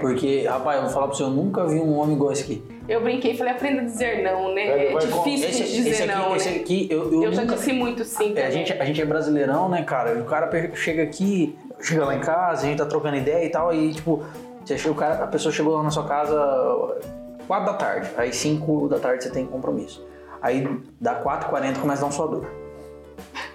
[0.00, 2.64] Porque, rapaz, eu vou falar pra você, eu nunca vi um homem igual esse aqui.
[2.88, 4.86] Eu brinquei e falei, aprenda a dizer não, né?
[4.86, 6.56] É com- difícil Esse, de dizer esse aqui, não, esse né?
[6.56, 9.04] aqui, eu, eu, Eu já nunca- disse muito sim É, a, gente, a gente é
[9.04, 10.18] brasileirão, né, cara?
[10.18, 13.68] O cara chega aqui, chega lá em casa, a gente tá trocando ideia e tal,
[13.68, 14.24] aí, tipo,
[14.64, 16.34] você chega, o cara, a pessoa chegou lá na sua casa
[17.52, 20.02] 4 da tarde, aí 5 da tarde você tem compromisso.
[20.40, 20.66] Aí
[20.98, 22.46] dá 4h40 começa a dar um suador.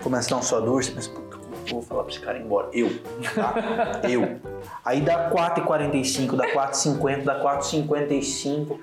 [0.04, 2.44] Começa a dar um suador, você pensa, puta, eu vou falar pra esse cara ir
[2.44, 2.70] embora?
[2.72, 2.92] Eu,
[3.34, 3.56] tá?
[4.08, 4.38] Eu.
[4.86, 8.78] Aí dá 4h45, dá 4h50, dá 4h55.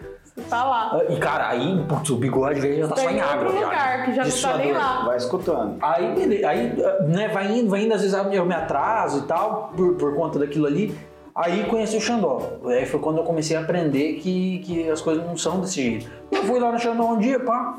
[0.51, 1.01] Tá lá.
[1.09, 3.45] E cara, aí, putz, o bigode dele já tá só em água.
[3.45, 4.83] outro já, lugar, que já de não tá nem suador.
[4.83, 5.05] lá.
[5.05, 5.77] Vai escutando.
[5.81, 6.77] Aí, beleza, aí
[7.07, 10.41] né, vai indo, vai indo, às vezes eu me atraso e tal, por, por conta
[10.41, 10.93] daquilo ali.
[11.35, 12.59] Aí conheci o Xandó.
[12.67, 16.11] Aí foi quando eu comecei a aprender que, que as coisas não são desse jeito.
[16.31, 17.77] Eu fui lá no Xandó um dia, pá.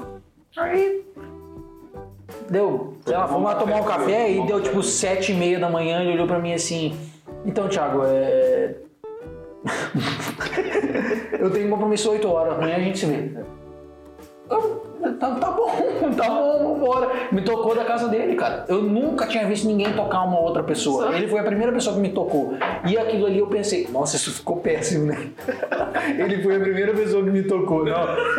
[0.58, 1.06] Aí.
[2.50, 5.70] Deu, sei lá, fomos lá tomar um café e deu tipo sete e meia da
[5.70, 6.02] manhã.
[6.02, 6.98] Ele olhou pra mim assim:
[7.46, 8.76] Então, Thiago, é.
[11.40, 13.32] eu tenho compromisso 8 horas, amanhã a gente se vê.
[14.50, 14.85] Eu,
[15.30, 15.72] Tá, tá bom,
[16.16, 17.10] tá bom, vambora.
[17.32, 18.66] Me tocou da casa dele, cara.
[18.68, 21.16] Eu nunca tinha visto ninguém tocar uma outra pessoa.
[21.16, 22.54] Ele foi a primeira pessoa que me tocou.
[22.88, 25.30] E aquilo ali eu pensei, nossa, isso ficou péssimo, né?
[26.18, 27.94] Ele foi a primeira pessoa que me tocou, não.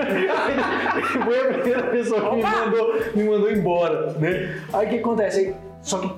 [0.09, 0.29] Ele
[1.25, 4.61] foi a primeira pessoa que me mandou, me mandou embora, né?
[4.73, 5.55] Aí o que acontece?
[5.83, 6.13] Só que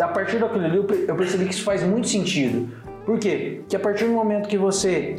[0.00, 2.68] a partir daquilo ali eu pe- eu percebi que isso faz muito sentido.
[3.04, 3.58] Por quê?
[3.60, 5.16] Porque a partir do momento que você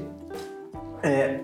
[1.04, 1.40] é,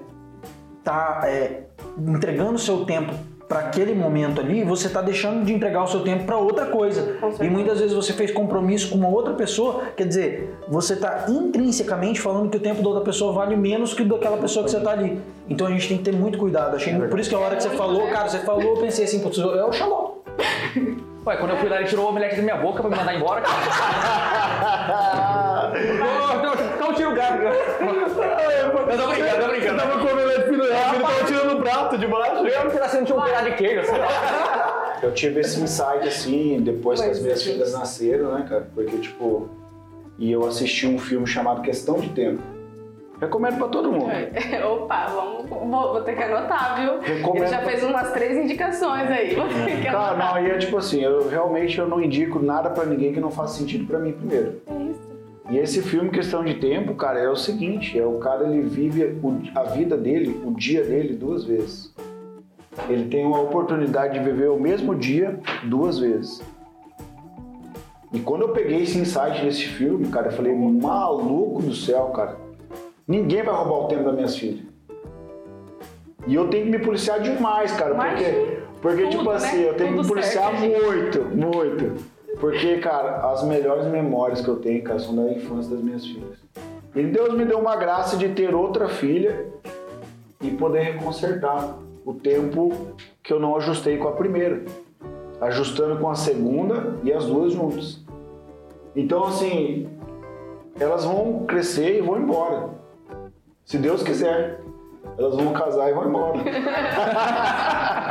[0.88, 1.64] tá é,
[1.98, 3.14] entregando seu tempo
[3.46, 7.18] para aquele momento ali, você tá deixando de entregar o seu tempo para outra coisa.
[7.42, 12.22] E muitas vezes você fez compromisso com uma outra pessoa, quer dizer, você tá intrinsecamente
[12.22, 14.80] falando que o tempo da outra pessoa vale menos que o daquela pessoa que você
[14.80, 15.20] tá ali.
[15.50, 16.76] Então a gente tem que ter muito cuidado.
[16.76, 19.20] Achei, por isso que a hora que você falou, cara, você falou, eu pensei assim,
[19.20, 20.16] putz, é o xaló.
[21.28, 23.14] Ué, quando eu fui lá, ele tirou o omelete da minha boca pra me mandar
[23.14, 23.58] embora, cara.
[26.80, 27.42] Não, tira o gato.
[27.44, 29.78] Eu tô brincando, tô brincando.
[29.78, 32.32] Tava comendo ele pendurado, ele tava tirando o prato de baixo.
[32.32, 33.92] Eu não tivesse tinha um pedaço de queijo, assim.
[35.04, 38.70] Eu tive esse insight assim, depois que as minhas filhas nasceram, né, cara?
[38.74, 39.50] Porque, tipo,
[40.18, 42.42] e eu assisti um filme chamado Questão de Tempo.
[43.20, 44.12] Recomendo pra todo mundo.
[44.72, 47.00] Opa, vamos, vou, vou ter que anotar, viu?
[47.00, 47.44] Recomendo.
[47.44, 49.36] Ele já fez umas três indicações aí.
[49.84, 53.20] Cara, não, e é tipo assim, eu realmente eu não indico nada pra ninguém que
[53.20, 54.62] não faça sentido pra mim primeiro.
[54.68, 55.18] É isso.
[55.50, 59.18] E esse filme, Questão de Tempo, cara, é o seguinte, é o cara, ele vive
[59.56, 61.94] a vida dele, o dia dele, duas vezes.
[62.90, 66.42] Ele tem uma oportunidade de viver o mesmo dia duas vezes.
[68.14, 72.47] E quando eu peguei esse insight desse filme, cara, eu falei, maluco do céu, cara.
[73.08, 74.66] Ninguém vai roubar o tempo das minhas filhas.
[76.28, 78.58] E eu tenho que me policiar demais, cara, porque, Imagina.
[78.82, 79.70] porque Tudo, tipo assim, né?
[79.70, 80.82] eu tenho que me Tudo policiar certo, gente.
[80.84, 82.04] muito, muito.
[82.40, 86.38] Porque, cara, as melhores memórias que eu tenho, cara, são da infância das minhas filhas.
[86.94, 89.46] E Deus me deu uma graça de ter outra filha
[90.42, 92.72] e poder consertar o tempo
[93.24, 94.66] que eu não ajustei com a primeira.
[95.40, 98.04] Ajustando com a segunda e as duas juntas.
[98.96, 99.88] Então, assim,
[100.80, 102.70] elas vão crescer e vão embora.
[103.68, 104.62] Se Deus quiser.
[105.18, 106.38] Elas vão casar e vão embora.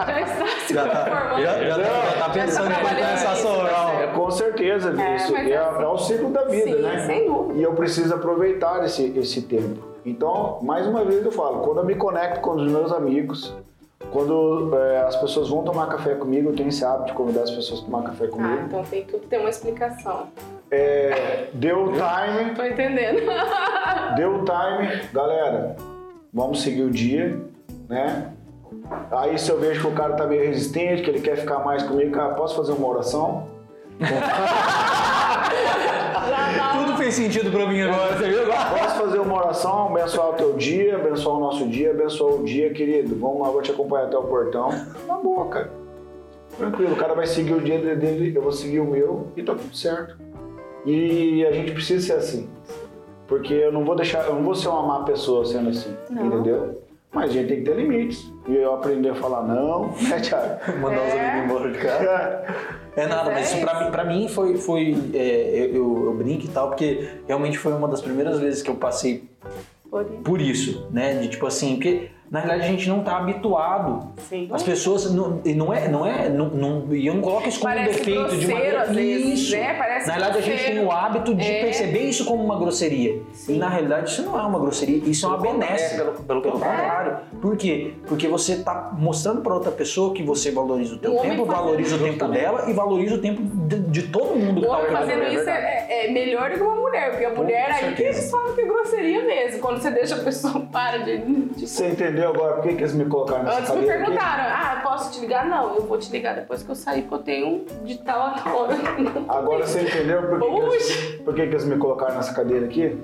[0.07, 1.43] Já está se Já tá, conformando.
[1.43, 3.91] já, já, tá- já tá pensando em cortar essa soral.
[4.01, 5.83] É, com certeza, É, isso é, é assim.
[5.83, 7.07] é o ciclo da vida, Sim, né?
[7.07, 7.59] sem dúvida.
[7.59, 9.83] E eu preciso aproveitar esse, esse tempo.
[10.05, 13.55] Então, mais uma vez eu falo, quando eu me conecto com os meus amigos,
[14.13, 17.51] quando é, as pessoas vão tomar café comigo, eu tenho esse hábito de convidar as
[17.51, 18.63] pessoas a tomar café Ah, comigo.
[18.67, 20.29] então tem tudo que ter uma explicação.
[20.71, 23.21] É, deu time, Tô entendendo.
[24.17, 25.77] deu time, galera,
[26.33, 27.39] vamos seguir o dia,
[27.89, 28.33] né?
[29.11, 31.83] Aí se eu vejo que o cara tá meio resistente, que ele quer ficar mais
[31.83, 33.47] comigo, cara, posso fazer uma oração?
[36.73, 38.47] Tudo fez sentido pra mim agora, você viu?
[38.47, 42.73] Posso fazer uma oração, abençoar o teu dia, abençoar o nosso dia, abençoar o dia,
[42.73, 43.15] querido.
[43.17, 44.71] Vamos lá, vou te acompanhar até o portão.
[45.07, 45.71] Na boa, cara.
[46.59, 49.55] Tranquilo, o cara vai seguir o dia dele, eu vou seguir o meu e tá
[49.55, 50.17] tudo certo.
[50.85, 52.49] E a gente precisa ser assim.
[53.29, 56.27] Porque eu não vou deixar, eu não vou ser uma má pessoa sendo assim, Não.
[56.27, 56.83] entendeu?
[57.13, 58.31] Mas a gente tem que ter limites.
[58.47, 60.79] E eu aprendi a falar não, né, Thiago?
[60.81, 61.29] Mandar os É.
[61.31, 62.45] amigos embora de casa.
[62.97, 66.45] É nada, mas isso pra mim, pra mim foi, foi é, eu, eu, eu brinco
[66.45, 69.25] e tal, porque realmente foi uma das primeiras vezes que eu passei
[69.91, 70.23] Por isso.
[70.23, 71.15] por isso, né?
[71.15, 74.09] De tipo assim, porque na realidade a gente não tá habituado.
[74.29, 74.49] Sim.
[74.53, 77.61] As pessoas não, e não é, não é, não, não, e eu não coloco isso
[77.61, 79.57] como um Parece defeito de grosseiro, maneira às vezes, isso.
[79.57, 79.75] né?
[79.75, 80.77] Parece na realidade a gente grosseiro.
[80.81, 81.61] tem o hábito de É.
[81.65, 83.23] perceber isso como uma grosseria.
[83.33, 83.55] Sim.
[83.55, 85.95] E na realidade isso não é uma grosseria, isso é uma benesse.
[85.95, 87.17] É, pelo- pelo contrário.
[87.41, 87.95] Por quê?
[88.07, 91.95] Porque você tá mostrando para outra pessoa que você valoriza o teu O tempo, valoriza
[91.97, 92.41] o tempo justamente.
[92.41, 94.93] dela e valoriza o tempo de, de todo mundo que tá redor.
[94.93, 95.67] fazendo É isso verdade.
[95.89, 98.61] é, é melhor do que uma mulher, porque a mulher aí que eles falam que
[98.63, 99.61] é grosseria mesmo.
[99.61, 101.19] Quando você deixa a pessoa para de.
[101.19, 104.05] de- Você entendeu agora por que, que eles me colocaram nessa Antes me cadeira aqui?
[104.05, 105.47] perguntaram, ah, posso te ligar?
[105.47, 108.31] Não, eu vou te ligar depois que eu sair, porque eu tenho de tal a
[108.31, 108.75] tal hora.
[109.29, 112.67] Agora você entendeu por que, que, eles, por que, que eles me colocaram nessa cadeira
[112.67, 112.99] aqui?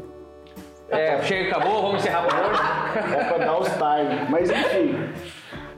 [0.89, 2.60] É, chega, acabou, vamos encerrar por hoje.
[3.16, 4.28] É pra dar os time.
[4.28, 4.94] Mas enfim,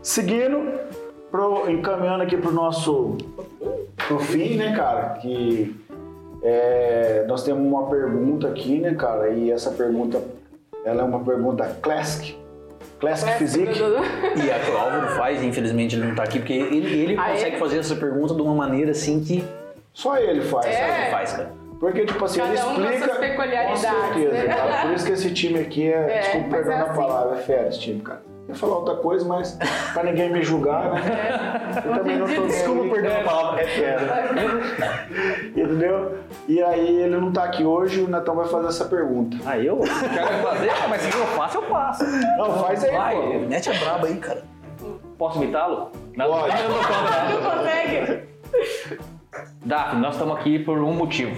[0.02, 0.80] seguindo,
[1.30, 3.16] pro, encaminhando aqui pro nosso
[4.08, 5.10] pro fim, né, cara?
[5.20, 5.74] Que
[6.42, 9.30] é, nós temos uma pergunta aqui, né, cara?
[9.30, 10.22] E essa pergunta,
[10.84, 12.36] ela é uma pergunta classic,
[13.06, 13.72] classic physique.
[14.36, 17.30] E a que o Álvaro faz, infelizmente ele não tá aqui, porque ele, ele Ah,
[17.30, 17.58] consegue é?
[17.58, 19.44] fazer essa pergunta de uma maneira assim que
[19.92, 20.72] Só ele faz, É.
[20.72, 21.00] sabe?
[21.02, 21.52] ele faz, cara.
[21.80, 23.04] Porque, tipo assim, ele Cada um com explica.
[23.04, 24.54] suas peculiaridades, Com certeza, né?
[24.54, 24.82] cara.
[24.82, 25.96] Por isso que esse time aqui é.
[26.16, 26.96] É, desculpa mas perdão é a assim.
[27.00, 28.22] palavra, é fera esse time, cara.
[28.46, 29.58] Eu ia falar outra coisa, mas
[29.94, 31.00] pra ninguém me julgar, né?
[31.84, 32.90] Eu também não tô nem Desculpa aí.
[32.90, 33.62] perder a palavra.
[33.62, 34.24] É fera.
[35.48, 36.18] Entendeu?
[36.46, 39.36] E aí ele não tá aqui hoje, o Netão vai fazer essa pergunta.
[39.46, 42.04] Aí eu quero fazer, mas se eu faço, eu faço.
[42.36, 43.38] Não, faz aí, Vai, pô.
[43.48, 44.42] mete a braba aí, cara.
[45.16, 45.90] Posso imitá-lo?
[46.16, 46.54] Não, Pode.
[46.62, 48.24] não consegue?
[49.64, 51.34] Daphne, nós estamos aqui por um motivo.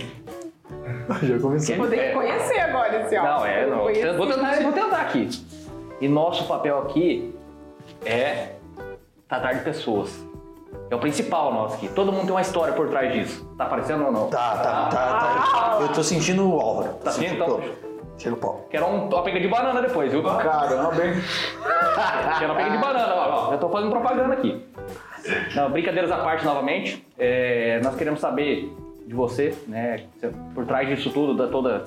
[1.23, 1.77] Já comecei.
[1.77, 3.31] Vou ter que conhecer agora esse homem.
[3.31, 4.16] Não, é, não.
[4.16, 5.28] Vou tentar, vou tentar aqui.
[6.01, 7.35] E nosso papel aqui
[8.05, 8.56] é
[9.28, 10.24] tratar de pessoas.
[10.90, 11.89] É o principal nosso aqui.
[11.89, 13.44] Todo mundo tem uma história por trás disso.
[13.56, 14.28] Tá aparecendo ou não?
[14.28, 15.78] Tá, tá, tá, tá.
[15.81, 16.94] Eu tô sentindo o Álvaro.
[17.02, 17.60] Tá Sentindo então?
[18.18, 18.66] Chega o pau.
[18.70, 20.23] Quero um, uma pega de banana depois, viu?
[20.23, 21.14] Caramba, hein?
[22.39, 23.51] Quero uma pega de banana, ó, ó.
[23.51, 24.64] Já tô fazendo propaganda aqui.
[25.55, 27.06] Não, brincadeiras à parte novamente.
[27.18, 28.74] É, nós queremos saber
[29.06, 30.05] de você, né?
[30.55, 31.85] Por trás disso tudo, da toda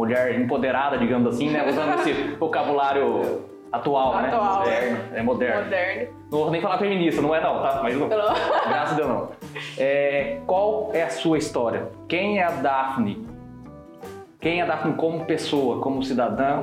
[0.00, 1.68] mulher empoderada, digamos assim, né?
[1.68, 4.28] Usando esse vocabulário atual, né?
[4.28, 4.58] Atual.
[4.60, 4.98] Moderno.
[5.14, 5.64] É moderno.
[5.64, 6.08] Moderno.
[6.30, 7.80] Não vou nem falar feminista, não é não, tá?
[7.82, 8.08] Mas não.
[8.08, 9.28] Graças a Deus não.
[9.78, 11.88] É, qual é a sua história?
[12.08, 13.26] Quem é a Daphne?
[14.40, 16.62] Quem é a Daphne como pessoa, como cidadã?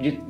[0.00, 0.22] De-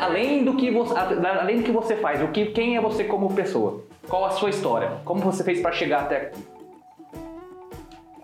[0.00, 3.34] além do que você, além do que você faz, o que, quem é você como
[3.34, 3.80] pessoa?
[4.08, 4.92] Qual a sua história?
[5.04, 6.38] Como você fez para chegar até aqui?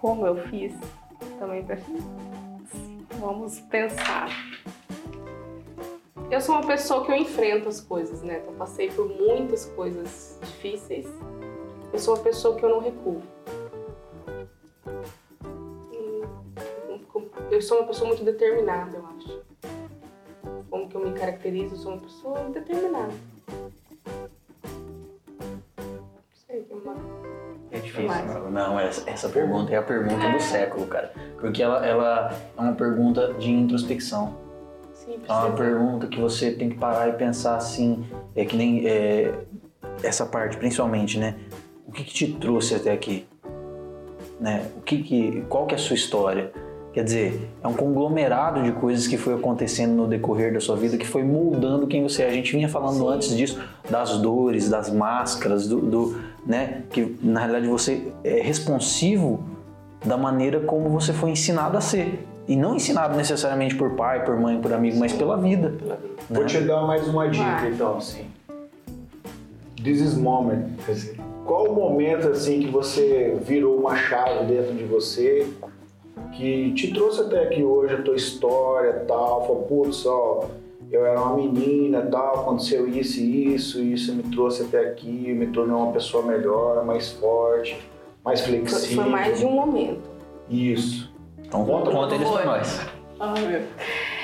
[0.00, 0.72] Como eu fiz
[1.38, 1.76] também pra...
[3.24, 4.28] Vamos pensar.
[6.30, 8.40] Eu sou uma pessoa que eu enfrento as coisas, né?
[8.42, 11.06] Então passei por muitas coisas difíceis.
[11.90, 13.22] Eu sou uma pessoa que eu não recuo.
[17.50, 19.42] Eu sou uma pessoa muito determinada, eu acho.
[20.68, 21.76] Como que eu me caracterizo?
[21.76, 23.14] Eu sou uma pessoa determinada.
[25.78, 27.33] Não sei que mais.
[27.74, 28.06] É difícil.
[28.06, 31.12] Mas- Não, essa, essa pergunta é a pergunta do século, cara.
[31.40, 34.36] Porque ela, ela é uma pergunta de introspecção.
[34.92, 38.04] Sim, É uma pergunta que você tem que parar e pensar assim,
[38.36, 39.34] é que nem é,
[40.02, 41.34] essa parte, principalmente, né?
[41.86, 43.26] O que, que te trouxe até aqui?
[44.40, 44.66] Né?
[44.76, 46.52] O que que, qual que é a sua história?
[46.92, 50.96] Quer dizer, é um conglomerado de coisas que foi acontecendo no decorrer da sua vida
[50.96, 52.28] que foi moldando quem você é.
[52.28, 53.08] A gente vinha falando Sim.
[53.08, 53.60] antes disso,
[53.90, 56.82] das dores, das máscaras, do, do, né?
[56.90, 59.44] Que na realidade você é responsivo
[60.04, 62.26] da maneira como você foi ensinado a ser.
[62.46, 65.70] E não ensinado necessariamente por pai, por mãe, por amigo, mas pela vida.
[65.70, 65.96] Né?
[66.28, 67.70] Vou te dar mais uma dica, Vai.
[67.70, 68.26] então, assim.
[69.82, 70.66] This is moment.
[71.46, 75.46] Qual o momento, assim, que você virou uma chave dentro de você
[76.32, 79.46] que te trouxe até aqui hoje, a tua história e tal?
[79.46, 80.44] Falou, putz, ó,
[80.90, 84.80] eu era uma menina e tal, aconteceu isso e isso, e isso me trouxe até
[84.80, 87.76] aqui, me tornou uma pessoa melhor, mais forte,
[88.24, 89.02] mais Foi, flexível.
[89.02, 90.08] foi mais de um momento.
[90.48, 91.12] Isso.
[91.38, 92.46] Então Conta conta eles pra Foi.
[92.46, 92.80] nós.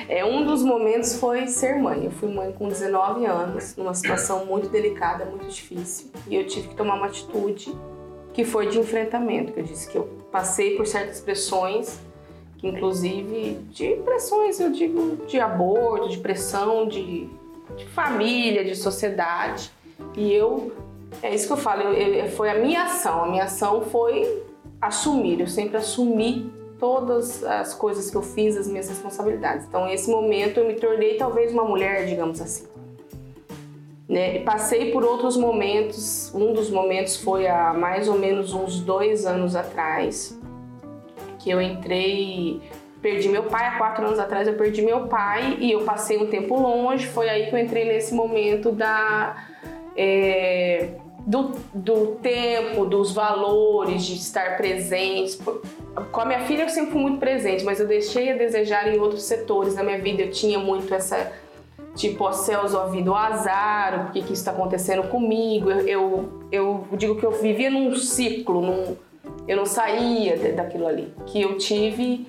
[0.08, 2.04] É, um dos momentos foi ser mãe.
[2.04, 6.10] Eu fui mãe com 19 anos, numa situação muito delicada, muito difícil.
[6.28, 7.72] E eu tive que tomar uma atitude
[8.32, 9.52] que foi de enfrentamento.
[9.52, 12.00] Que eu disse que eu passei por certas pressões,
[12.62, 17.28] inclusive de pressões, eu digo, de aborto, de pressão, de,
[17.76, 19.70] de família, de sociedade.
[20.16, 20.72] E eu,
[21.22, 23.24] é isso que eu falo, eu- eu- foi a minha ação.
[23.24, 24.42] A minha ação foi
[24.80, 25.40] assumir.
[25.40, 29.66] Eu sempre assumi todas as coisas que eu fiz, as minhas responsabilidades.
[29.66, 32.66] Então, nesse momento, eu me tornei talvez uma mulher, digamos assim.
[34.08, 34.40] Né?
[34.40, 36.32] Passei por outros momentos.
[36.34, 40.36] Um dos momentos foi há mais ou menos uns dois anos atrás,
[41.40, 42.60] que eu entrei.
[43.02, 46.26] Perdi meu pai, há quatro anos atrás eu perdi meu pai e eu passei um
[46.26, 47.06] tempo longe.
[47.06, 49.36] Foi aí que eu entrei nesse momento da.
[49.96, 50.90] é,
[51.26, 55.40] do, do tempo, dos valores, de estar presentes.
[56.12, 58.98] Com a minha filha eu sempre fui muito presente, mas eu deixei a desejar em
[58.98, 60.22] outros setores da minha vida.
[60.22, 61.32] Eu tinha muito essa,
[61.94, 65.70] tipo, ó céus, ó vida, o azar, o que que isso está acontecendo comigo.
[65.70, 68.96] Eu, eu, eu digo que eu vivia num ciclo, num,
[69.50, 71.12] eu não saía daquilo ali.
[71.26, 72.26] Que eu tive,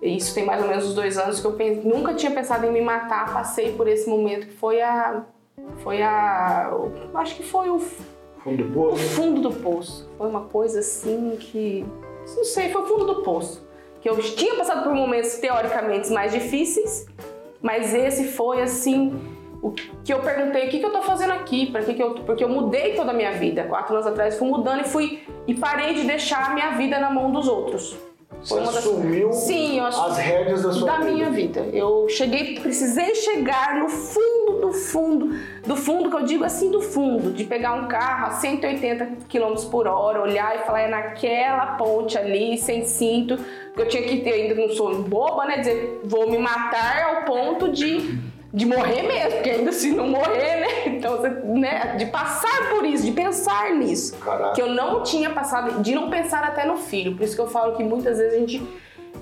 [0.00, 2.70] isso tem mais ou menos uns dois anos que eu pen- nunca tinha pensado em
[2.72, 5.22] me matar, passei por esse momento que foi a.
[5.78, 6.72] Foi a.
[7.14, 9.04] Acho que foi o Fundo do o poço.
[9.14, 10.10] fundo do poço.
[10.16, 11.84] Foi uma coisa assim que.
[12.36, 13.66] Não sei, foi o fundo do poço.
[14.00, 17.06] Que eu tinha passado por momentos teoricamente mais difíceis,
[17.60, 19.12] mas esse foi assim.
[19.62, 21.66] O que eu perguntei, o que, que eu tô fazendo aqui?
[21.70, 23.62] Pra que que eu, porque eu mudei toda a minha vida.
[23.64, 25.22] Quatro anos atrás fui mudando e fui.
[25.46, 27.96] E parei de deixar a minha vida na mão dos outros.
[28.42, 31.12] Você das- assumiu Sim, eu acho- as rédeas da sua da vida.
[31.12, 31.60] minha vida.
[31.72, 35.28] Eu cheguei, precisei chegar no fundo do fundo,
[35.64, 39.54] do fundo que eu digo assim do fundo, de pegar um carro a 180 km
[39.70, 43.36] por hora, olhar e falar é naquela ponte ali, sem cinto,
[43.66, 47.22] porque eu tinha que ter, ainda não sou boba, né, dizer vou me matar ao
[47.24, 48.18] ponto de
[48.52, 50.66] de morrer mesmo, porque ainda se não morrer, né?
[51.02, 54.52] Então, você, né, de passar por isso, de pensar nisso Caraca.
[54.52, 57.16] que eu não tinha passado, de não pensar até no filho.
[57.16, 58.62] Por isso que eu falo que muitas vezes a gente.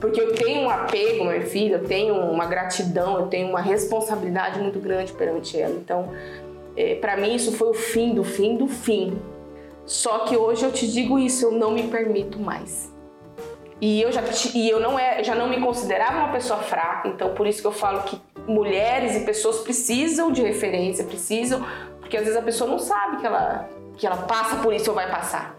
[0.01, 4.59] Porque eu tenho um apego minha filha, eu tenho uma gratidão, eu tenho uma responsabilidade
[4.59, 5.75] muito grande perante ela.
[5.75, 6.11] Então,
[6.77, 9.21] é, para mim, isso foi o fim do fim do fim.
[9.85, 12.91] Só que hoje eu te digo isso, eu não me permito mais.
[13.81, 14.23] E eu já,
[14.55, 17.67] e eu não é, já não me considerava uma pessoa fraca, então por isso que
[17.67, 18.21] eu falo que
[18.51, 21.65] mulheres e pessoas precisam de referência, precisam,
[22.01, 24.95] porque às vezes a pessoa não sabe que ela, que ela passa por isso ou
[24.95, 25.57] vai passar.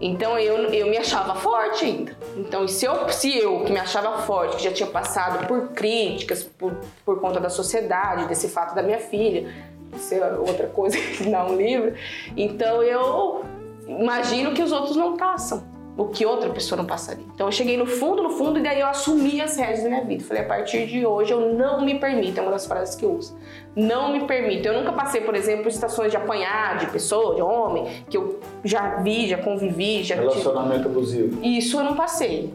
[0.00, 2.16] Então eu, eu me achava forte ainda.
[2.34, 6.42] Então, se eu, se eu, que me achava forte, que já tinha passado por críticas,
[6.42, 6.74] por,
[7.04, 9.52] por conta da sociedade, desse fato da minha filha,
[9.94, 11.94] isso é outra coisa que dá um livro.
[12.34, 13.44] Então eu
[13.86, 15.69] imagino que os outros não passam
[16.00, 17.24] o que outra pessoa não passaria.
[17.34, 20.02] Então eu cheguei no fundo, no fundo, e daí eu assumi as rédeas da minha
[20.02, 20.24] vida.
[20.24, 23.12] Falei, a partir de hoje eu não me permito, é uma das frases que eu
[23.12, 23.36] uso.
[23.76, 24.66] Não me permito.
[24.66, 28.40] Eu nunca passei, por exemplo, por situações de apanhar de pessoa, de homem, que eu
[28.64, 31.44] já vi, já convivi, já Relacionamento abusivo.
[31.44, 32.50] Isso eu não passei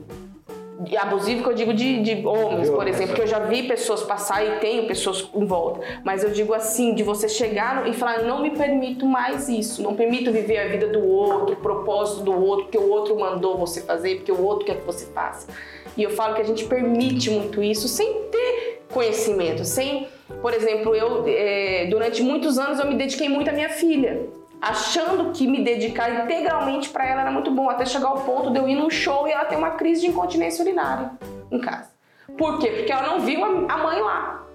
[0.98, 4.46] abusivo que eu digo de, de homens, por exemplo, que eu já vi pessoas passar
[4.46, 5.82] e tenho pessoas em volta.
[6.04, 9.96] Mas eu digo assim, de você chegar e falar, não me permito mais isso, não
[9.96, 13.82] permito viver a vida do outro, o propósito do outro, porque o outro mandou você
[13.82, 15.48] fazer, porque o outro quer que você faça.
[15.96, 20.08] E eu falo que a gente permite muito isso sem ter conhecimento, sem,
[20.42, 24.28] por exemplo, eu é, durante muitos anos eu me dediquei muito à minha filha
[24.62, 28.60] achando que me dedicar integralmente para ela era muito bom, até chegar ao ponto de
[28.60, 31.12] eu ir num show e ela ter uma crise de incontinência urinária
[31.52, 31.90] em casa.
[32.38, 32.70] Por quê?
[32.70, 34.46] Porque ela não viu a mãe lá.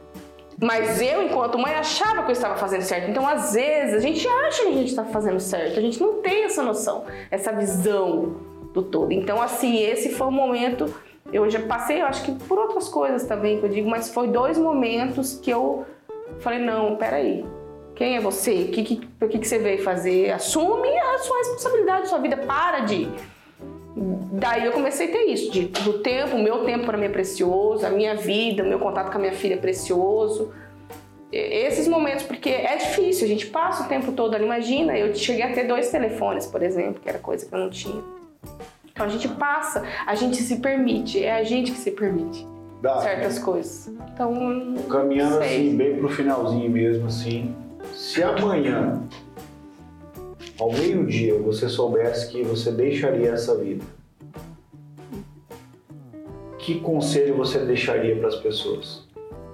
[0.60, 3.08] Mas eu, enquanto mãe, achava que eu estava fazendo certo.
[3.08, 5.78] Então, às vezes, a gente acha que a gente está fazendo certo.
[5.78, 8.36] A gente não tem essa noção, essa visão
[8.74, 9.10] do todo.
[9.10, 10.92] Então, assim, esse foi o momento.
[11.32, 14.28] Eu já passei, eu acho que por outras coisas também que eu digo, mas foi
[14.28, 15.86] dois momentos que eu
[16.40, 17.44] falei: não, peraí,
[18.00, 18.62] quem é você?
[18.62, 20.30] O que, que, que, que você veio fazer?
[20.30, 22.34] Assume a sua responsabilidade, a sua vida.
[22.34, 23.06] Para de.
[24.32, 27.08] Daí eu comecei a ter isso, de, do tempo, o meu tempo para mim é
[27.10, 30.50] precioso, a minha vida, o meu contato com a minha filha é precioso.
[31.30, 34.46] Esses momentos, porque é difícil, a gente passa o tempo todo ali.
[34.46, 37.68] Imagina, eu cheguei a ter dois telefones, por exemplo, que era coisa que eu não
[37.68, 38.02] tinha.
[38.90, 42.48] Então a gente passa, a gente se permite, é a gente que se permite
[42.80, 43.44] Dá, certas né?
[43.44, 43.92] coisas.
[44.14, 44.74] Então.
[44.88, 47.54] Caminhando assim, bem pro finalzinho mesmo, assim.
[47.94, 49.02] Se amanhã,
[50.58, 53.84] ao meio-dia, você soubesse que você deixaria essa vida,
[56.58, 59.06] que conselho você deixaria para as pessoas?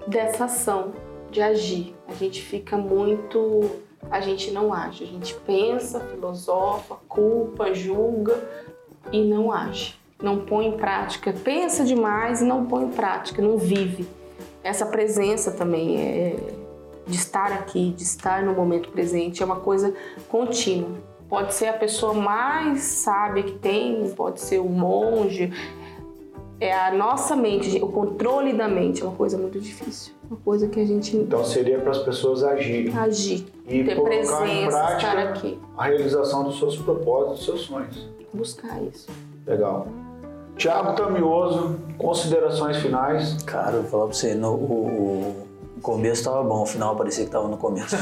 [0.07, 0.93] Dessa ação,
[1.31, 1.95] de agir.
[2.09, 3.63] A gente fica muito.
[4.11, 5.05] A gente não age.
[5.05, 8.43] A gente pensa, filosofa, culpa, julga
[9.13, 9.95] e não age.
[10.23, 11.33] Não põe em prática.
[11.33, 14.07] Pensa demais e não põe em prática, não vive.
[14.63, 16.37] Essa presença também é
[17.07, 19.95] de estar aqui, de estar no momento presente, é uma coisa
[20.29, 20.91] contínua.
[21.29, 25.53] Pode ser a pessoa mais sábia que tem, pode ser o monge.
[26.59, 30.15] É a nossa mente, o controle da mente é uma coisa muito difícil.
[30.31, 31.17] Uma coisa que a gente.
[31.17, 32.97] Então seria para as pessoas agirem.
[32.97, 33.47] Agir.
[33.69, 35.59] E ter presença, em prática estar aqui.
[35.77, 38.09] A realização dos seus propósitos, dos seus sonhos.
[38.33, 39.09] Buscar isso.
[39.47, 39.87] Legal.
[40.57, 43.43] Tiago Tamioso, considerações finais.
[43.43, 45.46] Cara, eu vou falar para você, no, o, o
[45.87, 47.97] começo tava bom, o final parecia que tava no começo.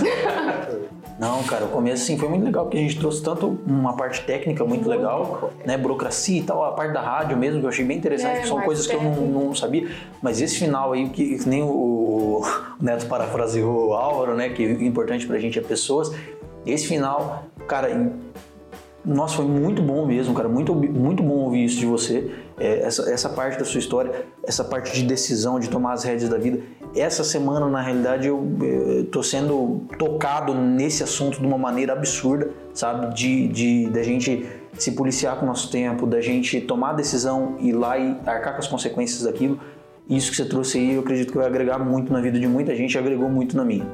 [1.21, 4.23] Não, cara, o começo sim foi muito legal, porque a gente trouxe tanto uma parte
[4.23, 5.77] técnica muito, legal, né?
[5.77, 8.49] Burocracia e tal, a parte da rádio mesmo, que eu achei bem interessante, é, que
[8.49, 9.89] são coisas que eu não, não, sabia.
[10.23, 12.45] Mas esse final aí, que, que nem o, o,
[12.81, 14.49] Neto parafraseou o Álvaro, né?
[14.49, 16.11] Que o importante pra gente é pessoas.
[16.67, 18.11] Esse final, cara,
[19.05, 20.49] nossa, foi muito bom mesmo, cara.
[20.49, 22.31] Muito, muito bom ouvir isso de você.
[22.57, 26.31] É, essa, essa parte da sua história, essa parte de decisão, de tomar as rédeas
[26.31, 26.61] da vida.
[26.95, 28.47] Essa semana, na realidade, eu,
[29.05, 33.13] estou sendo tocado nesse assunto de uma maneira absurda, sabe?
[33.13, 34.47] De, de, de a gente
[34.79, 38.53] se policiar com o nosso tempo, da gente tomar a decisão, ir lá e arcar
[38.53, 39.59] com as consequências daquilo.
[40.09, 42.75] Isso que você trouxe aí, eu acredito que vai agregar muito na vida de muita
[42.77, 43.87] gente, agregou muito na minha.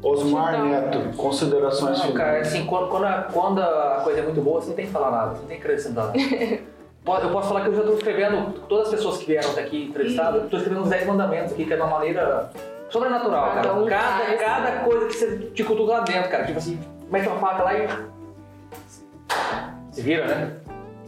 [0.00, 2.16] Osmar então, Neto, considerações finais.
[2.16, 4.92] Cara, assim, quando, quando, a, quando, a, coisa é muito boa, você não tem que
[4.92, 6.12] falar nada, você não tem que acrescentar.
[7.16, 9.84] eu posso falar que eu já estou escrevendo, todas as pessoas que vieram até aqui
[9.84, 12.50] entrevistadas, estou escrevendo os 10 mandamentos aqui, que é de uma maneira
[12.90, 13.68] sobrenatural, cara.
[13.88, 16.44] Cada, cada coisa que você te cutuca lá dentro, cara.
[16.44, 16.78] Tipo assim,
[17.10, 17.88] mete uma faca lá e.
[19.92, 20.56] Se vira, né?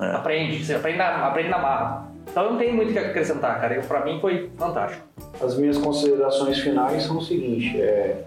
[0.01, 0.17] É.
[0.17, 2.11] Aprende, você aprende na, aprende na marra.
[2.31, 3.75] Então eu não tenho muito o que acrescentar, cara.
[3.75, 5.05] Eu, pra mim foi fantástico.
[5.43, 8.25] As minhas considerações finais são o seguinte: é,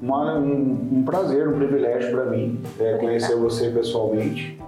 [0.00, 4.58] uma, um, um, prazer, um privilégio para mim é, conhecer você pessoalmente.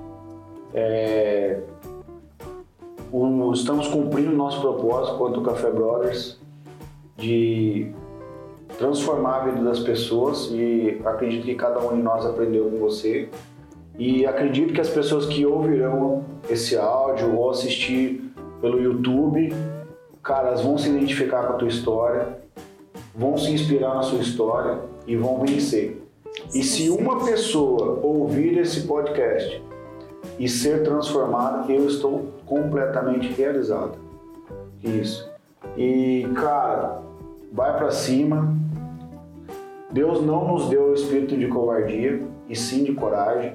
[0.74, 1.60] É,
[3.12, 6.36] um, estamos cumprindo o nosso propósito quanto ao Café Brothers
[7.16, 7.92] de
[8.76, 13.28] transformar a vida das pessoas e acredito que cada um de nós aprendeu com você
[13.96, 18.20] e acredito que as pessoas que ouvirão esse áudio ou assistir
[18.60, 19.54] pelo YouTube,
[20.20, 22.38] caras vão se identificar com a tua história,
[23.14, 26.02] vão se inspirar na sua história e vão vencer.
[26.52, 29.62] E se uma pessoa ouvir esse podcast
[30.38, 33.98] e ser transformada, eu estou completamente realizado.
[34.82, 35.28] Isso.
[35.76, 37.00] E, cara,
[37.52, 38.54] vai para cima.
[39.90, 43.54] Deus não nos deu o espírito de covardia, e sim de coragem.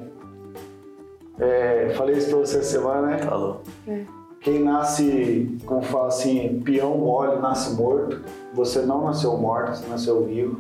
[1.38, 3.18] É, falei isso pra você essa semana, né?
[3.20, 3.62] Falou.
[3.88, 4.04] É.
[4.42, 8.22] quem nasce, como fala assim, peão mole, nasce morto.
[8.54, 10.60] Você não nasceu morto, você nasceu vivo.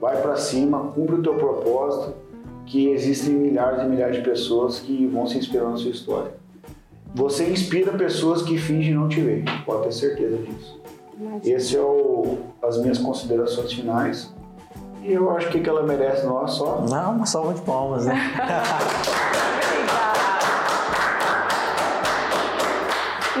[0.00, 2.14] Vai para cima, cumpre o teu propósito,
[2.66, 6.32] que existem milhares e milhares de pessoas que vão se inspirar na sua história.
[7.14, 10.80] Você inspira pessoas que fingem não te ver, pode ter certeza disso.
[11.44, 14.34] Esse é o, as minhas considerações finais.
[15.02, 16.82] E eu acho que, que ela merece não é só.
[16.82, 18.14] Não, uma salva de palmas, né?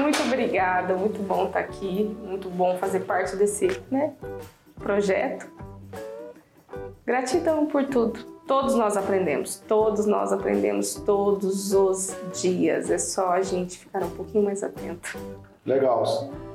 [0.00, 4.12] Muito obrigada, muito bom estar aqui, muito bom fazer parte desse né,
[4.78, 5.50] projeto.
[7.04, 8.35] Gratidão por tudo.
[8.46, 12.90] Todos nós aprendemos, todos nós aprendemos todos os dias.
[12.90, 15.18] É só a gente ficar um pouquinho mais atento.
[15.64, 16.04] Legal.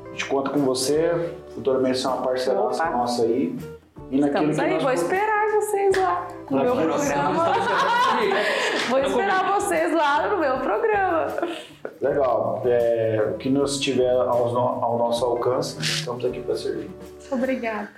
[0.06, 2.92] A gente conta com você, futuramente você é uma parceiraça Opa.
[2.92, 3.58] nossa aí.
[4.10, 7.46] E Estamos aí, nós vou esperar vocês lá no meu programa.
[8.90, 11.28] Vou esperar vocês lá no meu programa.
[12.02, 12.62] Legal.
[12.66, 16.90] É, o que nos tiver ao, ao nosso alcance, estamos aqui para servir.
[17.32, 17.90] Obrigada.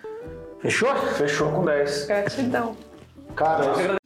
[0.60, 0.94] Fechou?
[1.18, 2.06] Fechou com 10.
[2.06, 2.76] Gratidão.
[3.36, 3.98] Cara,